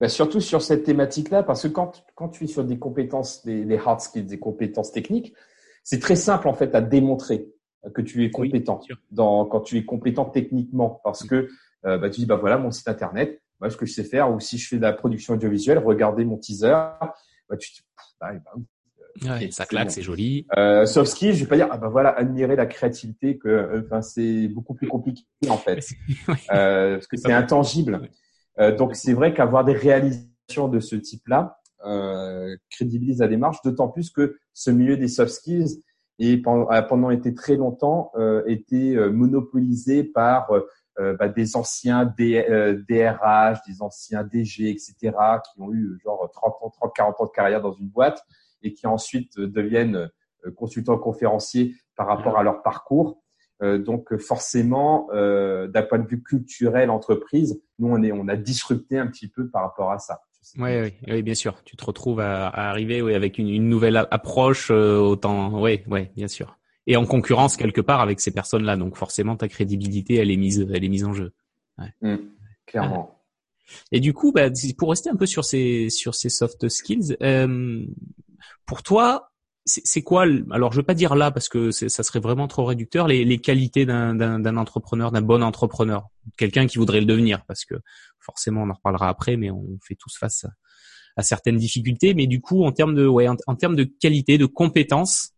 Bah 0.00 0.08
surtout 0.08 0.40
sur 0.40 0.62
cette 0.62 0.84
thématique-là, 0.84 1.42
parce 1.42 1.62
que 1.62 1.68
quand 1.68 2.04
quand 2.14 2.28
tu 2.28 2.44
es 2.44 2.46
sur 2.46 2.64
des 2.64 2.78
compétences, 2.78 3.44
des, 3.44 3.64
des 3.64 3.78
hard 3.78 4.00
skills, 4.00 4.26
des 4.26 4.38
compétences 4.38 4.92
techniques, 4.92 5.34
c'est 5.82 5.98
très 5.98 6.16
simple 6.16 6.46
en 6.48 6.54
fait 6.54 6.74
à 6.74 6.80
démontrer 6.80 7.48
que 7.92 8.02
tu 8.02 8.24
es 8.24 8.30
compétent 8.30 8.80
dans 9.10 9.44
quand 9.44 9.60
tu 9.60 9.76
es 9.78 9.84
compétent 9.84 10.24
techniquement 10.24 11.00
parce 11.04 11.24
que 11.24 11.48
euh, 11.86 11.98
bah, 11.98 12.10
tu 12.10 12.20
dis 12.20 12.26
bah 12.26 12.36
voilà 12.36 12.58
mon 12.58 12.70
site 12.70 12.88
internet 12.88 13.40
moi 13.60 13.70
ce 13.70 13.76
que 13.76 13.86
je 13.86 13.92
sais 13.92 14.04
faire 14.04 14.32
ou 14.32 14.40
si 14.40 14.58
je 14.58 14.68
fais 14.68 14.76
de 14.76 14.82
la 14.82 14.92
production 14.92 15.34
audiovisuelle 15.34 15.78
regardez 15.78 16.24
mon 16.24 16.36
teaser 16.36 16.68
bah 16.68 17.56
tu 17.58 17.70
bah, 18.20 18.32
bah, 19.22 19.38
ça 19.50 19.66
claque 19.66 19.90
c'est 19.90 20.02
joli. 20.02 20.46
Euh, 20.56 20.86
soft 20.86 21.10
skills 21.10 21.34
je 21.34 21.40
vais 21.40 21.48
pas 21.48 21.56
dire 21.56 21.68
ah 21.70 21.78
bah 21.78 21.88
voilà 21.88 22.10
admirer 22.10 22.56
la 22.56 22.66
créativité 22.66 23.38
que 23.38 23.48
euh, 23.48 24.00
c'est 24.00 24.48
beaucoup 24.48 24.74
plus 24.74 24.88
compliqué 24.88 25.24
en 25.48 25.56
fait. 25.56 25.84
Euh, 26.52 26.94
parce 26.94 27.06
que 27.06 27.16
c'est 27.16 27.32
intangible. 27.32 28.08
Donc 28.76 28.96
c'est 28.96 29.12
vrai 29.12 29.34
qu'avoir 29.34 29.64
des 29.64 29.72
réalisations 29.72 30.68
de 30.68 30.80
ce 30.80 30.96
type 30.96 31.26
là 31.28 31.58
crédibilise 32.70 33.20
la 33.20 33.28
démarche 33.28 33.58
d'autant 33.62 33.88
plus 33.88 34.10
que 34.10 34.38
ce 34.52 34.70
milieu 34.70 34.96
des 34.96 35.08
soft 35.08 35.32
skills 35.32 35.82
et 36.18 36.36
pendant, 36.36 37.10
été 37.10 37.34
très 37.34 37.56
longtemps 37.56 38.10
euh, 38.16 38.42
été 38.46 38.96
euh, 38.96 39.10
monopolisé 39.10 40.04
par 40.04 40.50
euh, 40.50 41.16
bah, 41.16 41.28
des 41.28 41.56
anciens 41.56 42.04
DRH, 42.04 43.58
des 43.66 43.82
anciens 43.82 44.24
DG, 44.24 44.70
etc., 44.70 44.94
qui 45.02 45.60
ont 45.60 45.72
eu 45.72 45.98
genre 46.02 46.28
30 46.32 46.54
ans, 46.62 46.70
30, 46.70 46.92
40 46.94 47.20
ans 47.20 47.24
de 47.26 47.30
carrière 47.30 47.60
dans 47.60 47.72
une 47.72 47.88
boîte 47.88 48.24
et 48.62 48.72
qui 48.72 48.86
ensuite 48.88 49.38
deviennent 49.38 50.10
consultants 50.56 50.98
conférenciers 50.98 51.74
par 51.94 52.08
rapport 52.08 52.36
à 52.36 52.42
leur 52.42 52.62
parcours. 52.62 53.22
Euh, 53.62 53.78
donc 53.78 54.16
forcément, 54.18 55.08
euh, 55.12 55.66
d'un 55.66 55.82
point 55.82 55.98
de 55.98 56.06
vue 56.06 56.22
culturel, 56.22 56.90
entreprise, 56.90 57.60
nous 57.78 57.88
on 57.88 58.02
est, 58.02 58.12
on 58.12 58.28
a 58.28 58.36
disrupté 58.36 58.98
un 58.98 59.08
petit 59.08 59.28
peu 59.28 59.48
par 59.48 59.62
rapport 59.62 59.90
à 59.90 59.98
ça. 59.98 60.22
Oui, 60.56 60.70
oui, 60.80 60.92
oui, 61.08 61.22
bien 61.22 61.34
sûr. 61.34 61.62
Tu 61.64 61.76
te 61.76 61.84
retrouves 61.84 62.20
à, 62.20 62.48
à 62.48 62.68
arriver 62.70 63.02
oui, 63.02 63.14
avec 63.14 63.38
une, 63.38 63.48
une, 63.48 63.68
nouvelle 63.68 63.96
approche, 63.96 64.70
euh, 64.70 64.96
autant, 64.98 65.60
oui, 65.60 65.80
oui, 65.88 66.08
bien 66.16 66.28
sûr. 66.28 66.58
et 66.86 66.96
en 66.96 67.04
concurrence 67.06 67.56
quelque 67.56 67.80
part 67.80 68.00
avec 68.00 68.20
ces 68.20 68.30
personnes-là. 68.30 68.76
Donc 68.76 68.96
forcément, 68.96 69.36
ta 69.36 69.48
crédibilité, 69.48 70.14
elle 70.14 70.30
est 70.30 70.36
mise, 70.36 70.66
elle 70.72 70.84
est 70.84 70.88
mise 70.88 71.04
en 71.04 71.12
jeu. 71.12 71.32
Ouais. 71.78 71.92
Mmh, 72.00 72.16
clairement. 72.66 73.18
Et 73.92 74.00
du 74.00 74.14
coup, 74.14 74.32
bah, 74.32 74.48
pour 74.78 74.90
rester 74.90 75.10
un 75.10 75.16
peu 75.16 75.26
sur 75.26 75.44
ces 75.44 75.90
sur 75.90 76.14
ces 76.14 76.30
soft 76.30 76.68
skills, 76.68 77.16
euh, 77.22 77.84
pour 78.66 78.82
toi, 78.82 79.27
c'est 79.68 80.02
quoi 80.02 80.24
Alors, 80.50 80.72
je 80.72 80.78
veux 80.78 80.86
pas 80.86 80.94
dire 80.94 81.14
là 81.14 81.30
parce 81.30 81.48
que 81.48 81.70
ça 81.70 82.02
serait 82.02 82.20
vraiment 82.20 82.48
trop 82.48 82.64
réducteur. 82.64 83.06
Les, 83.06 83.38
qualités 83.38 83.86
d'un 83.86 84.56
entrepreneur, 84.56 85.12
d'un 85.12 85.22
bon 85.22 85.42
entrepreneur, 85.42 86.08
quelqu'un 86.36 86.66
qui 86.66 86.78
voudrait 86.78 87.00
le 87.00 87.06
devenir, 87.06 87.44
parce 87.46 87.64
que 87.64 87.74
forcément, 88.18 88.62
on 88.62 88.70
en 88.70 88.74
reparlera 88.74 89.08
après, 89.08 89.36
mais 89.36 89.50
on 89.50 89.78
fait 89.86 89.94
tous 89.94 90.16
face 90.18 90.46
à, 91.16 91.22
certaines 91.22 91.56
difficultés. 91.56 92.14
Mais 92.14 92.26
du 92.26 92.40
coup, 92.40 92.64
en 92.64 92.72
termes 92.72 92.94
de 92.94 93.06
ouais, 93.06 93.28
en 93.28 93.54
termes 93.56 93.76
de 93.76 93.84
qualité, 93.84 94.38
de 94.38 94.46
compétences, 94.46 95.32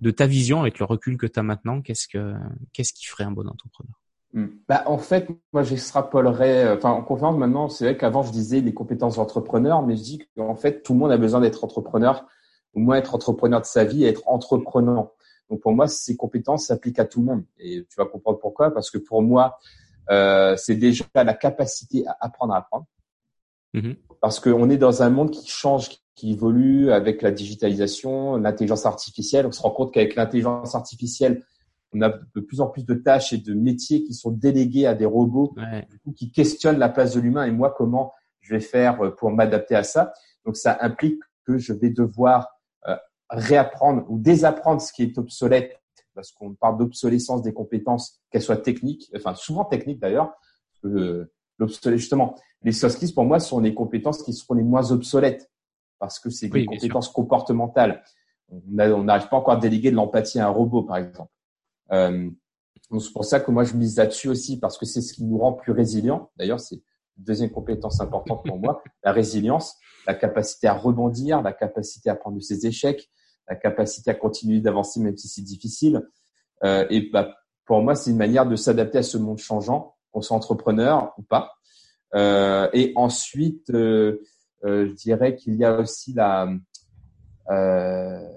de 0.00 0.10
ta 0.10 0.26
vision 0.26 0.60
avec 0.60 0.78
le 0.78 0.84
recul 0.84 1.16
que 1.16 1.26
tu 1.26 1.38
as 1.38 1.42
maintenant, 1.42 1.80
qu'est-ce 1.80 2.08
que 2.08 2.34
qu'est-ce 2.72 2.92
qui 2.92 3.06
ferait 3.06 3.24
un 3.24 3.30
bon 3.30 3.48
entrepreneur? 3.48 3.94
Hmm. 4.34 4.48
Bah, 4.68 4.82
en 4.86 4.98
fait, 4.98 5.28
moi, 5.52 5.62
j'extrapolerais. 5.62 6.64
Euh, 6.64 6.76
enfin, 6.76 6.90
en 6.90 7.02
conférence 7.02 7.38
maintenant, 7.38 7.68
c'est 7.68 7.84
vrai 7.84 7.96
qu'avant, 7.96 8.24
je 8.24 8.32
disais 8.32 8.60
les 8.60 8.74
compétences 8.74 9.16
d'entrepreneur, 9.16 9.86
mais 9.86 9.96
je 9.96 10.02
dis 10.02 10.22
qu'en 10.36 10.56
fait, 10.56 10.82
tout 10.82 10.92
le 10.92 10.98
monde 10.98 11.12
a 11.12 11.16
besoin 11.16 11.40
d'être 11.40 11.62
entrepreneur, 11.62 12.26
au 12.74 12.80
moins 12.80 12.96
être 12.96 13.14
entrepreneur 13.14 13.60
de 13.60 13.66
sa 13.66 13.84
vie 13.84 14.04
et 14.04 14.08
être 14.08 14.22
entreprenant. 14.26 15.12
Donc, 15.50 15.60
pour 15.60 15.72
moi, 15.72 15.86
ces 15.88 16.16
compétences 16.16 16.66
s'appliquent 16.66 16.98
à 16.98 17.04
tout 17.04 17.20
le 17.20 17.26
monde. 17.26 17.44
Et 17.58 17.86
tu 17.88 17.96
vas 17.96 18.06
comprendre 18.06 18.38
pourquoi. 18.38 18.72
Parce 18.72 18.90
que 18.90 18.98
pour 18.98 19.22
moi, 19.22 19.58
euh, 20.10 20.56
c'est 20.56 20.76
déjà 20.76 21.04
la 21.14 21.34
capacité 21.34 22.06
à 22.06 22.16
apprendre 22.20 22.54
à 22.54 22.58
apprendre. 22.58 22.86
Mm-hmm. 23.74 23.96
Parce 24.20 24.40
qu'on 24.40 24.70
est 24.70 24.76
dans 24.76 25.02
un 25.02 25.10
monde 25.10 25.30
qui 25.30 25.48
change, 25.48 25.90
qui 26.14 26.32
évolue 26.32 26.90
avec 26.92 27.22
la 27.22 27.30
digitalisation, 27.30 28.36
l'intelligence 28.36 28.86
artificielle. 28.86 29.46
On 29.46 29.52
se 29.52 29.60
rend 29.60 29.70
compte 29.70 29.92
qu'avec 29.92 30.14
l'intelligence 30.14 30.74
artificielle, 30.74 31.44
on 31.92 32.02
a 32.02 32.08
de 32.08 32.40
plus 32.40 32.60
en 32.60 32.66
plus 32.66 32.84
de 32.84 32.94
tâches 32.94 33.32
et 33.32 33.38
de 33.38 33.54
métiers 33.54 34.02
qui 34.02 34.14
sont 34.14 34.30
délégués 34.30 34.86
à 34.86 34.94
des 34.94 35.04
robots, 35.04 35.54
qui 36.16 36.30
questionnent 36.32 36.78
la 36.78 36.88
place 36.88 37.14
de 37.14 37.20
l'humain 37.20 37.44
et 37.44 37.52
moi 37.52 37.72
comment 37.76 38.12
je 38.40 38.54
vais 38.54 38.60
faire 38.60 39.14
pour 39.16 39.30
m'adapter 39.30 39.76
à 39.76 39.84
ça? 39.84 40.12
Donc 40.44 40.56
ça 40.56 40.76
implique 40.80 41.20
que 41.46 41.56
je 41.56 41.72
vais 41.72 41.90
devoir 41.90 42.53
réapprendre 43.30 44.04
ou 44.08 44.18
désapprendre 44.18 44.80
ce 44.80 44.92
qui 44.92 45.02
est 45.02 45.18
obsolète, 45.18 45.80
parce 46.14 46.30
qu'on 46.32 46.54
parle 46.54 46.78
d'obsolescence 46.78 47.42
des 47.42 47.52
compétences, 47.52 48.20
qu'elles 48.30 48.42
soient 48.42 48.56
techniques, 48.56 49.10
enfin 49.16 49.34
souvent 49.34 49.64
techniques 49.64 50.00
d'ailleurs. 50.00 50.32
Euh, 50.84 51.26
justement, 51.86 52.36
les 52.62 52.72
soft 52.72 52.96
skills 52.96 53.14
pour 53.14 53.24
moi 53.24 53.40
sont 53.40 53.60
les 53.60 53.74
compétences 53.74 54.22
qui 54.22 54.32
seront 54.32 54.54
les 54.54 54.62
moins 54.62 54.90
obsolètes, 54.90 55.50
parce 55.98 56.18
que 56.18 56.30
c'est 56.30 56.48
des 56.48 56.66
compétences 56.66 57.08
comportementales. 57.08 58.02
On 58.50 59.04
n'arrive 59.04 59.28
pas 59.28 59.36
encore 59.36 59.54
à 59.54 59.56
déléguer 59.56 59.90
de 59.90 59.96
l'empathie 59.96 60.38
à 60.38 60.46
un 60.46 60.50
robot, 60.50 60.82
par 60.82 60.98
exemple. 60.98 61.32
Euh, 61.92 62.30
c'est 62.98 63.12
pour 63.12 63.24
ça 63.24 63.40
que 63.40 63.50
moi 63.50 63.64
je 63.64 63.74
mise 63.74 63.96
là-dessus 63.96 64.28
aussi 64.28 64.58
parce 64.58 64.78
que 64.78 64.86
c'est 64.86 65.00
ce 65.00 65.14
qui 65.14 65.24
nous 65.24 65.38
rend 65.38 65.52
plus 65.52 65.72
résilients. 65.72 66.30
D'ailleurs, 66.36 66.60
c'est 66.60 66.76
une 66.76 67.24
deuxième 67.24 67.50
compétence 67.50 68.00
importante 68.00 68.44
pour 68.44 68.58
moi, 68.58 68.82
la 69.02 69.12
résilience, 69.12 69.78
la 70.06 70.14
capacité 70.14 70.66
à 70.66 70.74
rebondir, 70.74 71.42
la 71.42 71.52
capacité 71.52 72.10
à 72.10 72.14
prendre 72.14 72.40
ses 72.40 72.66
échecs, 72.66 73.10
la 73.48 73.56
capacité 73.56 74.10
à 74.10 74.14
continuer 74.14 74.60
d'avancer 74.60 75.00
même 75.00 75.16
si 75.16 75.28
c'est 75.28 75.42
difficile. 75.42 76.02
Euh, 76.64 76.86
et 76.90 77.10
bah, 77.10 77.34
pour 77.66 77.82
moi, 77.82 77.94
c'est 77.94 78.10
une 78.10 78.16
manière 78.16 78.46
de 78.46 78.56
s'adapter 78.56 78.98
à 78.98 79.02
ce 79.02 79.18
monde 79.18 79.38
changeant, 79.38 79.94
qu'on 80.12 80.22
soit 80.22 80.36
entrepreneur 80.36 81.12
ou 81.18 81.22
pas. 81.22 81.52
Euh, 82.14 82.68
et 82.72 82.92
ensuite, 82.96 83.70
euh, 83.70 84.22
euh 84.64 84.86
je 84.88 84.92
dirais 84.92 85.34
qu'il 85.36 85.54
y 85.54 85.64
a 85.64 85.78
aussi 85.78 86.12
la 86.12 86.48
euh, 87.50 88.28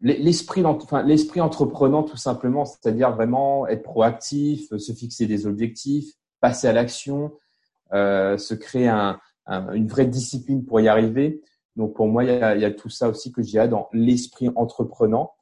l'esprit 0.00 0.64
enfin, 0.64 1.02
l'esprit 1.02 1.40
entreprenant 1.40 2.02
tout 2.02 2.16
simplement, 2.16 2.64
c'est-à-dire 2.64 3.12
vraiment 3.12 3.66
être 3.66 3.82
proactif, 3.82 4.74
se 4.76 4.92
fixer 4.92 5.26
des 5.26 5.46
objectifs, 5.46 6.12
passer 6.40 6.68
à 6.68 6.72
l'action, 6.72 7.32
euh, 7.92 8.38
se 8.38 8.54
créer 8.54 8.88
un, 8.88 9.18
une 9.48 9.86
vraie 9.86 10.06
discipline 10.06 10.64
pour 10.64 10.80
y 10.80 10.88
arriver. 10.88 11.42
Donc 11.76 11.94
pour 11.94 12.08
moi, 12.08 12.24
il 12.24 12.30
y 12.30 12.32
a, 12.32 12.54
il 12.54 12.62
y 12.62 12.64
a 12.64 12.70
tout 12.70 12.90
ça 12.90 13.08
aussi 13.08 13.32
que 13.32 13.42
j'ai 13.42 13.66
dans 13.68 13.88
l'esprit 13.92 14.50
entreprenant. 14.54 15.32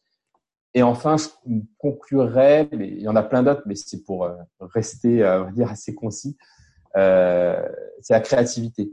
Et 0.75 0.83
enfin, 0.83 1.16
je 1.16 1.29
conclurai, 1.79 2.69
mais 2.73 2.88
il 2.88 3.01
y 3.01 3.09
en 3.09 3.16
a 3.16 3.23
plein 3.23 3.42
d'autres, 3.42 3.62
mais 3.64 3.75
c'est 3.75 4.05
pour 4.05 4.25
euh, 4.25 4.35
rester, 4.61 5.23
euh, 5.23 5.42
on 5.42 5.45
va 5.47 5.53
dire, 5.53 5.71
assez 5.71 5.95
concis. 5.95 6.37
Euh, 6.97 7.66
c'est 8.01 8.12
la 8.12 8.21
créativité. 8.21 8.92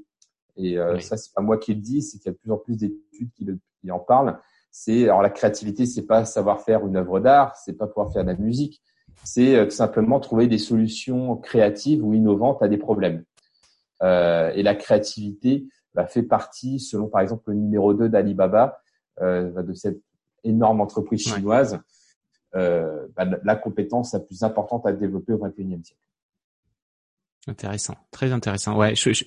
Et 0.55 0.77
euh, 0.77 0.99
ça, 0.99 1.17
c'est 1.17 1.33
pas 1.33 1.41
moi 1.41 1.57
qui 1.57 1.73
le 1.73 1.81
dis, 1.81 2.01
c'est 2.01 2.19
qu'il 2.19 2.27
y 2.27 2.29
a 2.29 2.33
de 2.33 2.37
plus 2.37 2.51
en 2.51 2.57
plus 2.57 2.77
d'études 2.77 3.31
qui, 3.33 3.45
qui 3.81 3.91
en 3.91 3.99
parlent 3.99 4.39
c'est 4.73 5.03
alors 5.03 5.21
la 5.21 5.29
créativité, 5.29 5.85
c'est 5.85 6.01
pas 6.07 6.25
savoir 6.25 6.61
faire 6.61 6.85
une 6.85 6.97
œuvre 6.97 7.19
d'art, 7.19 7.55
c'est 7.55 7.77
pas 7.77 7.85
pouvoir 7.85 8.11
faire 8.11 8.23
de 8.23 8.31
la 8.31 8.35
musique, 8.35 8.81
c'est 9.23 9.55
euh, 9.55 9.65
tout 9.65 9.71
simplement 9.71 10.19
trouver 10.19 10.47
des 10.47 10.57
solutions 10.57 11.37
créatives 11.37 12.03
ou 12.03 12.13
innovantes 12.15 12.61
à 12.63 12.67
des 12.67 12.79
problèmes. 12.79 13.23
Euh, 14.03 14.51
et 14.53 14.63
la 14.63 14.75
créativité 14.75 15.65
bah, 15.93 16.07
fait 16.07 16.23
partie, 16.23 16.79
selon 16.79 17.07
par 17.07 17.21
exemple 17.21 17.51
le 17.51 17.55
numéro 17.55 17.93
2 17.93 18.09
d'Alibaba, 18.09 18.81
euh, 19.21 19.61
de 19.63 19.73
cette 19.73 20.01
énorme 20.43 20.81
entreprise 20.81 21.21
chinoise, 21.21 21.79
euh, 22.55 23.07
bah, 23.15 23.25
la 23.43 23.55
compétence 23.55 24.13
la 24.13 24.19
plus 24.19 24.43
importante 24.43 24.85
à 24.85 24.93
développer 24.93 25.33
au 25.33 25.37
XXIe 25.37 25.83
siècle. 25.83 26.01
Intéressant, 27.47 27.95
très 28.11 28.31
intéressant. 28.31 28.77
Ouais, 28.77 28.95
je, 28.95 29.11
je, 29.11 29.25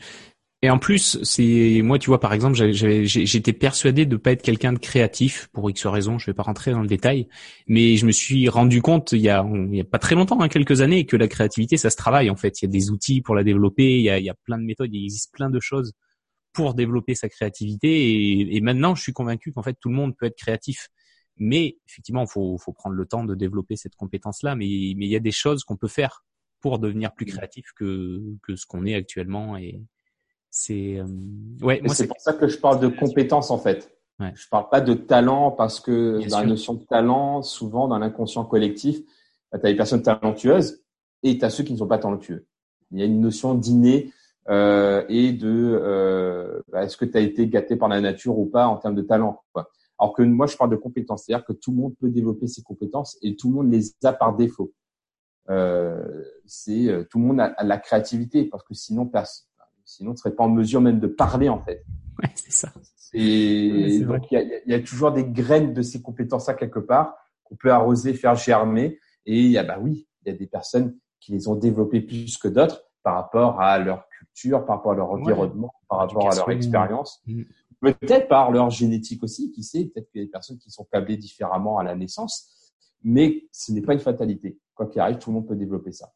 et 0.63 0.71
en 0.71 0.79
plus, 0.79 1.23
c'est 1.23 1.83
moi, 1.83 1.99
tu 1.99 2.09
vois, 2.09 2.19
par 2.19 2.33
exemple, 2.33 2.57
j'étais 2.57 3.53
persuadé 3.53 4.07
de 4.07 4.17
pas 4.17 4.33
être 4.33 4.41
quelqu'un 4.43 4.73
de 4.73 4.79
créatif 4.79 5.49
pour 5.53 5.69
X 5.69 5.87
raisons. 5.87 6.19
Je 6.19 6.27
vais 6.27 6.35
pas 6.35 6.45
rentrer 6.45 6.71
dans 6.71 6.81
le 6.81 6.87
détail, 6.87 7.29
mais 7.67 7.97
je 7.97 8.07
me 8.07 8.11
suis 8.11 8.49
rendu 8.49 8.81
compte 8.81 9.13
il 9.13 9.21
y 9.21 9.29
a, 9.29 9.47
il 9.47 9.77
y 9.77 9.81
a 9.83 9.85
pas 9.85 9.99
très 9.99 10.15
longtemps, 10.15 10.41
hein, 10.41 10.49
quelques 10.49 10.81
années, 10.81 11.05
que 11.05 11.17
la 11.17 11.29
créativité, 11.29 11.77
ça 11.77 11.91
se 11.91 11.97
travaille. 11.97 12.31
En 12.31 12.37
fait, 12.37 12.63
il 12.63 12.65
y 12.65 12.69
a 12.69 12.71
des 12.71 12.91
outils 12.91 13.21
pour 13.21 13.35
la 13.35 13.45
développer. 13.45 13.97
Il 13.97 14.01
y 14.01 14.09
a, 14.09 14.19
il 14.19 14.25
y 14.25 14.31
a 14.31 14.35
plein 14.35 14.57
de 14.57 14.65
méthodes. 14.65 14.95
Il 14.95 15.05
existe 15.05 15.31
plein 15.33 15.51
de 15.51 15.61
choses 15.61 15.93
pour 16.55 16.75
développer 16.75 17.15
sa 17.15 17.29
créativité. 17.29 17.89
Et, 17.89 18.57
et 18.57 18.61
maintenant, 18.63 18.95
je 18.95 19.03
suis 19.03 19.13
convaincu 19.13 19.53
qu'en 19.53 19.63
fait, 19.63 19.77
tout 19.79 19.91
le 19.91 19.95
monde 19.95 20.17
peut 20.17 20.27
être 20.27 20.39
créatif. 20.39 20.89
Mais 21.37 21.77
effectivement, 21.87 22.23
il 22.23 22.31
faut, 22.31 22.57
faut 22.57 22.73
prendre 22.73 22.97
le 22.97 23.05
temps 23.05 23.25
de 23.25 23.35
développer 23.35 23.77
cette 23.77 23.95
compétence-là. 23.95 24.57
Mais, 24.57 24.95
mais 24.97 25.05
il 25.05 25.11
y 25.11 25.17
a 25.17 25.21
des 25.21 25.33
choses 25.33 25.65
qu'on 25.65 25.77
peut 25.77 25.87
faire 25.87 26.25
pour 26.63 26.79
devenir 26.79 27.13
plus 27.15 27.27
créatif 27.27 27.67
que, 27.77 28.23
que 28.43 28.57
ce 28.57 28.65
qu'on 28.65 28.87
est 28.87 28.95
actuellement. 28.95 29.59
Et, 29.59 29.83
c'est 30.59 30.97
euh, 30.97 31.05
ouais, 31.61 31.83
c'est 31.89 32.09
pour 32.09 32.19
ça 32.19 32.33
que 32.33 32.49
je 32.49 32.57
parle 32.57 32.81
de 32.81 32.89
compétences 32.89 33.51
en 33.51 33.59
fait. 33.59 33.95
Ouais. 34.19 34.33
Je 34.35 34.49
parle 34.49 34.71
pas 34.71 34.81
de 34.81 34.95
talent 34.95 35.51
parce 35.51 35.81
que 35.81 36.27
dans 36.31 36.41
la 36.41 36.47
notion 36.47 36.73
de 36.73 36.83
talent, 36.85 37.43
souvent 37.43 37.89
dans 37.89 37.99
l'inconscient 37.99 38.43
collectif, 38.47 39.03
bah, 39.53 39.59
tu 39.59 39.67
as 39.67 39.71
des 39.71 39.77
personnes 39.77 40.03
talentueuses 40.03 40.83
et 41.23 41.37
tu 41.37 41.45
as 41.45 41.51
ceux 41.51 41.63
qui 41.63 41.75
ne 41.75 41.79
sont 41.79 41.87
pas 41.87 41.99
talentueux. 41.99 42.47
Il 42.91 42.99
y 42.99 43.03
a 43.03 43.05
une 43.05 43.21
notion 43.21 43.55
d'inné 43.55 44.15
euh, 44.49 45.05
et 45.11 45.33
de 45.33 45.79
euh, 45.83 46.63
bah, 46.73 46.85
est-ce 46.85 46.97
que 46.97 47.05
tu 47.05 47.19
as 47.19 47.21
été 47.21 47.47
gâté 47.49 47.77
par 47.77 47.91
la 47.91 48.01
nature 48.01 48.39
ou 48.39 48.47
pas 48.47 48.67
en 48.67 48.79
termes 48.79 48.95
de 48.95 49.03
talent. 49.03 49.43
Quoi. 49.53 49.69
Alors 49.99 50.15
que 50.15 50.23
moi, 50.23 50.47
je 50.47 50.57
parle 50.57 50.71
de 50.71 50.77
compétences, 50.77 51.25
c'est-à-dire 51.25 51.45
que 51.45 51.53
tout 51.53 51.73
le 51.73 51.77
monde 51.77 51.95
peut 52.01 52.09
développer 52.09 52.47
ses 52.47 52.63
compétences 52.63 53.19
et 53.21 53.37
tout 53.37 53.51
le 53.51 53.57
monde 53.57 53.71
les 53.71 53.95
a 54.05 54.15
par 54.15 54.35
défaut. 54.35 54.73
Euh, 55.51 56.25
c'est 56.47 57.07
tout 57.11 57.19
le 57.19 57.27
monde 57.27 57.41
a, 57.41 57.53
a, 57.59 57.63
la 57.63 57.77
créativité 57.77 58.47
parce 58.47 58.63
que 58.65 58.73
sinon, 58.73 59.05
Sinon, 59.87 60.11
on 60.11 60.13
ne 60.13 60.19
serait 60.19 60.35
pas 60.35 60.45
en 60.45 60.51
mesure 60.51 60.81
même 60.81 61.01
de 61.01 61.07
parler, 61.07 61.49
en 61.49 61.63
fait. 61.63 61.85
Ouais, 62.23 62.31
c'est 62.35 62.53
ça. 62.53 62.73
Et 63.15 64.01
donc, 64.01 64.31
il 64.31 64.63
y 64.67 64.75
a, 64.75 64.81
toujours 64.81 65.13
des 65.13 65.25
graines 65.25 65.73
de 65.73 65.81
ces 65.81 66.03
compétences-là 66.03 66.55
quelque 66.55 66.81
part 66.81 67.15
qu'on 67.45 67.57
peut 67.57 67.71
arroser, 67.71 68.13
faire 68.13 68.35
germer. 68.35 68.99
Et 69.25 69.41
il 69.41 69.51
y 69.51 69.59
a, 69.59 69.65
bah 69.65 69.79
oui, 69.81 70.07
il 70.23 70.29
y 70.29 70.35
a 70.35 70.37
des 70.37 70.47
personnes 70.47 70.97
qui 71.21 71.33
les 71.33 71.49
ont 71.49 71.55
développées 71.55 72.01
plus 72.01 72.37
que 72.37 72.49
d'autres 72.49 72.83
par 73.03 73.15
rapport 73.15 73.61
à 73.61 73.79
leur 73.79 74.09
culture, 74.09 74.67
par 74.67 74.77
rapport 74.77 74.93
à 74.93 74.97
leur 74.97 75.11
environnement, 75.13 75.73
par 75.89 76.01
rapport 76.01 76.31
à 76.31 76.35
leur 76.35 76.51
expérience. 76.51 77.23
Mm. 77.27 77.43
Peut-être 77.81 78.29
par 78.29 78.51
leur 78.51 78.71
génétique 78.71 79.23
aussi, 79.23 79.53
qui 79.53 79.63
sait, 79.63 79.85
peut-être 79.85 80.11
qu'il 80.11 80.21
y 80.21 80.25
a 80.25 80.27
des 80.27 80.31
personnes 80.31 80.59
qui 80.59 80.71
sont 80.71 80.85
câblées 80.91 81.17
différemment 81.17 81.79
à 81.79 81.85
la 81.85 81.95
naissance, 81.95 82.73
mais 83.05 83.47
ce 83.53 83.71
n'est 83.71 83.83
pas 83.83 83.93
une 83.93 84.01
fatalité. 84.01 84.59
Quoi 84.75 84.87
qu'il 84.87 85.01
arrive, 85.01 85.19
tout 85.19 85.31
le 85.31 85.35
monde 85.35 85.47
peut 85.47 85.55
développer 85.55 85.93
ça. 85.93 86.13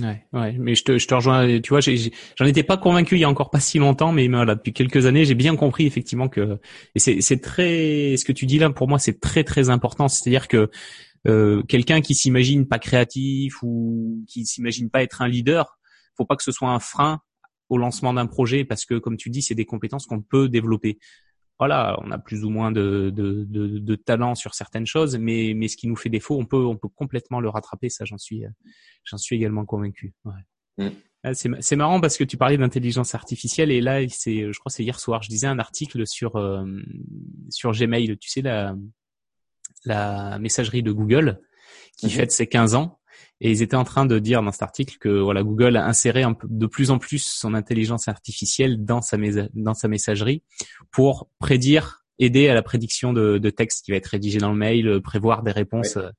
Ouais, 0.00 0.26
ouais, 0.32 0.56
mais 0.58 0.74
je 0.74 0.82
te, 0.82 0.98
je 0.98 1.06
te 1.06 1.14
rejoins. 1.14 1.60
Tu 1.60 1.68
vois, 1.68 1.80
j'en 1.80 2.46
étais 2.46 2.64
pas 2.64 2.76
convaincu 2.76 3.14
il 3.14 3.20
y 3.20 3.24
a 3.24 3.28
encore 3.28 3.50
pas 3.50 3.60
si 3.60 3.78
longtemps, 3.78 4.10
mais 4.10 4.26
voilà, 4.26 4.56
depuis 4.56 4.72
quelques 4.72 5.06
années, 5.06 5.24
j'ai 5.24 5.36
bien 5.36 5.54
compris 5.54 5.86
effectivement 5.86 6.28
que 6.28 6.58
et 6.96 6.98
c'est, 6.98 7.40
très, 7.40 8.16
ce 8.16 8.24
que 8.24 8.32
tu 8.32 8.46
dis 8.46 8.58
là 8.58 8.70
pour 8.70 8.88
moi, 8.88 8.98
c'est 8.98 9.20
très 9.20 9.44
très 9.44 9.70
important. 9.70 10.08
C'est-à-dire 10.08 10.48
que 10.48 10.68
euh, 11.28 11.62
quelqu'un 11.62 12.00
qui 12.00 12.16
s'imagine 12.16 12.66
pas 12.66 12.80
créatif 12.80 13.62
ou 13.62 14.24
qui 14.28 14.44
s'imagine 14.46 14.90
pas 14.90 15.02
être 15.04 15.22
un 15.22 15.28
leader, 15.28 15.78
faut 16.16 16.26
pas 16.26 16.34
que 16.34 16.42
ce 16.42 16.52
soit 16.52 16.70
un 16.70 16.80
frein 16.80 17.20
au 17.68 17.78
lancement 17.78 18.12
d'un 18.12 18.26
projet 18.26 18.64
parce 18.64 18.84
que, 18.84 18.98
comme 18.98 19.16
tu 19.16 19.30
dis, 19.30 19.42
c'est 19.42 19.54
des 19.54 19.64
compétences 19.64 20.06
qu'on 20.06 20.22
peut 20.22 20.48
développer 20.48 20.98
voilà, 21.66 21.98
on 22.02 22.10
a 22.10 22.18
plus 22.18 22.44
ou 22.44 22.50
moins 22.50 22.70
de, 22.70 23.08
de, 23.08 23.44
de, 23.48 23.78
de, 23.78 23.94
talent 23.94 24.34
sur 24.34 24.54
certaines 24.54 24.86
choses, 24.86 25.16
mais, 25.16 25.54
mais 25.56 25.68
ce 25.68 25.78
qui 25.78 25.88
nous 25.88 25.96
fait 25.96 26.10
défaut, 26.10 26.38
on 26.38 26.44
peut, 26.44 26.62
on 26.62 26.76
peut 26.76 26.88
complètement 26.88 27.40
le 27.40 27.48
rattraper. 27.48 27.88
Ça, 27.88 28.04
j'en 28.04 28.18
suis, 28.18 28.44
j'en 29.04 29.16
suis 29.16 29.34
également 29.36 29.64
convaincu. 29.64 30.12
Ouais. 30.26 30.84
Mm. 30.84 30.90
Ah, 31.22 31.32
c'est 31.32 31.76
marrant 31.76 32.02
parce 32.02 32.18
que 32.18 32.24
tu 32.24 32.36
parlais 32.36 32.58
d'intelligence 32.58 33.14
artificielle 33.14 33.70
et 33.70 33.80
là, 33.80 34.06
c'est, 34.10 34.52
je 34.52 34.58
crois, 34.58 34.70
c'est 34.70 34.82
hier 34.84 35.00
soir, 35.00 35.22
je 35.22 35.30
disais 35.30 35.46
un 35.46 35.58
article 35.58 36.06
sur 36.06 36.36
euh, 36.36 36.66
sur 37.48 37.72
Gmail. 37.72 38.18
Tu 38.18 38.28
sais 38.28 38.42
la 38.42 38.76
la 39.86 40.38
messagerie 40.38 40.82
de 40.82 40.92
Google 40.92 41.40
qui 41.96 42.06
Mhm. 42.06 42.12
fête 42.12 42.32
ses 42.32 42.46
15 42.46 42.74
ans. 42.74 42.98
Et 43.40 43.50
ils 43.50 43.62
étaient 43.62 43.76
en 43.76 43.84
train 43.84 44.06
de 44.06 44.18
dire 44.18 44.42
dans 44.42 44.52
cet 44.52 44.62
article 44.62 44.96
que 44.98 45.08
voilà 45.08 45.42
Google 45.42 45.76
a 45.76 45.86
inséré 45.86 46.22
un 46.22 46.34
peu, 46.34 46.46
de 46.50 46.66
plus 46.66 46.90
en 46.90 46.98
plus 46.98 47.18
son 47.18 47.54
intelligence 47.54 48.08
artificielle 48.08 48.84
dans 48.84 49.02
sa, 49.02 49.16
dans 49.54 49.74
sa 49.74 49.88
messagerie 49.88 50.42
pour 50.92 51.28
prédire, 51.38 52.04
aider 52.18 52.48
à 52.48 52.54
la 52.54 52.62
prédiction 52.62 53.12
de, 53.12 53.38
de 53.38 53.50
texte 53.50 53.84
qui 53.84 53.90
va 53.90 53.96
être 53.96 54.06
rédigé 54.06 54.38
dans 54.38 54.50
le 54.52 54.58
mail, 54.58 54.86
euh, 54.86 55.00
prévoir 55.00 55.42
des 55.42 55.50
réponses. 55.50 55.96
euh, 55.96 56.10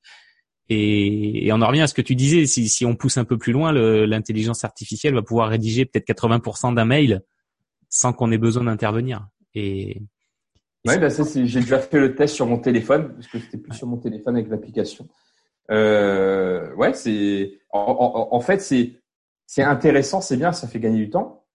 Et, 0.69 1.47
et 1.47 1.53
on 1.53 1.61
en 1.61 1.67
revient 1.67 1.81
à 1.81 1.87
ce 1.87 1.93
que 1.93 2.01
tu 2.01 2.15
disais, 2.15 2.45
si, 2.47 2.67
si 2.67 2.85
on 2.85 2.95
pousse 2.95 3.17
un 3.17 3.23
peu 3.23 3.37
plus 3.37 3.53
loin, 3.53 3.71
l'intelligence 3.71 4.63
artificielle 4.63 5.13
va 5.13 5.21
pouvoir 5.21 5.49
rédiger 5.49 5.85
peut-être 5.85 6.07
80% 6.07 6.73
d'un 6.75 6.85
mail 6.85 7.21
sans 7.89 8.13
qu'on 8.13 8.31
ait 8.31 8.37
besoin 8.37 8.63
d'intervenir. 8.65 9.27
Et 9.53 10.01
Ouais, 10.85 10.99
bah 10.99 11.07
j'ai 11.09 11.61
déjà 11.61 11.79
fait 11.79 11.99
le 11.99 12.13
test 12.13 12.35
sur 12.35 12.45
mon 12.45 12.59
téléphone, 12.59 13.13
parce 13.15 13.27
que 13.27 13.39
c'était 13.39 13.57
plus 13.57 13.73
sur 13.73 13.87
mon 13.87 13.97
téléphone 13.97 14.35
avec 14.35 14.49
l'application. 14.49 15.07
Euh, 15.71 16.34
ouais, 16.75 16.93
c'est, 16.93 17.59
en, 17.71 17.79
en- 18.31 18.35
en 18.35 18.39
fait, 18.41 18.59
c'est, 18.61 19.01
c'est 19.45 19.63
intéressant, 19.63 20.21
c'est 20.21 20.37
bien, 20.37 20.51
ça 20.51 20.67
fait 20.67 20.79
gagner 20.79 20.97
du 20.97 21.09
temps, 21.09 21.45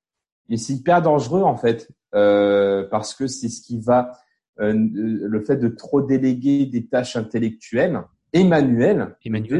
mais 0.48 0.56
c'est 0.56 0.72
hyper 0.74 1.02
dangereux 1.02 1.42
en 1.42 1.56
fait, 1.56 1.88
euh, 2.14 2.87
parce 2.90 3.14
que 3.14 3.26
c'est 3.26 3.48
ce 3.48 3.62
qui 3.62 3.78
va, 3.80 4.12
euh, 4.61 4.72
le 4.74 5.40
fait 5.44 5.56
de 5.56 5.68
trop 5.68 6.02
déléguer 6.02 6.66
des 6.66 6.87
tâches 6.87 7.16
intellectuelles 7.16 8.00
et 8.33 8.44
manuelles, 8.44 9.16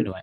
ouais. 0.09 0.21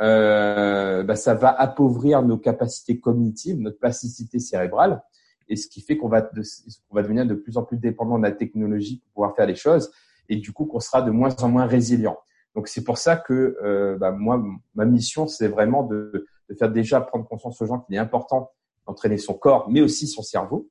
euh, 0.00 1.02
bah, 1.02 1.16
ça 1.16 1.34
va 1.34 1.50
appauvrir 1.50 2.22
nos 2.22 2.38
capacités 2.38 3.00
cognitives, 3.00 3.58
notre 3.58 3.78
plasticité 3.78 4.38
cérébrale, 4.38 5.02
et 5.48 5.56
ce 5.56 5.68
qui 5.68 5.80
fait 5.80 5.96
qu'on 5.96 6.08
va, 6.08 6.22
de- 6.22 6.42
qu'on 6.88 6.94
va 6.96 7.02
devenir 7.02 7.26
de 7.26 7.34
plus 7.34 7.56
en 7.56 7.62
plus 7.64 7.78
dépendant 7.78 8.18
de 8.18 8.22
la 8.24 8.32
technologie 8.32 8.98
pour 8.98 9.12
pouvoir 9.14 9.36
faire 9.36 9.46
les 9.46 9.54
choses, 9.54 9.90
et 10.28 10.36
du 10.36 10.52
coup 10.52 10.66
qu'on 10.66 10.80
sera 10.80 11.02
de 11.02 11.10
moins 11.10 11.34
en 11.42 11.48
moins 11.48 11.66
résilient. 11.66 12.18
Donc 12.56 12.66
c'est 12.68 12.82
pour 12.82 12.98
ça 12.98 13.16
que 13.16 13.56
euh, 13.62 13.96
bah, 13.98 14.10
moi, 14.10 14.42
ma 14.74 14.84
mission, 14.86 15.28
c'est 15.28 15.46
vraiment 15.46 15.84
de, 15.84 16.26
de 16.48 16.54
faire 16.54 16.72
déjà 16.72 17.00
prendre 17.00 17.28
conscience 17.28 17.60
aux 17.62 17.66
gens 17.66 17.80
qu'il 17.80 17.94
est 17.94 17.98
important 17.98 18.50
d'entraîner 18.86 19.18
son 19.18 19.34
corps, 19.34 19.68
mais 19.70 19.82
aussi 19.82 20.08
son 20.08 20.22
cerveau, 20.22 20.68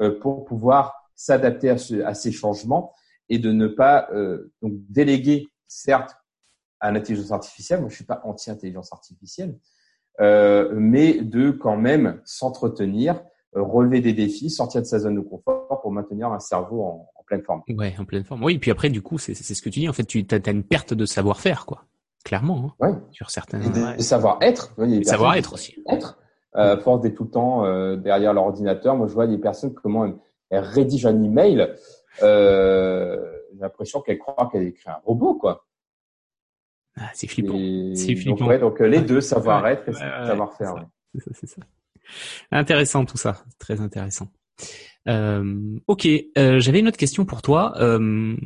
euh, 0.00 0.18
pour 0.18 0.44
pouvoir 0.44 0.94
s'adapter 1.14 1.70
à, 1.70 1.78
ce- 1.78 2.02
à 2.02 2.14
ces 2.14 2.32
changements 2.32 2.92
et 3.28 3.38
de 3.38 3.52
ne 3.52 3.68
pas 3.68 4.08
euh, 4.12 4.52
donc 4.62 4.72
déléguer, 4.88 5.46
certes, 5.68 6.16
à 6.80 6.90
l'intelligence 6.90 7.30
artificielle. 7.32 7.80
Moi, 7.80 7.88
je 7.90 7.94
suis 7.96 8.04
pas 8.04 8.20
anti-intelligence 8.24 8.92
artificielle, 8.92 9.58
euh, 10.20 10.70
mais 10.74 11.20
de 11.22 11.50
quand 11.52 11.76
même 11.76 12.20
s'entretenir, 12.24 13.22
relever 13.54 14.00
des 14.00 14.12
défis, 14.12 14.50
sortir 14.50 14.80
de 14.82 14.86
sa 14.86 14.98
zone 14.98 15.16
de 15.16 15.20
confort 15.20 15.80
pour 15.82 15.90
maintenir 15.92 16.28
un 16.32 16.38
cerveau 16.40 16.82
en, 16.82 17.10
en 17.16 17.22
pleine 17.24 17.42
forme. 17.42 17.62
Ouais, 17.68 17.94
en 17.98 18.04
pleine 18.04 18.24
forme. 18.24 18.42
Oui, 18.44 18.54
et 18.54 18.58
puis 18.58 18.70
après, 18.70 18.90
du 18.90 19.02
coup, 19.02 19.18
c'est 19.18 19.34
ce 19.34 19.62
que 19.62 19.68
tu 19.70 19.80
dis. 19.80 19.88
En 19.88 19.92
fait, 19.92 20.04
tu 20.04 20.26
as, 20.30 20.50
une 20.50 20.64
perte 20.64 20.94
de 20.94 21.06
savoir-faire, 21.06 21.66
quoi. 21.66 21.84
Clairement, 22.24 22.74
hein, 22.80 22.88
Ouais. 22.88 22.94
sur 23.10 23.30
certains. 23.30 23.60
Ouais. 23.60 23.98
savoir-être. 24.00 24.74
Savoir-être 25.04 25.54
aussi. 25.54 25.82
Être. 25.88 26.18
Euh, 26.56 26.76
force 26.78 27.00
d'être 27.02 27.14
tout 27.14 27.24
le 27.24 27.30
temps 27.30 27.64
euh, 27.64 27.96
derrière 27.96 28.32
l'ordinateur. 28.32 28.96
Moi, 28.96 29.06
je 29.06 29.12
vois 29.14 29.26
des 29.26 29.38
personnes 29.38 29.74
comment 29.74 30.06
elles, 30.06 30.16
elles 30.50 30.64
rédigent 30.64 31.06
un 31.08 31.22
email. 31.22 31.68
Euh, 32.22 33.16
J'ai 33.54 33.60
l'impression 33.60 34.00
qu'elles 34.00 34.18
croient 34.18 34.48
qu'elles 34.50 34.66
écrit 34.66 34.90
un 34.90 34.98
robot, 35.04 35.34
quoi. 35.34 35.64
Ah, 36.96 37.10
c'est 37.14 37.28
flippant. 37.28 37.54
Et 37.56 37.92
C'est 37.94 38.08
donc, 38.14 38.16
flippant. 38.22 38.46
ouais, 38.46 38.58
donc 38.58 38.80
euh, 38.80 38.86
les 38.88 38.98
Ouais. 38.98 39.04
deux, 39.04 39.20
savoir-être 39.20 39.88
et 39.88 39.92
savoir-faire. 39.92 40.86
C'est 41.14 41.20
ça, 41.22 41.30
c'est 41.34 41.46
ça. 41.46 41.62
Intéressant 42.50 43.04
tout 43.04 43.18
ça, 43.18 43.44
très 43.58 43.80
intéressant. 43.80 44.28
Euh, 45.08 45.78
ok, 45.86 46.06
euh, 46.36 46.60
j'avais 46.60 46.80
une 46.80 46.88
autre 46.88 46.98
question 46.98 47.24
pour 47.24 47.40
toi. 47.40 47.72
Euh, 47.80 48.36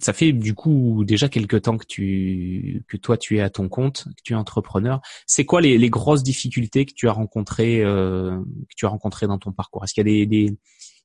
ça 0.00 0.12
fait 0.12 0.32
du 0.32 0.54
coup 0.54 1.02
déjà 1.04 1.28
quelques 1.28 1.62
temps 1.62 1.76
que 1.76 1.86
tu 1.86 2.84
que 2.86 2.96
toi 2.96 3.16
tu 3.16 3.38
es 3.38 3.40
à 3.40 3.50
ton 3.50 3.68
compte, 3.68 4.04
que 4.04 4.22
tu 4.22 4.34
es 4.34 4.36
entrepreneur. 4.36 5.00
C'est 5.26 5.44
quoi 5.44 5.60
les, 5.60 5.76
les 5.78 5.90
grosses 5.90 6.22
difficultés 6.22 6.84
que 6.86 6.92
tu 6.94 7.08
as 7.08 7.12
rencontrées 7.12 7.82
euh, 7.82 8.38
que 8.68 8.74
tu 8.76 8.86
as 8.86 8.90
rencontrées 8.90 9.26
dans 9.26 9.38
ton 9.38 9.52
parcours? 9.52 9.82
Est-ce 9.84 9.94
qu'il 9.94 10.06
y 10.06 10.08
a 10.08 10.12
des, 10.12 10.26
des 10.26 10.56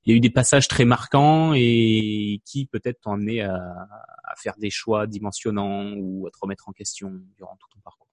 il 0.06 0.12
y 0.12 0.14
a 0.14 0.18
eu 0.18 0.20
des 0.20 0.30
passages 0.30 0.68
très 0.68 0.86
marquants 0.86 1.54
et 1.56 2.42
qui 2.46 2.66
peut-être 2.68 3.02
t'ont 3.02 3.14
amené 3.14 3.42
à, 3.42 3.56
à 3.56 4.36
faire 4.38 4.56
des 4.60 4.70
choix 4.70 5.08
dimensionnants 5.08 5.94
ou 5.98 6.28
à 6.28 6.32
te 6.32 6.38
remettre 6.42 6.70
en 6.70 6.72
question 6.74 7.14
durant 7.36 7.58
tout 7.60 7.68
ton 7.74 7.80
parcours? 7.82 8.09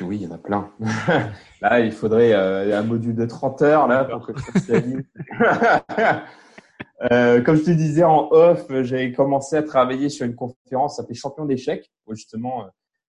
Oui, 0.00 0.18
il 0.20 0.22
y 0.22 0.26
en 0.26 0.34
a 0.34 0.38
plein. 0.38 0.70
là, 1.60 1.80
il 1.80 1.92
faudrait 1.92 2.32
euh, 2.32 2.78
un 2.78 2.82
module 2.82 3.14
de 3.14 3.26
30 3.26 3.62
heures 3.62 3.88
là 3.88 4.04
pour 4.04 4.26
que 4.26 4.32
je 4.36 4.42
spécialise. 4.42 5.02
euh, 7.10 7.42
comme 7.42 7.56
je 7.56 7.64
te 7.64 7.70
disais 7.70 8.04
en 8.04 8.28
off, 8.30 8.66
j'ai 8.82 9.12
commencé 9.12 9.56
à 9.56 9.62
travailler 9.62 10.08
sur 10.08 10.26
une 10.26 10.34
conférence, 10.34 10.96
ça 10.96 11.02
s'appelait 11.02 11.14
Champion 11.14 11.44
d'échecs, 11.44 11.90
pour 12.04 12.14
justement 12.14 12.66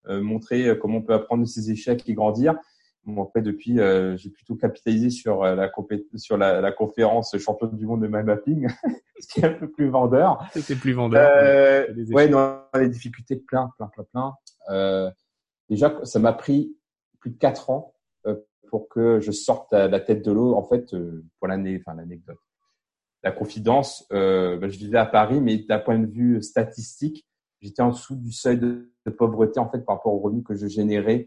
euh, 0.07 0.21
montrer 0.21 0.67
euh, 0.67 0.75
comment 0.75 0.97
on 0.97 1.01
peut 1.01 1.13
apprendre 1.13 1.43
de 1.43 1.47
ses 1.47 1.71
échecs 1.71 2.07
et 2.07 2.13
grandir. 2.13 2.55
Bon, 3.05 3.23
après, 3.23 3.41
depuis, 3.41 3.81
euh, 3.81 4.15
j'ai 4.15 4.29
plutôt 4.29 4.55
capitalisé 4.55 5.09
sur 5.09 5.43
euh, 5.43 5.55
la, 5.55 5.67
compé- 5.67 6.05
sur 6.15 6.37
la, 6.37 6.61
la 6.61 6.71
conférence 6.71 7.37
Champion 7.37 7.67
du 7.67 7.85
monde 7.85 8.01
de 8.01 8.07
mind 8.07 8.25
mapping, 8.25 8.67
ce 9.19 9.27
qui 9.27 9.41
est 9.41 9.45
un 9.45 9.53
peu 9.53 9.69
plus 9.69 9.89
vendeur. 9.89 10.39
C'était 10.53 10.75
plus 10.75 10.93
vendeur. 10.93 11.29
Euh, 11.35 11.85
ouais, 12.11 12.29
non, 12.29 12.59
les 12.75 12.87
difficultés, 12.87 13.35
plein, 13.35 13.69
plein, 13.77 13.87
plein, 13.87 14.05
plein. 14.05 15.11
Déjà, 15.69 15.99
ça 16.03 16.19
m'a 16.19 16.33
pris 16.33 16.75
plus 17.19 17.31
de 17.31 17.37
quatre 17.37 17.69
ans 17.69 17.93
euh, 18.25 18.35
pour 18.69 18.89
que 18.89 19.19
je 19.19 19.31
sorte 19.31 19.71
la, 19.71 19.87
la 19.87 19.99
tête 19.99 20.23
de 20.23 20.31
l'eau. 20.31 20.55
En 20.55 20.63
fait, 20.63 20.93
euh, 20.93 21.23
pour 21.39 21.47
l'année, 21.47 21.79
enfin 21.79 21.95
l'anecdote, 21.95 22.39
la 23.23 23.31
confidence, 23.31 24.05
euh, 24.11 24.57
ben, 24.57 24.69
je 24.69 24.77
vivais 24.77 24.97
à 24.97 25.05
Paris, 25.05 25.39
mais 25.39 25.57
d'un 25.57 25.79
point 25.79 25.97
de 25.97 26.05
vue 26.05 26.41
statistique, 26.41 27.25
j'étais 27.61 27.81
en 27.81 27.89
dessous 27.89 28.15
du 28.15 28.31
seuil 28.31 28.59
de, 28.59 28.91
de 29.05 29.11
pauvreté 29.11 29.59
en 29.59 29.69
fait 29.69 29.79
par 29.79 29.95
rapport 29.95 30.13
aux 30.13 30.19
revenus 30.19 30.43
que 30.43 30.55
je 30.55 30.67
générais 30.67 31.25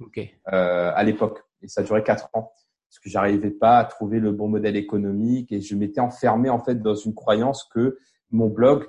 euh, 0.53 0.93
à 0.95 1.03
l'époque. 1.03 1.43
Et 1.63 1.69
ça 1.69 1.83
durait 1.83 2.05
quatre 2.05 2.29
ans 2.35 2.53
parce 2.89 2.99
que 3.03 3.09
j'arrivais 3.09 3.51
pas 3.51 3.79
à 3.79 3.85
trouver 3.85 4.21
le 4.21 4.33
bon 4.33 4.49
modèle 4.49 4.77
économique 4.77 5.51
et 5.51 5.61
je 5.61 5.75
m'étais 5.75 6.01
enfermé 6.01 6.51
en 6.51 6.59
fait 6.59 6.77
dans 6.77 6.95
une 6.95 7.15
croyance 7.15 7.65
que 7.65 7.99
mon 8.31 8.49
blog 8.49 8.87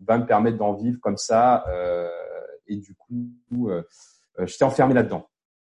va 0.00 0.18
me 0.18 0.26
permettre 0.26 0.58
d'en 0.58 0.74
vivre 0.74 0.98
comme 1.00 1.16
ça. 1.16 1.64
Euh, 1.68 2.08
et 2.66 2.76
du 2.76 2.94
coup, 2.94 3.70
euh, 3.70 3.82
j'étais 4.40 4.64
enfermé 4.64 4.94
là-dedans, 4.94 5.28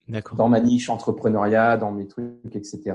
D'accord. 0.08 0.38
dans 0.38 0.50
ma 0.50 0.60
niche 0.60 0.89
entrepreneuriat, 0.89 1.78
dans 1.78 1.91
mes 1.91 2.08
trucs, 2.08 2.56
etc. 2.56 2.93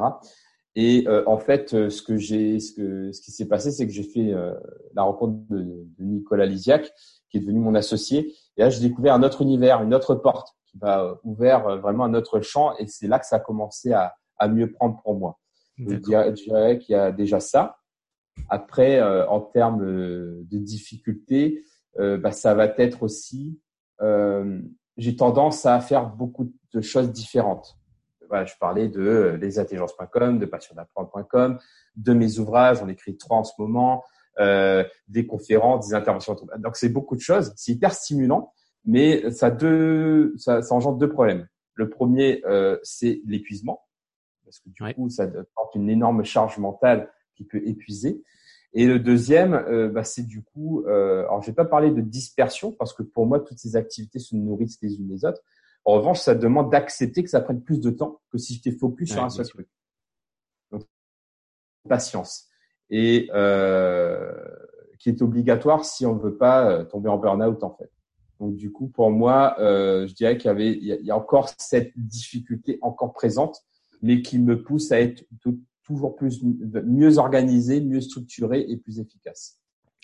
Et 0.76 1.08
euh, 1.08 1.24
en 1.26 1.38
fait, 1.38 1.72
euh, 1.72 1.88
ce 1.88 2.02
que 2.02 2.18
j'ai, 2.18 2.60
ce 2.60 2.72
que, 2.72 3.10
ce 3.10 3.22
qui 3.22 3.32
s'est 3.32 3.48
passé, 3.48 3.70
c'est 3.70 3.86
que 3.86 3.92
j'ai 3.92 4.02
fait 4.02 4.34
euh, 4.34 4.52
la 4.94 5.04
rencontre 5.04 5.38
de, 5.48 5.62
de 5.62 6.04
Nicolas 6.04 6.44
Lisiac, 6.44 6.92
qui 7.30 7.38
est 7.38 7.40
devenu 7.40 7.60
mon 7.60 7.74
associé. 7.74 8.34
Et 8.56 8.60
là, 8.60 8.68
j'ai 8.68 8.86
découvert 8.86 9.14
un 9.14 9.22
autre 9.22 9.40
univers, 9.40 9.82
une 9.82 9.94
autre 9.94 10.14
porte 10.14 10.48
qui 10.66 10.76
m'a 10.78 11.02
euh, 11.02 11.14
ouvert 11.24 11.66
euh, 11.66 11.78
vraiment 11.78 12.04
un 12.04 12.12
autre 12.12 12.42
champ. 12.42 12.76
Et 12.78 12.86
c'est 12.86 13.08
là 13.08 13.18
que 13.18 13.24
ça 13.24 13.36
a 13.36 13.40
commencé 13.40 13.92
à, 13.92 14.14
à 14.36 14.48
mieux 14.48 14.70
prendre 14.70 15.00
pour 15.02 15.18
moi. 15.18 15.38
Je 15.78 15.94
dirais, 15.96 16.34
je 16.36 16.44
dirais 16.44 16.78
qu'il 16.78 16.94
y 16.94 16.98
a 16.98 17.10
déjà 17.10 17.40
ça. 17.40 17.78
Après, 18.48 19.00
euh, 19.00 19.26
en 19.28 19.40
termes 19.40 19.82
euh, 19.82 20.42
de 20.50 20.58
difficultés, 20.58 21.64
euh, 21.98 22.18
bah, 22.18 22.32
ça 22.32 22.54
va 22.54 22.66
être 22.66 23.02
aussi, 23.02 23.60
euh, 24.02 24.60
j'ai 24.96 25.16
tendance 25.16 25.66
à 25.66 25.80
faire 25.80 26.06
beaucoup 26.08 26.52
de 26.72 26.80
choses 26.80 27.10
différentes. 27.12 27.78
Voilà, 28.28 28.44
je 28.44 28.54
parlais 28.58 28.88
de 28.88 29.00
euh, 29.00 29.36
lesintelligences.com, 29.36 30.38
de 30.38 30.46
passiondapprendre.com, 30.46 31.58
de 31.96 32.12
mes 32.12 32.38
ouvrages, 32.38 32.78
j'en 32.78 32.88
écris 32.88 33.16
trois 33.16 33.38
en 33.38 33.44
ce 33.44 33.52
moment, 33.58 34.02
euh, 34.40 34.84
des 35.08 35.26
conférences, 35.26 35.88
des 35.88 35.94
interventions. 35.94 36.36
Donc 36.58 36.76
c'est 36.76 36.88
beaucoup 36.88 37.14
de 37.14 37.20
choses, 37.20 37.52
c'est 37.56 37.72
hyper 37.72 37.92
stimulant, 37.92 38.52
mais 38.84 39.30
ça, 39.30 39.50
deux, 39.50 40.34
ça, 40.36 40.60
ça 40.62 40.74
engendre 40.74 40.98
deux 40.98 41.08
problèmes. 41.08 41.46
Le 41.74 41.88
premier, 41.88 42.42
euh, 42.46 42.78
c'est 42.82 43.20
l'épuisement, 43.26 43.84
parce 44.44 44.58
que 44.60 44.70
du 44.70 44.82
Ouais. 44.82 44.94
coup, 44.94 45.08
ça 45.08 45.26
porte 45.54 45.74
une 45.74 45.88
énorme 45.88 46.24
charge 46.24 46.58
mentale 46.58 47.10
qui 47.36 47.44
peut 47.44 47.62
épuiser. 47.66 48.22
Et 48.78 48.86
le 48.86 48.98
deuxième, 48.98 49.54
euh, 49.54 49.88
bah, 49.88 50.04
c'est 50.04 50.26
du 50.26 50.42
coup, 50.42 50.84
euh, 50.86 51.20
alors 51.20 51.40
je 51.40 51.46
vais 51.46 51.54
pas 51.54 51.64
parler 51.64 51.90
de 51.90 52.02
dispersion 52.02 52.72
parce 52.72 52.92
que 52.92 53.02
pour 53.02 53.24
moi, 53.24 53.40
toutes 53.40 53.58
ces 53.58 53.74
activités 53.74 54.18
se 54.18 54.36
nourrissent 54.36 54.78
les 54.82 54.96
unes 54.96 55.08
les 55.08 55.24
autres. 55.24 55.40
En 55.86 55.94
revanche, 55.94 56.20
ça 56.20 56.34
demande 56.34 56.70
d'accepter 56.70 57.24
que 57.24 57.30
ça 57.30 57.40
prenne 57.40 57.62
plus 57.62 57.80
de 57.80 57.88
temps 57.88 58.20
que 58.30 58.36
si 58.36 58.52
j'étais 58.52 58.72
focus 58.72 59.12
sur 59.12 59.24
un 59.24 59.30
seul 59.30 59.46
sûr. 59.46 59.54
truc. 59.54 59.68
Donc, 60.70 60.82
patience. 61.88 62.48
Et 62.90 63.30
euh, 63.32 64.30
qui 64.98 65.08
est 65.08 65.22
obligatoire 65.22 65.86
si 65.86 66.04
on 66.04 66.14
ne 66.14 66.20
veut 66.20 66.36
pas 66.36 66.70
euh, 66.70 66.84
tomber 66.84 67.08
en 67.08 67.16
burn-out 67.16 67.62
en 67.62 67.74
fait. 67.76 67.90
Donc 68.40 68.56
du 68.56 68.70
coup, 68.70 68.88
pour 68.88 69.10
moi, 69.10 69.56
euh, 69.58 70.06
je 70.06 70.12
dirais 70.12 70.36
qu'il 70.36 70.48
y 70.48 70.50
avait, 70.50 70.72
il 70.72 71.06
y 71.06 71.10
a 71.10 71.16
encore 71.16 71.48
cette 71.56 71.92
difficulté 71.96 72.78
encore 72.82 73.14
présente, 73.14 73.62
mais 74.02 74.20
qui 74.20 74.38
me 74.38 74.62
pousse 74.62 74.92
à 74.92 75.00
être 75.00 75.24
tout- 75.40 75.58
toujours 75.86 76.16
plus 76.16 76.42
mieux 76.84 77.18
organisé, 77.18 77.80
mieux 77.80 78.00
structuré 78.00 78.66
et 78.68 78.76
plus 78.76 78.98
efficace. 78.98 79.60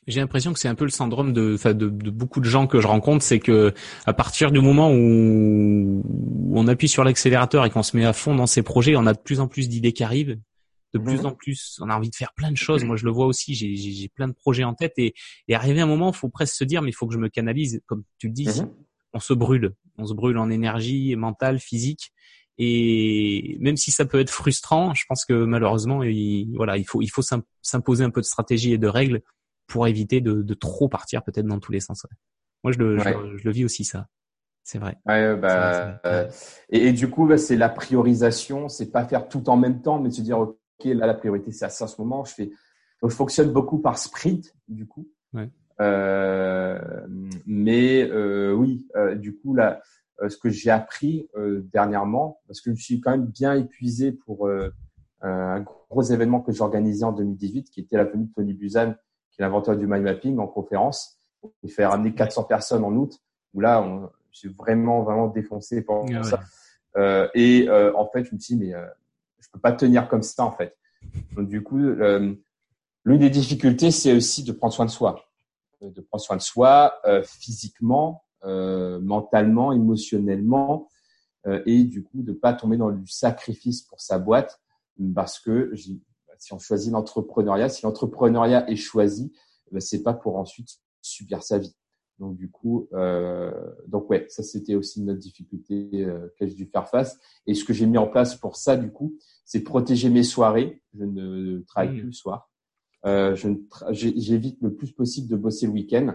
J'ai 0.09 0.21
l'impression 0.21 0.53
que 0.53 0.59
c'est 0.59 0.69
un 0.69 0.75
peu 0.75 0.85
le 0.85 0.91
syndrome 0.91 1.33
de, 1.33 1.57
de, 1.65 1.89
de 1.89 2.11
beaucoup 2.11 2.41
de 2.41 2.45
gens 2.45 2.67
que 2.67 2.81
je 2.81 2.89
rencontre, 2.89 3.23
c'est 3.23 3.39
que 3.39 3.73
à 4.05 4.13
partir 4.13 4.51
du 4.51 4.61
moment 4.61 4.91
où 4.93 6.03
on 6.55 6.67
appuie 6.67 6.89
sur 6.89 7.05
l'accélérateur 7.05 7.65
et 7.65 7.71
qu'on 7.71 7.85
se 7.85 7.97
met 7.97 8.05
à 8.05 8.13
fond 8.13 8.35
dans 8.35 8.47
ces 8.47 8.63
projets, 8.63 8.97
on 8.97 9.07
a 9.07 9.13
de 9.13 9.21
plus 9.21 9.39
en 9.39 9.47
plus 9.47 9.69
d'idées 9.69 9.93
qui 9.93 10.03
arrivent. 10.03 10.39
de 10.93 10.99
plus 10.99 11.21
mhm. 11.21 11.27
en 11.27 11.33
plus, 11.33 11.79
on 11.81 11.89
a 11.89 11.97
envie 11.97 12.11
de 12.11 12.17
faire 12.17 12.33
plein 12.35 12.51
de 12.51 12.57
choses. 12.57 12.85
Moi, 12.85 12.97
je 12.97 13.05
le 13.05 13.13
vois 13.13 13.27
aussi. 13.27 13.55
J'ai 13.55 14.09
plein 14.09 14.27
de 14.27 14.35
projets 14.35 14.65
en 14.65 14.75
tête 14.75 14.95
et, 14.97 15.15
et 15.47 15.55
arrivé 15.55 15.81
un 15.81 15.87
moment, 15.87 16.11
il 16.11 16.17
faut 16.17 16.29
presque 16.29 16.55
se 16.55 16.65
dire, 16.65 16.83
mais 16.83 16.91
il 16.91 16.95
faut 16.95 17.07
que 17.07 17.15
je 17.15 17.21
me 17.21 17.29
canalise. 17.29 17.81
Comme 17.87 18.03
tu 18.19 18.27
le 18.27 18.33
dis, 18.33 18.49
mhm. 18.49 18.71
on 19.15 19.21
se 19.21 19.35
brûle, 19.35 19.73
on 19.99 20.07
se 20.07 20.15
brûle 20.15 20.39
en 20.39 20.51
énergie 20.51 21.15
mentale, 21.15 21.61
physique. 21.61 22.13
Et 22.59 23.57
même 23.61 23.77
si 23.77 23.91
ça 23.91 24.05
peut 24.05 24.21
être 24.21 24.31
frustrant, 24.31 24.95
je 24.95 25.05
pense 25.09 25.25
que 25.25 25.45
malheureusement, 25.45 26.03
il, 26.03 26.55
voilà, 26.57 26.77
il 26.77 26.85
faut 26.85 27.01
il 27.01 27.09
faut 27.09 27.23
s'imposer 27.63 28.05
un 28.05 28.11
peu 28.11 28.21
de 28.21 28.27
stratégie 28.27 28.73
et 28.73 28.79
de 28.79 28.89
règles 28.89 29.23
pour 29.67 29.87
éviter 29.87 30.21
de, 30.21 30.43
de 30.43 30.55
trop 30.55 30.89
partir 30.89 31.23
peut-être 31.23 31.47
dans 31.47 31.59
tous 31.59 31.73
les 31.73 31.81
sens. 31.81 32.07
Moi, 32.63 32.73
je 32.73 32.79
le, 32.79 32.99
je, 32.99 33.45
le 33.45 33.51
vis 33.51 33.65
aussi 33.65 33.85
ça. 33.85 34.07
C'est 34.65 34.79
vrai. 34.79 34.97
Ouais, 35.07 35.35
bah, 35.37 36.01
euh, 36.07 36.31
et, 36.69 36.93
du 36.93 37.11
coup, 37.11 37.27
bah, 37.27 37.39
c'est 37.39 37.57
la 37.57 37.69
priorisation, 37.69 38.69
c'est 38.69 38.93
pas 38.93 39.05
faire 39.05 39.29
tout 39.29 39.49
en 39.49 39.57
même 39.57 39.83
temps, 39.83 39.99
mais 39.99 40.11
se 40.11 40.21
dire 40.21 40.39
ok, 40.39 40.57
là 40.85 41.07
la 41.07 41.15
priorité 41.15 41.51
c'est 41.53 41.65
à 41.65 41.69
ça 41.69 41.87
en 41.87 41.89
ce 41.89 42.01
moment. 42.01 42.25
Je 42.25 42.35
fais, 42.35 42.51
je 43.03 43.09
fonctionne 43.09 43.51
beaucoup 43.51 43.79
par 43.79 43.99
sprint 43.99 44.55
du 44.69 44.87
coup. 44.87 45.09
Ouais. 45.33 45.49
Euh, 45.81 46.79
mais 47.47 48.09
euh, 48.09 48.53
oui, 48.53 48.87
euh, 48.95 49.17
du 49.17 49.35
coup 49.37 49.55
là, 49.55 49.81
euh, 49.81 49.81
ce 50.29 50.37
que 50.37 50.51
j'ai 50.51 50.71
appris 50.71 51.29
euh, 51.37 51.67
dernièrement, 51.73 52.41
parce 52.47 52.61
que 52.61 52.75
je 52.75 52.83
suis 52.83 53.01
quand 53.01 53.13
même 53.13 53.27
bien 53.27 53.55
épuisé 53.55 54.13
pour 54.13 54.49
un 55.21 55.61
gros 55.61 56.03
événement 56.03 56.41
que 56.41 56.53
j'ai 56.53 56.63
organisé 56.63 57.05
en 57.05 57.13
2018, 57.13 57.71
qui 57.71 57.81
était 57.81 57.97
la 57.97 58.05
venue 58.05 58.25
de 58.25 58.33
Tony 58.33 58.55
Buzan, 58.55 58.95
qui 59.31 59.41
est 59.41 59.45
l'inventeur 59.45 59.77
du 59.77 59.87
mind 59.87 60.03
mapping 60.03 60.39
en 60.39 60.49
conférence. 60.49 61.19
Il 61.63 61.71
fait 61.71 61.87
ramener 61.87 62.13
400 62.13 62.45
personnes 62.45 62.85
en 62.85 62.93
août, 62.93 63.21
où 63.55 63.61
là, 63.61 63.83
on, 63.83 64.11
j'ai 64.33 64.49
vraiment 64.49 65.03
vraiment 65.03 65.29
défoncé 65.29 65.83
pour 65.83 66.07
ah 66.13 66.23
ça. 66.25 66.41
Euh, 66.97 67.29
et 67.35 67.69
euh, 67.69 67.97
en 67.97 68.09
fait, 68.09 68.25
je 68.25 68.35
me 68.35 68.39
dis 68.39 68.57
mais 68.57 68.75
euh, 68.75 68.87
je 69.39 69.49
peux 69.51 69.61
pas 69.61 69.73
tenir 69.73 70.09
comme 70.09 70.23
ça 70.23 70.45
en 70.45 70.53
fait. 70.53 70.77
Donc 71.37 71.49
du 71.49 71.63
coup, 71.63 71.79
l'une 71.79 72.39
des 73.05 73.31
difficultés, 73.31 73.91
c'est 73.91 74.15
aussi 74.15 74.45
de 74.45 74.53
prendre 74.53 74.73
soin 74.73 74.85
de 74.85 74.91
soi, 74.91 75.25
de 75.81 76.01
prendre 76.01 76.23
soin 76.23 76.37
de 76.37 76.43
soi 76.43 76.95
physiquement, 77.25 78.22
mentalement, 78.45 79.73
émotionnellement, 79.73 80.89
et 81.67 81.85
du 81.85 82.03
coup 82.03 82.23
de 82.23 82.33
pas 82.33 82.53
tomber 82.53 82.77
dans 82.77 82.91
du 82.91 83.07
sacrifice 83.07 83.83
pour 83.83 84.01
sa 84.01 84.19
boîte, 84.19 84.61
parce 85.15 85.41
que 85.41 85.73
si 86.39 86.53
on 86.53 86.59
choisit 86.59 86.93
l'entrepreneuriat, 86.93 87.69
si 87.69 87.83
l'entrepreneuriat 87.85 88.69
est 88.69 88.77
choisi, 88.77 89.33
ben, 89.71 89.81
c'est 89.81 90.03
pas 90.03 90.13
pour 90.13 90.37
ensuite 90.37 90.69
subir 91.01 91.43
sa 91.43 91.59
vie. 91.59 91.75
Donc 92.19 92.37
du 92.37 92.51
coup, 92.51 92.89
euh, 92.93 93.51
donc 93.89 94.09
ouais, 94.11 94.27
ça 94.29 94.43
c'était 94.43 94.75
aussi 94.75 95.01
une 95.01 95.11
autre 95.11 95.19
difficulté 95.19 95.89
euh, 95.95 96.29
que 96.39 96.47
j'ai 96.47 96.55
dû 96.55 96.67
faire 96.67 96.89
face. 96.89 97.19
Et 97.47 97.55
ce 97.55 97.65
que 97.65 97.73
j'ai 97.73 97.87
mis 97.87 97.99
en 97.99 98.07
place 98.07 98.37
pour 98.37 98.57
ça, 98.57 98.77
du 98.77 98.91
coup, 98.91 99.17
c'est 99.45 99.61
protéger 99.61 100.09
mes 100.09 100.23
soirées. 100.23 100.83
Je 100.95 101.05
ne 101.05 101.61
travaille 101.61 101.91
mmh. 101.91 101.99
plus 101.99 102.07
le 102.07 102.13
soir. 102.13 102.51
Euh, 103.05 103.37
j'évite 103.91 104.59
le 104.63 104.75
plus 104.75 104.93
possible 104.93 105.29
de 105.29 105.37
bosser 105.37 105.67
le 105.67 105.73
week-end, 105.73 106.15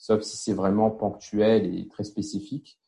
sauf 0.00 0.22
si 0.22 0.36
c'est 0.36 0.52
vraiment 0.52 0.90
ponctuel 0.90 1.72
et 1.72 1.86
très 1.86 2.04
spécifique. 2.04 2.78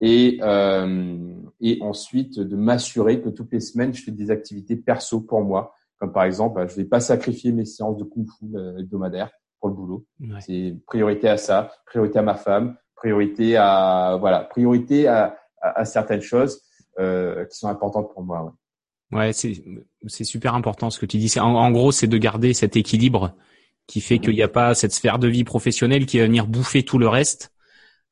Et, 0.00 0.38
euh, 0.42 1.16
et 1.60 1.78
ensuite 1.80 2.40
de 2.40 2.56
m'assurer 2.56 3.22
que 3.22 3.28
toutes 3.28 3.52
les 3.52 3.60
semaines, 3.60 3.94
je 3.94 4.02
fais 4.02 4.10
des 4.10 4.32
activités 4.32 4.74
perso 4.74 5.20
pour 5.20 5.42
moi, 5.42 5.72
comme 5.98 6.12
par 6.12 6.24
exemple, 6.24 6.56
bah, 6.56 6.66
je 6.66 6.74
vais 6.74 6.84
pas 6.84 7.00
sacrifier 7.00 7.52
mes 7.52 7.64
séances 7.64 7.96
de 7.96 8.04
kung-fu 8.04 8.56
euh, 8.56 8.78
hebdomadaires 8.78 9.30
le 9.68 9.74
boulot. 9.74 10.06
C'est 10.40 10.76
priorité 10.86 11.28
à 11.28 11.36
ça, 11.36 11.72
priorité 11.86 12.18
à 12.18 12.22
ma 12.22 12.34
femme, 12.34 12.76
priorité 12.94 13.56
à 13.56 14.16
voilà, 14.20 14.40
priorité 14.40 15.06
à, 15.06 15.36
à, 15.60 15.84
certaines 15.84 16.20
choses 16.20 16.62
euh, 16.98 17.44
qui 17.46 17.58
sont 17.58 17.68
importantes 17.68 18.12
pour 18.12 18.22
moi. 18.22 18.54
Ouais, 19.12 19.18
ouais 19.18 19.32
c'est 19.32 19.52
c'est 20.06 20.24
super 20.24 20.54
important 20.54 20.90
ce 20.90 20.98
que 20.98 21.06
tu 21.06 21.18
dis. 21.18 21.32
En, 21.38 21.54
en 21.54 21.70
gros, 21.70 21.92
c'est 21.92 22.06
de 22.06 22.18
garder 22.18 22.54
cet 22.54 22.76
équilibre 22.76 23.34
qui 23.86 24.00
fait 24.00 24.18
qu'il 24.18 24.34
n'y 24.34 24.42
a 24.42 24.48
pas 24.48 24.74
cette 24.74 24.92
sphère 24.92 25.18
de 25.18 25.28
vie 25.28 25.44
professionnelle 25.44 26.06
qui 26.06 26.18
va 26.18 26.24
venir 26.24 26.46
bouffer 26.46 26.82
tout 26.82 26.98
le 26.98 27.08
reste 27.08 27.50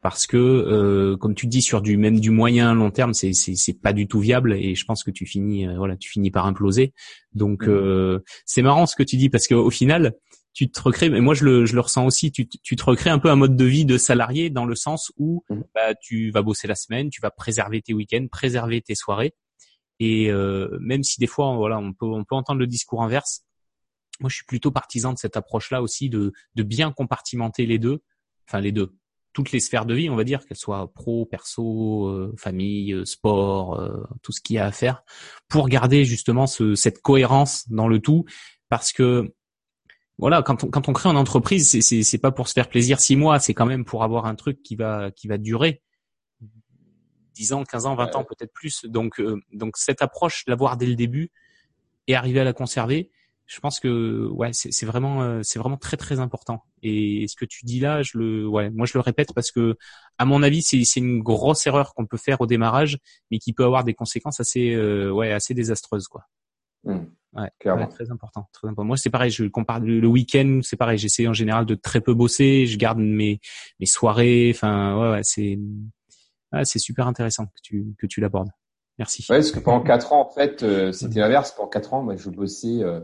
parce 0.03 0.27
que 0.27 0.37
euh, 0.37 1.17
comme 1.17 1.35
tu 1.35 1.47
dis 1.47 1.63
sur 1.63 1.81
du 1.81 1.97
même 1.97 2.21
du 2.21 2.31
moyen 2.31 2.75
long 2.75 2.91
terme 2.91 3.15
c'est 3.15 3.33
c'est 3.33 3.81
pas 3.81 3.93
du 3.93 4.09
tout 4.09 4.21
viable 4.21 4.55
et 4.55 4.75
je 4.75 4.85
pense 4.85 5.05
que 5.05 5.11
tu 5.11 5.27
finis 5.27 5.67
euh, 5.67 5.77
voilà 5.77 5.97
tu 5.97 6.11
finis 6.11 6.31
par 6.31 6.47
imploser 6.47 6.93
donc 7.35 7.69
euh, 7.69 8.21
c'est 8.45 8.63
marrant 8.63 8.87
ce 8.87 8.97
que 8.97 9.05
tu 9.05 9.17
dis 9.17 9.31
parce 9.31 9.47
qu'au 9.47 9.71
final 9.71 10.15
tu 10.55 10.71
te 10.71 10.81
recrées, 10.81 11.09
mais 11.09 11.21
moi 11.21 11.35
je 11.35 11.45
le, 11.45 11.67
je 11.67 11.75
le 11.75 11.81
ressens 11.81 12.05
aussi, 12.05 12.31
tu, 12.31 12.47
tu 12.47 12.77
te 12.77 12.85
recrées 12.85 13.11
un 13.11 13.19
peu 13.19 13.31
un 13.31 13.37
mode 13.37 13.57
de 13.57 13.65
vie 13.65 13.85
de 13.85 13.97
salarié 13.97 14.51
dans 14.51 14.67
le 14.67 14.75
sens 14.75 15.13
où 15.17 15.45
mmh. 15.49 15.61
bah, 15.75 15.95
tu 15.95 16.31
vas 16.31 16.43
bosser 16.43 16.69
la 16.69 16.75
semaine, 16.75 17.09
tu 17.11 17.21
vas 17.21 17.31
préserver 17.31 17.81
tes 17.81 17.95
week-ends, 17.95 18.27
préserver 18.31 18.83
tes 18.83 18.95
soirées. 18.95 19.35
Et 19.99 20.31
euh, 20.31 20.69
même 20.81 21.03
si 21.03 21.21
des 21.21 21.27
fois, 21.27 21.55
voilà, 21.57 21.79
on 21.79 21.93
peut, 21.93 22.07
on 22.07 22.25
peut 22.25 22.35
entendre 22.35 22.61
le 22.61 22.67
discours 22.67 23.03
inverse, 23.03 23.45
moi 24.21 24.31
je 24.31 24.37
suis 24.37 24.45
plutôt 24.45 24.71
partisan 24.71 25.13
de 25.13 25.19
cette 25.19 25.37
approche-là 25.37 25.83
aussi, 25.83 26.09
de, 26.09 26.33
de 26.55 26.63
bien 26.63 26.93
compartimenter 26.93 27.67
les 27.67 27.79
deux, 27.79 28.03
enfin 28.49 28.61
les 28.61 28.73
deux, 28.73 28.95
toutes 29.33 29.53
les 29.53 29.61
sphères 29.61 29.87
de 29.87 29.95
vie, 29.95 30.11
on 30.11 30.17
va 30.17 30.25
dire, 30.25 30.45
qu'elles 30.47 30.57
soient 30.57 30.93
pro, 30.93 31.27
perso, 31.27 32.09
euh, 32.09 32.35
famille, 32.37 32.93
euh, 32.93 33.05
sport, 33.05 33.81
euh, 33.81 34.03
tout 34.23 34.33
ce 34.33 34.41
qu'il 34.41 34.57
y 34.57 34.59
a 34.59 34.67
à 34.67 34.73
faire, 34.73 35.03
pour 35.49 35.69
garder 35.69 36.05
justement 36.05 36.47
ce, 36.47 36.75
cette 36.75 37.01
cohérence 37.01 37.69
dans 37.69 37.89
le 37.89 37.99
tout, 37.99 38.25
parce 38.69 38.93
que 38.93 39.35
voilà, 40.19 40.43
quand 40.43 40.65
on, 40.65 40.69
quand 40.69 40.89
on 40.89 40.93
crée 40.93 41.09
une 41.09 41.17
entreprise, 41.17 41.69
c'est, 41.69 41.81
c'est, 41.81 42.03
c'est 42.03 42.19
pas 42.19 42.31
pour 42.31 42.49
se 42.49 42.53
faire 42.53 42.69
plaisir 42.69 43.01
six 43.01 43.17
mois, 43.17 43.41
c'est 43.41 43.55
quand 43.55 43.67
même 43.67 43.85
pour 43.85 44.05
avoir 44.05 44.27
un 44.27 44.35
truc 44.35 44.63
qui 44.63 44.77
va, 44.77 45.11
qui 45.11 45.27
va 45.27 45.39
durer 45.39 45.83
10 47.35 47.53
ans, 47.55 47.65
15 47.65 47.87
ans, 47.87 47.95
20 47.95 48.17
ans, 48.17 48.25
peut-être 48.25 48.53
plus. 48.53 48.85
Donc, 48.85 49.21
euh, 49.21 49.41
donc 49.53 49.77
cette 49.77 50.03
approche, 50.03 50.45
l'avoir 50.47 50.77
dès 50.77 50.87
le 50.87 50.95
début 50.95 51.31
et 52.07 52.15
arriver 52.15 52.41
à 52.41 52.45
la 52.45 52.53
conserver, 52.53 53.11
je 53.53 53.61
pense 53.61 53.81
que 53.81 54.29
ouais, 54.29 54.51
c'est, 54.53 54.87
vraiment, 54.87 55.23
euh, 55.23 55.41
c'est 55.43 55.59
vraiment 55.59 55.77
très 55.77 55.99
très 55.99 56.21
important. 56.21 56.65
Et 56.83 57.27
ce 57.29 57.37
que 57.37 57.45
tu 57.45 57.67
dis 57.67 57.81
là, 57.81 58.03
je 58.03 58.17
le, 58.17 58.49
ouais, 58.49 58.71
moi 58.71 58.87
je 58.87 58.95
le 58.95 59.01
répète 59.01 59.35
parce 59.35 59.51
que 59.51 59.77
à 60.17 60.25
mon 60.25 60.43
avis, 60.43 60.63
c'est, 60.63 60.83
c'est 60.85 61.01
une 61.01 61.21
grosse 61.21 61.67
erreur 61.67 61.93
qu'on 61.93 62.07
peut 62.07 62.17
faire 62.17 62.41
au 62.41 62.47
démarrage, 62.47 62.99
mais 63.31 63.39
qui 63.39 63.53
peut 63.53 63.65
avoir 63.65 63.85
des 63.85 63.93
conséquences 63.93 64.41
assez, 64.41 64.73
euh, 64.75 65.11
ouais, 65.11 65.33
assez 65.33 65.53
désastreuses 65.53 66.09
quoi. 66.09 66.25
Mmh. 66.85 67.01
Ouais, 67.35 67.51
très 67.91 68.11
important, 68.11 68.49
très 68.53 68.69
important. 68.69 68.85
Moi, 68.85 68.97
c'est 68.97 69.11
pareil. 69.11 69.31
Je 69.31 69.45
compare 69.45 69.81
le, 69.81 70.07
week-end, 70.07 70.61
c'est 70.63 70.77
pareil. 70.77 70.99
J'essaie 70.99 71.27
en 71.27 71.33
général 71.33 71.65
de 71.65 71.75
très 71.75 72.01
peu 72.01 72.13
bosser. 72.15 72.67
Je 72.67 72.77
garde 72.77 72.99
mes 72.99 73.41
mes 73.81 73.87
soirées. 73.87 74.51
Enfin, 74.55 74.99
ouais, 74.99 75.11
ouais 75.13 75.21
c'est 75.23 75.59
ouais, 76.53 76.65
c'est 76.65 76.79
super 76.79 77.07
intéressant 77.07 77.47
que 77.47 77.61
tu 77.63 77.95
que 77.99 78.07
tu 78.07 78.21
l'abordes. 78.21 78.51
Merci. 78.99 79.25
Ouais, 79.31 79.39
parce 79.39 79.53
que 79.53 79.61
pendant 79.61 79.83
quatre 79.83 80.13
ans, 80.13 80.21
en 80.21 80.31
fait, 80.31 80.63
euh, 80.63 80.93
c'était 80.93 81.21
l'inverse. 81.21 81.53
Pendant 81.53 81.69
quatre 81.69 81.95
ans, 81.95 82.03
moi, 82.03 82.17
je 82.17 82.29
bossais. 82.29 82.83
Euh, 82.83 83.01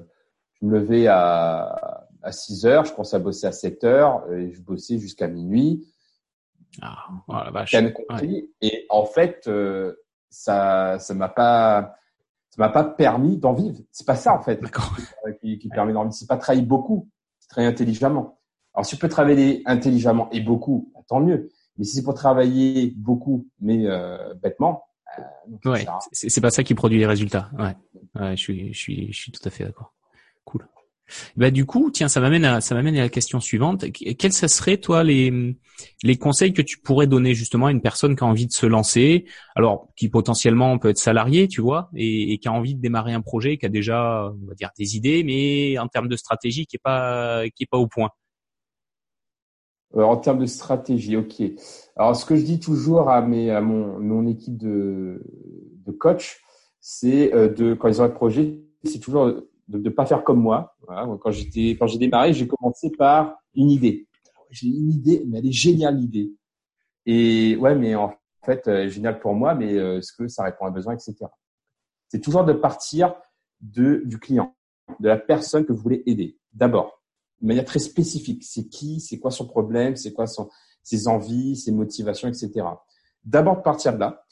je 0.60 0.66
me 0.66 0.78
levais 0.78 1.06
à 1.06 2.08
à 2.22 2.32
6 2.32 2.66
heures. 2.66 2.84
Je 2.84 2.92
commençais 2.92 3.16
à 3.16 3.20
bosser 3.20 3.46
à 3.46 3.52
7 3.52 3.84
heures 3.84 4.30
et 4.32 4.52
je 4.52 4.60
bossais 4.60 4.98
jusqu'à 4.98 5.28
minuit. 5.28 5.86
Ah, 6.82 7.08
oh 7.28 7.32
la 7.32 7.50
vache. 7.50 7.74
Et 8.60 8.86
en 8.88 9.04
fait, 9.04 9.44
euh, 9.48 9.94
ça 10.30 10.98
ça 10.98 11.14
m'a 11.14 11.28
pas 11.28 11.94
ça 12.50 12.62
m'a 12.62 12.68
pas 12.68 12.84
permis 12.84 13.36
d'en 13.36 13.54
vivre. 13.54 13.78
C'est 13.90 14.06
pas 14.06 14.16
ça 14.16 14.34
en 14.34 14.42
fait 14.42 14.60
qui, 15.40 15.58
qui 15.58 15.68
permet 15.68 15.92
d'en 15.92 16.04
vivre. 16.04 16.14
C'est 16.14 16.28
pas 16.28 16.36
travailler 16.36 16.64
beaucoup, 16.64 17.08
c'est 17.40 17.48
travailler 17.48 17.72
intelligemment. 17.72 18.38
Alors 18.74 18.86
si 18.86 18.94
tu 18.94 19.00
peux 19.00 19.08
travailler 19.08 19.62
intelligemment 19.66 20.28
et 20.30 20.40
beaucoup, 20.40 20.92
bah, 20.94 21.00
tant 21.08 21.20
mieux. 21.20 21.48
Mais 21.76 21.84
si 21.84 21.96
c'est 21.96 22.02
pour 22.02 22.14
travailler 22.14 22.92
beaucoup 22.96 23.46
mais 23.60 23.86
euh, 23.86 24.34
bêtement, 24.34 24.84
euh, 25.18 25.70
ouais, 25.70 25.86
c'est 26.12 26.40
pas 26.40 26.50
ça 26.50 26.62
qui 26.62 26.74
produit 26.74 26.98
les 26.98 27.06
résultats. 27.06 27.50
Ouais, 27.58 27.74
ouais 28.20 28.36
je 28.36 28.42
suis, 28.42 28.72
je 28.72 28.78
suis, 28.78 29.12
je 29.12 29.18
suis 29.18 29.32
tout 29.32 29.42
à 29.44 29.50
fait 29.50 29.64
d'accord. 29.64 29.94
Bah 31.36 31.50
du 31.50 31.64
coup, 31.64 31.90
tiens, 31.90 32.08
ça 32.08 32.20
m'amène 32.20 32.44
à 32.44 32.60
ça 32.60 32.74
m'amène 32.74 32.96
à 32.96 33.02
la 33.02 33.08
question 33.08 33.40
suivante. 33.40 33.84
Quels 33.92 34.32
seraient 34.32 34.78
toi 34.78 35.04
les 35.04 35.56
les 36.02 36.16
conseils 36.16 36.52
que 36.52 36.62
tu 36.62 36.78
pourrais 36.78 37.06
donner 37.06 37.34
justement 37.34 37.66
à 37.66 37.70
une 37.70 37.80
personne 37.80 38.16
qui 38.16 38.24
a 38.24 38.26
envie 38.26 38.46
de 38.46 38.52
se 38.52 38.66
lancer, 38.66 39.26
alors 39.54 39.88
qui 39.96 40.08
potentiellement 40.08 40.78
peut 40.78 40.88
être 40.88 40.98
salarié, 40.98 41.48
tu 41.48 41.60
vois, 41.60 41.88
et, 41.94 42.32
et, 42.32 42.38
qui 42.38 42.48
a 42.48 42.52
envie 42.52 42.74
de 42.74 42.80
démarrer 42.80 43.12
un 43.12 43.20
projet, 43.20 43.58
qui 43.58 43.66
a 43.66 43.68
déjà 43.68 44.32
on 44.42 44.46
va 44.48 44.54
dire 44.54 44.70
des 44.78 44.96
idées, 44.96 45.22
mais 45.24 45.78
en 45.78 45.88
termes 45.88 46.08
de 46.08 46.16
stratégie 46.16 46.66
qui 46.66 46.76
est 46.76 46.82
pas 46.82 47.44
qui 47.54 47.64
est 47.64 47.70
pas 47.70 47.78
au 47.78 47.86
point? 47.86 48.10
Euh, 49.96 50.02
en 50.02 50.16
termes 50.16 50.38
de 50.38 50.46
stratégie, 50.46 51.16
ok. 51.16 51.42
Alors 51.96 52.14
ce 52.14 52.26
que 52.26 52.36
je 52.36 52.42
dis 52.42 52.60
toujours 52.60 53.08
à 53.10 53.22
mes 53.22 53.50
à 53.50 53.60
mon 53.60 53.98
mon 53.98 54.26
équipe 54.26 54.56
de 54.56 55.22
de 55.86 55.92
coach, 55.92 56.40
c'est 56.80 57.32
euh, 57.34 57.48
de 57.48 57.74
quand 57.74 57.88
ils 57.88 58.02
ont 58.02 58.04
un 58.04 58.10
projet, 58.10 58.60
c'est 58.84 59.00
toujours 59.00 59.32
de 59.68 59.78
ne 59.78 59.90
pas 59.90 60.06
faire 60.06 60.24
comme 60.24 60.40
moi. 60.40 60.74
Quand 60.86 61.30
j'étais, 61.30 61.76
quand 61.78 61.86
j'ai 61.86 61.98
démarré, 61.98 62.32
j'ai 62.32 62.48
commencé 62.48 62.90
par 62.90 63.38
une 63.54 63.70
idée. 63.70 64.08
J'ai 64.50 64.68
une 64.68 64.90
idée, 64.90 65.24
mais 65.26 65.38
elle 65.38 65.46
est 65.46 65.52
géniale 65.52 65.96
l'idée. 65.96 66.32
Et 67.04 67.56
ouais, 67.56 67.74
mais 67.74 67.94
en 67.94 68.14
fait, 68.44 68.66
euh, 68.66 68.88
génial 68.88 69.20
pour 69.20 69.34
moi, 69.34 69.54
mais 69.54 69.74
euh, 69.74 69.98
est-ce 69.98 70.12
que 70.12 70.26
ça 70.28 70.44
répond 70.44 70.64
à 70.64 70.68
un 70.68 70.72
besoin, 70.72 70.94
etc. 70.94 71.16
C'est 72.08 72.20
toujours 72.20 72.44
de 72.44 72.54
partir 72.54 73.14
de 73.60 74.02
du 74.04 74.18
client, 74.18 74.54
de 75.00 75.08
la 75.08 75.18
personne 75.18 75.66
que 75.66 75.72
vous 75.72 75.82
voulez 75.82 76.02
aider. 76.06 76.38
D'abord, 76.52 77.02
de 77.42 77.46
manière 77.46 77.64
très 77.64 77.78
spécifique. 77.78 78.44
C'est 78.44 78.68
qui, 78.68 79.00
c'est 79.00 79.18
quoi 79.18 79.30
son 79.30 79.46
problème, 79.46 79.96
c'est 79.96 80.12
quoi 80.12 80.26
son, 80.26 80.48
ses 80.82 81.08
envies, 81.08 81.56
ses 81.56 81.72
motivations, 81.72 82.28
etc. 82.28 82.66
D'abord 83.24 83.62
partir 83.62 83.92
de 83.94 83.98
là, 83.98 84.24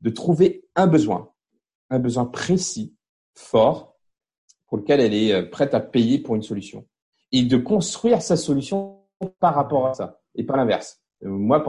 de 0.00 0.10
trouver 0.10 0.66
un 0.74 0.86
besoin, 0.86 1.30
un 1.90 1.98
besoin 1.98 2.24
précis, 2.24 2.96
fort, 3.34 3.95
pour 4.66 4.78
lequel 4.78 5.00
elle 5.00 5.14
est 5.14 5.32
euh, 5.32 5.42
prête 5.48 5.74
à 5.74 5.80
payer 5.80 6.18
pour 6.18 6.34
une 6.34 6.42
solution 6.42 6.86
et 7.32 7.42
de 7.42 7.56
construire 7.56 8.22
sa 8.22 8.36
solution 8.36 9.00
par 9.40 9.54
rapport 9.54 9.86
à 9.86 9.94
ça 9.94 10.20
et 10.34 10.44
pas 10.44 10.56
l'inverse. 10.56 11.00
Euh, 11.24 11.28
moi, 11.28 11.62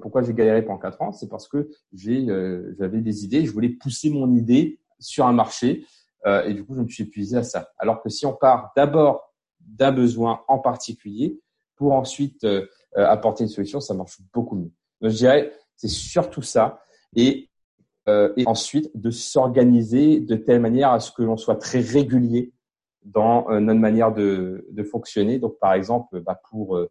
pourquoi 0.00 0.22
j'ai 0.22 0.34
galéré 0.34 0.62
pendant 0.62 0.78
quatre 0.78 1.02
ans, 1.02 1.12
c'est 1.12 1.28
parce 1.28 1.48
que 1.48 1.70
j'ai, 1.92 2.28
euh, 2.28 2.74
j'avais 2.78 3.00
des 3.00 3.24
idées, 3.24 3.44
je 3.44 3.52
voulais 3.52 3.70
pousser 3.70 4.10
mon 4.10 4.34
idée 4.34 4.80
sur 4.98 5.26
un 5.26 5.32
marché 5.32 5.84
et 6.46 6.54
du 6.54 6.64
coup, 6.64 6.76
je 6.76 6.80
me 6.82 6.88
suis 6.88 7.02
épuisé 7.02 7.36
à 7.36 7.42
ça. 7.42 7.72
Alors 7.78 8.00
que 8.00 8.08
si 8.08 8.26
on 8.26 8.32
part 8.32 8.70
d'abord 8.76 9.34
d'un 9.58 9.90
besoin 9.90 10.42
en 10.46 10.60
particulier 10.60 11.40
pour 11.74 11.94
ensuite 11.94 12.46
apporter 12.94 13.42
une 13.42 13.50
solution, 13.50 13.80
ça 13.80 13.92
marche 13.92 14.20
beaucoup 14.32 14.54
mieux. 14.54 14.70
Donc, 15.00 15.10
je 15.10 15.16
dirais, 15.16 15.52
c'est 15.74 15.88
surtout 15.88 16.42
ça. 16.42 16.80
Et 17.16 17.50
euh, 18.08 18.32
et 18.36 18.46
ensuite 18.46 18.90
de 18.94 19.10
s'organiser 19.10 20.20
de 20.20 20.34
telle 20.34 20.60
manière 20.60 20.90
à 20.90 21.00
ce 21.00 21.12
que 21.12 21.22
l'on 21.22 21.36
soit 21.36 21.56
très 21.56 21.80
régulier 21.80 22.52
dans 23.04 23.48
euh, 23.50 23.60
notre 23.60 23.80
manière 23.80 24.12
de, 24.12 24.66
de, 24.70 24.82
fonctionner. 24.82 25.38
Donc, 25.38 25.58
par 25.60 25.74
exemple, 25.74 26.20
bah, 26.20 26.40
pour 26.50 26.76
euh, 26.76 26.90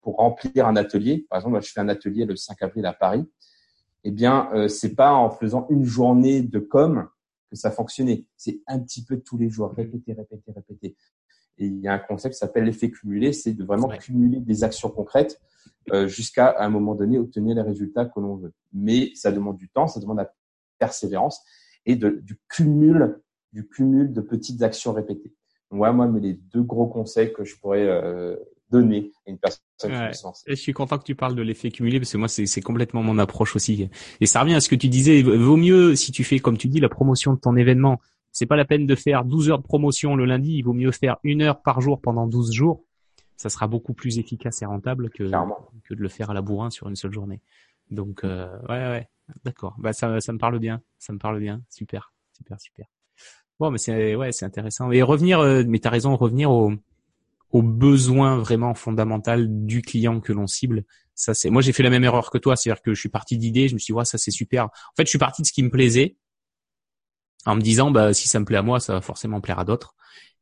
pour 0.00 0.16
remplir 0.16 0.66
un 0.66 0.76
atelier, 0.76 1.26
par 1.28 1.38
exemple, 1.38 1.60
je 1.62 1.72
fais 1.72 1.80
un 1.80 1.88
atelier 1.88 2.24
le 2.24 2.36
5 2.36 2.62
avril 2.62 2.86
à 2.86 2.92
Paris. 2.92 3.26
Eh 4.04 4.10
bien, 4.10 4.48
euh, 4.54 4.68
c'est 4.68 4.94
pas 4.94 5.12
en 5.12 5.30
faisant 5.30 5.66
une 5.70 5.84
journée 5.84 6.40
de 6.40 6.58
com 6.58 7.08
que 7.50 7.56
ça 7.56 7.70
fonctionnait. 7.70 8.24
C'est 8.36 8.60
un 8.66 8.78
petit 8.78 9.04
peu 9.04 9.20
tous 9.20 9.36
les 9.36 9.50
jours, 9.50 9.72
répéter, 9.72 10.12
répéter, 10.12 10.52
répéter. 10.52 10.96
Et 11.58 11.66
il 11.66 11.80
y 11.80 11.88
a 11.88 11.94
un 11.94 11.98
concept 11.98 12.34
qui 12.34 12.38
s'appelle 12.38 12.64
l'effet 12.64 12.90
cumulé, 12.90 13.32
c'est 13.32 13.52
de 13.52 13.64
vraiment 13.64 13.88
cumuler 13.88 14.38
des 14.38 14.62
actions 14.62 14.88
concrètes 14.90 15.40
euh, 15.92 16.06
jusqu'à 16.06 16.56
un 16.58 16.68
moment 16.68 16.94
donné 16.94 17.18
obtenir 17.18 17.56
les 17.56 17.62
résultats 17.62 18.04
que 18.04 18.20
l'on 18.20 18.36
veut. 18.36 18.52
Mais 18.72 19.10
ça 19.14 19.32
demande 19.32 19.56
du 19.56 19.68
temps, 19.68 19.88
ça 19.88 19.98
demande 19.98 20.18
la 20.18 20.32
persévérance 20.78 21.42
et 21.86 21.96
de, 21.96 22.20
du 22.22 22.38
cumul, 22.48 23.20
du 23.52 23.66
cumul 23.68 24.12
de 24.12 24.20
petites 24.20 24.62
actions 24.62 24.92
répétées. 24.92 25.32
Donc, 25.70 25.78
moi, 25.78 25.92
moi, 25.92 26.06
mais 26.06 26.20
les 26.20 26.34
deux 26.34 26.62
gros 26.62 26.86
conseils 26.86 27.32
que 27.32 27.44
je 27.44 27.56
pourrais 27.56 27.86
euh, 27.86 28.36
donner 28.70 29.12
à 29.26 29.30
une 29.30 29.38
personne 29.38 29.62
ouais. 29.84 30.10
Je 30.46 30.54
suis 30.54 30.72
content 30.72 30.98
que 30.98 31.04
tu 31.04 31.14
parles 31.14 31.34
de 31.34 31.42
l'effet 31.42 31.70
cumulé 31.70 31.98
parce 31.98 32.12
que 32.12 32.18
moi, 32.18 32.28
c'est 32.28 32.60
complètement 32.60 33.02
mon 33.02 33.18
approche 33.18 33.56
aussi. 33.56 33.88
Et 34.20 34.26
ça 34.26 34.40
revient 34.40 34.54
à 34.54 34.60
ce 34.60 34.68
que 34.68 34.74
tu 34.74 34.88
disais. 34.88 35.22
Vaut 35.22 35.56
mieux 35.56 35.96
si 35.96 36.12
tu 36.12 36.24
fais, 36.24 36.38
comme 36.38 36.58
tu 36.58 36.68
dis, 36.68 36.80
la 36.80 36.88
promotion 36.88 37.34
de 37.34 37.38
ton 37.38 37.56
événement. 37.56 38.00
C'est 38.32 38.46
pas 38.46 38.56
la 38.56 38.64
peine 38.64 38.86
de 38.86 38.94
faire 38.94 39.24
12 39.24 39.50
heures 39.50 39.58
de 39.58 39.64
promotion 39.66 40.14
le 40.14 40.24
lundi. 40.24 40.56
Il 40.56 40.62
vaut 40.62 40.74
mieux 40.74 40.92
faire 40.92 41.16
une 41.24 41.42
heure 41.42 41.62
par 41.62 41.80
jour 41.80 42.00
pendant 42.00 42.26
12 42.26 42.52
jours. 42.52 42.84
Ça 43.36 43.48
sera 43.48 43.68
beaucoup 43.68 43.94
plus 43.94 44.18
efficace 44.18 44.62
et 44.62 44.66
rentable 44.66 45.10
que, 45.10 45.24
que 45.84 45.94
de 45.94 46.00
le 46.00 46.08
faire 46.08 46.30
à 46.30 46.34
la 46.34 46.42
bourrin 46.42 46.70
sur 46.70 46.88
une 46.88 46.96
seule 46.96 47.12
journée. 47.12 47.40
Donc, 47.90 48.24
euh, 48.24 48.58
ouais, 48.68 48.88
ouais. 48.90 49.08
D'accord. 49.44 49.74
Bah 49.78 49.92
ça, 49.92 50.20
ça 50.20 50.32
me 50.32 50.38
parle 50.38 50.58
bien. 50.58 50.82
Ça 50.98 51.12
me 51.12 51.18
parle 51.18 51.40
bien. 51.40 51.62
Super, 51.70 52.12
super, 52.36 52.60
super. 52.60 52.86
Bon, 53.60 53.70
mais 53.70 53.78
c'est 53.78 54.14
ouais, 54.14 54.32
c'est 54.32 54.44
intéressant. 54.44 54.90
Et 54.92 55.02
revenir, 55.02 55.40
euh, 55.40 55.64
mais 55.66 55.78
t'as 55.78 55.90
raison, 55.90 56.16
revenir 56.16 56.50
au 56.50 56.72
aux 57.50 57.62
besoins 57.62 58.36
vraiment 58.36 58.74
fondamental 58.74 59.46
du 59.64 59.80
client 59.80 60.20
que 60.20 60.32
l'on 60.32 60.46
cible. 60.46 60.84
Ça 61.14 61.34
c'est. 61.34 61.50
Moi, 61.50 61.62
j'ai 61.62 61.72
fait 61.72 61.82
la 61.82 61.90
même 61.90 62.04
erreur 62.04 62.30
que 62.30 62.38
toi, 62.38 62.56
c'est-à-dire 62.56 62.82
que 62.82 62.94
je 62.94 63.00
suis 63.00 63.08
parti 63.08 63.38
d'idées, 63.38 63.68
je 63.68 63.74
me 63.74 63.78
suis 63.78 63.92
dit, 63.92 63.96
ouais, 63.96 64.04
ça 64.04 64.18
c'est 64.18 64.30
super. 64.30 64.64
En 64.66 64.94
fait, 64.96 65.04
je 65.04 65.08
suis 65.08 65.18
parti 65.18 65.42
de 65.42 65.46
ce 65.46 65.52
qui 65.52 65.62
me 65.62 65.70
plaisait, 65.70 66.16
en 67.46 67.56
me 67.56 67.60
disant, 67.60 67.90
bah 67.90 68.12
si 68.12 68.28
ça 68.28 68.38
me 68.38 68.44
plaît 68.44 68.58
à 68.58 68.62
moi, 68.62 68.80
ça 68.80 68.92
va 68.94 69.00
forcément 69.00 69.40
plaire 69.40 69.58
à 69.58 69.64
d'autres. 69.64 69.94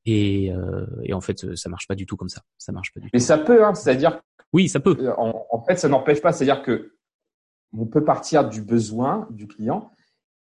Et, 0.05 0.53
euh, 0.53 0.87
et 1.03 1.15
en 1.15 1.21
fait, 1.21 1.57
ça 1.57 1.69
marche 1.69 1.89
pas 1.89 1.95
du 1.95 2.07
tout 2.07 2.17
comme 2.17 2.29
ça. 2.29 2.43
Ça 2.59 2.73
marche 2.73 2.93
pas 2.93 3.01
du 3.01 3.07
tout. 3.07 3.11
Mais 3.13 3.21
ça 3.21 3.39
peut, 3.39 3.65
hein. 3.65 3.75
C'est-à-dire. 3.75 4.21
Oui, 4.53 4.69
ça 4.69 4.79
peut. 4.81 4.97
Euh, 5.01 5.13
en, 5.17 5.47
en 5.51 5.65
fait, 5.65 5.77
ça 5.77 5.89
n'empêche 5.89 6.21
pas. 6.21 6.33
C'est-à-dire 6.33 6.63
que 6.63 6.96
on 7.77 7.87
peut 7.87 8.05
partir 8.05 8.49
du 8.49 8.63
besoin 8.63 9.27
du 9.31 9.47
client 9.47 9.91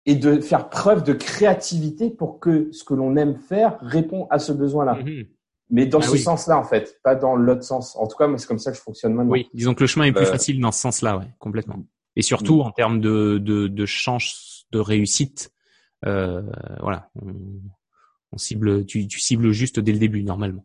et 0.05 0.15
de 0.15 0.39
faire 0.39 0.69
preuve 0.69 1.03
de 1.03 1.13
créativité 1.13 2.09
pour 2.09 2.39
que 2.39 2.71
ce 2.71 2.83
que 2.83 2.93
l'on 2.93 3.15
aime 3.15 3.37
faire 3.37 3.77
répond 3.81 4.27
à 4.29 4.39
ce 4.39 4.51
besoin-là. 4.51 4.95
Mhm. 4.95 5.25
Mais 5.71 5.87
dans 5.87 5.99
ah 5.99 6.03
ce 6.03 6.17
sens-là, 6.17 6.59
en 6.59 6.63
fait, 6.63 6.99
pas 7.03 7.15
dans 7.15 7.35
l'autre 7.35 7.63
sens. 7.63 7.95
En 7.95 8.07
tout 8.07 8.15
cas, 8.15 8.27
moi, 8.27 8.37
c'est 8.37 8.47
comme 8.47 8.59
ça 8.59 8.71
que 8.71 8.77
je 8.77 8.83
fonctionne 8.83 9.13
maintenant. 9.13 9.31
Oui, 9.31 9.49
disons 9.53 9.73
que 9.73 9.81
le 9.81 9.87
chemin 9.87 10.05
est 10.05 10.11
plus 10.11 10.25
euh, 10.25 10.31
facile 10.31 10.59
dans 10.59 10.71
ce 10.71 10.79
sens-là, 10.79 11.17
ouais, 11.17 11.25
complètement. 11.39 11.83
Et 12.15 12.21
surtout 12.21 12.61
en 12.61 12.71
termes 12.71 13.01
de, 13.01 13.39
de, 13.39 13.67
de 13.67 13.85
chance 13.85 14.67
de 14.71 14.79
réussite, 14.79 15.51
euh, 16.05 16.43
voilà, 16.81 17.09
on, 18.31 18.37
cible, 18.37 18.85
tu, 18.85 19.07
tu 19.07 19.19
cibles 19.19 19.51
juste 19.51 19.79
dès 19.79 19.91
le 19.91 19.97
début 19.97 20.23
normalement. 20.23 20.63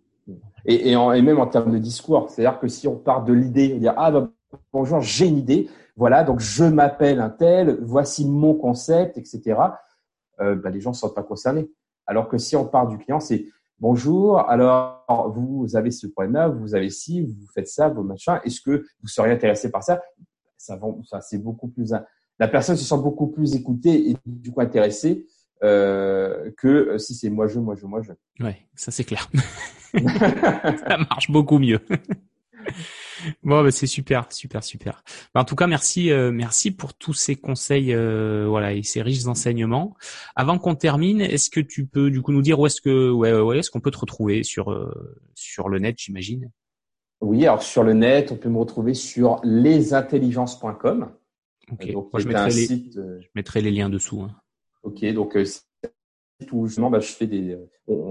Et, 0.67 0.91
et, 0.91 0.93
et 0.93 1.23
même 1.23 1.39
en 1.39 1.47
termes 1.47 1.73
de 1.73 1.79
discours, 1.79 2.29
c'est-à-dire 2.29 2.61
que 2.61 2.69
si 2.69 2.87
on 2.87 2.97
part 2.97 3.25
de 3.25 3.33
l'idée, 3.33 3.69
dire 3.79 3.95
ah 3.97 4.11
bah, 4.11 4.31
bonjour, 4.73 5.01
j'ai 5.01 5.27
une 5.27 5.39
idée, 5.39 5.69
voilà, 5.97 6.25
donc 6.25 6.41
je 6.41 6.65
m'appelle 6.65 7.21
un 7.21 7.31
tel, 7.31 7.79
voici 7.83 8.27
mon 8.27 8.55
concept, 8.55 9.19
etc. 9.19 9.61
Euh, 10.41 10.55
bah, 10.55 10.71
les 10.71 10.81
gens 10.81 10.91
ne 10.91 10.97
sont 10.97 11.11
pas 11.11 11.23
concernés. 11.23 11.71
Alors 12.07 12.29
que 12.29 12.39
si 12.39 12.57
on 12.57 12.67
part 12.67 12.89
du 12.89 12.99
client, 12.99 13.21
c'est 13.21 13.47
bonjour, 13.79 14.41
alors 14.49 15.05
vous 15.35 15.77
avez 15.77 15.91
ce 15.91 16.07
problème-là, 16.07 16.49
vous 16.49 16.75
avez 16.75 16.91
ci, 16.91 17.23
vous 17.23 17.47
faites 17.55 17.69
ça, 17.69 17.89
vos 17.89 18.03
machins, 18.03 18.41
est-ce 18.45 18.61
que 18.61 18.85
vous 19.03 19.09
seriez 19.09 19.33
intéressé 19.33 19.71
par 19.71 19.83
ça? 19.83 20.01
Ça, 20.57 20.79
ça 21.09 21.21
c'est 21.21 21.39
beaucoup 21.39 21.69
plus. 21.69 21.93
La 22.39 22.49
personne 22.49 22.77
se 22.77 22.85
sent 22.85 22.99
beaucoup 22.99 23.29
plus 23.29 23.55
écoutée 23.55 24.11
et 24.11 24.17
du 24.27 24.53
coup 24.53 24.61
intéressée 24.61 25.27
euh, 25.63 26.51
que 26.57 26.97
si 26.99 27.15
c'est 27.15 27.31
moi 27.31 27.47
je, 27.47 27.59
moi 27.59 27.75
je, 27.75 27.87
moi 27.87 28.01
je. 28.03 28.13
Ouais, 28.43 28.59
ça 28.75 28.91
c'est 28.91 29.05
clair. 29.05 29.31
ça 29.93 30.99
marche 30.99 31.31
beaucoup 31.31 31.59
mieux. 31.59 31.81
Bon, 33.43 33.63
bah, 33.63 33.71
c'est 33.71 33.87
super, 33.87 34.31
super, 34.33 34.63
super. 34.63 35.03
Bah, 35.35 35.41
en 35.41 35.45
tout 35.45 35.57
cas, 35.57 35.67
merci, 35.67 36.11
euh, 36.11 36.31
merci 36.31 36.71
pour 36.71 36.95
tous 36.95 37.15
ces 37.15 37.37
conseils, 37.37 37.93
euh, 37.93 38.47
voilà, 38.49 38.73
et 38.73 38.83
ces 38.83 39.03
riches 39.03 39.27
enseignements. 39.27 39.97
Avant 40.37 40.59
qu'on 40.59 40.75
termine, 40.75 41.21
est-ce 41.21 41.51
que 41.51 41.61
tu 41.61 41.87
peux 41.87 42.11
du 42.11 42.23
coup 42.23 42.33
nous 42.33 42.43
dire 42.43 42.59
où 42.59 42.67
est-ce 42.67 42.81
que, 42.81 43.11
ouais, 43.11 43.33
ouais, 43.33 43.59
est-ce 43.59 43.71
qu'on 43.71 43.81
peut 43.81 43.91
te 43.91 43.99
retrouver 43.99 44.43
sur 44.43 44.71
euh, 44.71 45.21
sur 45.35 45.69
le 45.69 45.79
net, 45.79 45.97
j'imagine? 45.99 46.51
Oui, 47.21 47.47
alors 47.47 47.63
sur 47.63 47.83
le 47.83 47.93
net, 47.93 48.33
on 48.33 48.37
peut 48.37 48.49
me 48.49 48.59
retrouver 48.59 48.95
sur 48.95 49.41
lesintelligences.com. 49.45 51.13
Donc, 51.69 52.19
je 52.19 52.27
mettrai 52.27 52.51
les, 52.51 52.67
je 52.67 53.29
mettrai 53.35 53.61
les 53.61 53.71
liens 53.71 53.89
dessous. 53.91 54.23
Hein. 54.23 54.35
Ok, 54.83 55.05
donc 55.13 55.39
où 56.53 56.67
justement 56.67 56.91
bah, 56.91 57.01
je 57.01 57.13
fais 57.13 57.27
des 57.27 57.57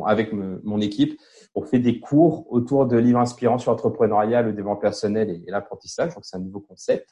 avec 0.05 0.31
mon 0.33 0.81
équipe 0.81 1.19
on 1.55 1.63
fait 1.63 1.79
des 1.79 1.99
cours 1.99 2.51
autour 2.51 2.85
de 2.85 2.97
livres 2.97 3.19
inspirants 3.19 3.57
sur 3.57 3.71
l'entrepreneuriat, 3.71 4.41
le 4.41 4.53
développement 4.53 4.77
personnel 4.77 5.29
et, 5.29 5.51
l'apprentissage. 5.51 6.13
Donc 6.13 6.25
c'est 6.25 6.37
un 6.37 6.41
nouveau 6.41 6.61
concept. 6.61 7.11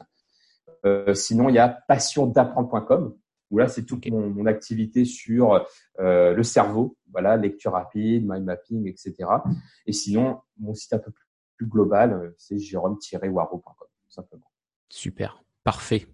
Euh, 0.86 1.14
sinon 1.14 1.50
il 1.50 1.56
y 1.56 1.60
a 1.60 1.70
passiondapprendre.com 1.88 3.16
où 3.50 3.58
là 3.58 3.68
c'est 3.68 3.84
toute 3.84 4.08
mon, 4.10 4.46
activité 4.46 5.06
sur 5.06 5.66
euh, 6.00 6.34
le 6.34 6.44
cerveau, 6.44 6.98
voilà 7.12 7.38
lecture 7.38 7.72
rapide, 7.72 8.28
mind 8.28 8.44
mapping, 8.44 8.88
etc. 8.88 9.16
Et 9.86 9.94
sinon 9.94 10.42
mon 10.60 10.74
site 10.74 10.94
un 10.94 11.00
peu 11.00 11.12
plus 11.56 11.66
global 11.66 12.14
euh, 12.14 12.36
c'est 12.38 12.60
jérôme-waro.com 12.60 13.88
tout 14.04 14.12
simplement. 14.12 14.52
Super, 14.90 15.44
parfait. 15.64 16.08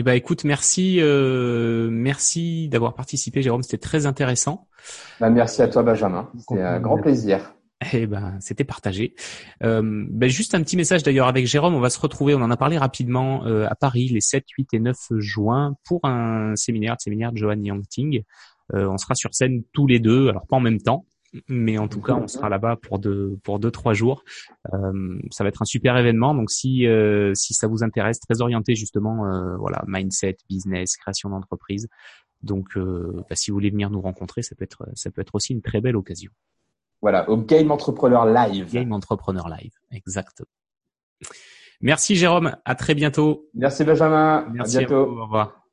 Eh 0.00 0.04
ben, 0.04 0.12
écoute, 0.12 0.44
merci, 0.44 0.98
euh, 1.00 1.88
merci 1.90 2.68
d'avoir 2.68 2.94
participé, 2.94 3.42
Jérôme. 3.42 3.64
C'était 3.64 3.78
très 3.78 4.06
intéressant. 4.06 4.68
Ben, 5.20 5.30
merci 5.30 5.60
à 5.60 5.66
toi, 5.66 5.82
Benjamin. 5.82 6.30
C'était 6.38 6.62
un 6.62 6.78
grand 6.78 6.98
plaisir. 6.98 7.52
Eh 7.92 8.06
ben, 8.06 8.36
c'était 8.40 8.62
partagé. 8.62 9.14
Euh, 9.64 9.82
ben, 9.82 10.28
juste 10.28 10.54
un 10.54 10.62
petit 10.62 10.76
message 10.76 11.02
d'ailleurs 11.02 11.26
avec 11.26 11.46
Jérôme. 11.46 11.74
On 11.74 11.80
va 11.80 11.90
se 11.90 11.98
retrouver. 11.98 12.34
On 12.34 12.42
en 12.42 12.50
a 12.50 12.56
parlé 12.56 12.78
rapidement 12.78 13.44
euh, 13.46 13.66
à 13.68 13.74
Paris 13.74 14.08
les 14.08 14.20
7, 14.20 14.44
8 14.56 14.74
et 14.74 14.78
9 14.78 14.96
juin 15.18 15.74
pour 15.84 16.04
un 16.04 16.54
séminaire, 16.54 16.94
le 16.94 17.02
séminaire 17.02 17.32
de 17.32 17.36
Johan 17.36 17.60
Yangting. 17.60 18.22
Euh, 18.74 18.88
on 18.88 18.98
sera 18.98 19.16
sur 19.16 19.34
scène 19.34 19.62
tous 19.72 19.88
les 19.88 19.98
deux, 19.98 20.28
alors 20.28 20.46
pas 20.46 20.56
en 20.56 20.60
même 20.60 20.80
temps, 20.80 21.06
mais 21.48 21.78
en 21.78 21.88
tout 21.88 22.00
cas, 22.00 22.14
on 22.14 22.26
sera 22.26 22.48
là-bas 22.48 22.76
pour 22.76 22.98
deux 22.98 23.38
pour 23.42 23.58
deux 23.58 23.70
trois 23.70 23.94
jours. 23.94 24.24
Euh, 24.72 25.18
ça 25.30 25.44
va 25.44 25.48
être 25.48 25.62
un 25.62 25.66
super 25.66 25.96
événement. 25.96 26.34
Donc 26.34 26.50
si 26.50 26.86
euh, 26.86 27.34
si 27.34 27.54
ça 27.54 27.66
vous 27.66 27.82
intéresse, 27.82 28.20
très 28.20 28.40
orienté 28.40 28.74
justement, 28.74 29.26
euh, 29.26 29.56
voilà, 29.56 29.82
mindset, 29.86 30.36
business, 30.48 30.96
création 30.96 31.28
d'entreprise. 31.30 31.88
Donc 32.42 32.78
bah, 32.78 33.34
si 33.34 33.50
vous 33.50 33.56
voulez 33.56 33.70
venir 33.70 33.90
nous 33.90 34.00
rencontrer, 34.00 34.42
ça 34.42 34.54
peut 34.54 34.64
être 34.64 34.88
ça 34.94 35.10
peut 35.10 35.20
être 35.20 35.34
aussi 35.34 35.52
une 35.52 35.62
très 35.62 35.80
belle 35.80 35.96
occasion. 35.96 36.30
Voilà, 37.02 37.28
au 37.28 37.36
Game 37.36 37.70
Entrepreneur 37.70 38.26
Live. 38.26 38.72
Game 38.72 38.92
Entrepreneur 38.92 39.48
Live, 39.48 39.72
exact. 39.92 40.42
Merci 41.80 42.16
Jérôme, 42.16 42.56
à 42.64 42.74
très 42.74 42.94
bientôt. 42.94 43.48
Merci 43.54 43.84
Benjamin, 43.84 44.48
Merci 44.52 44.76
à 44.76 44.80
bientôt. 44.80 45.06
au 45.06 45.22
revoir. 45.24 45.67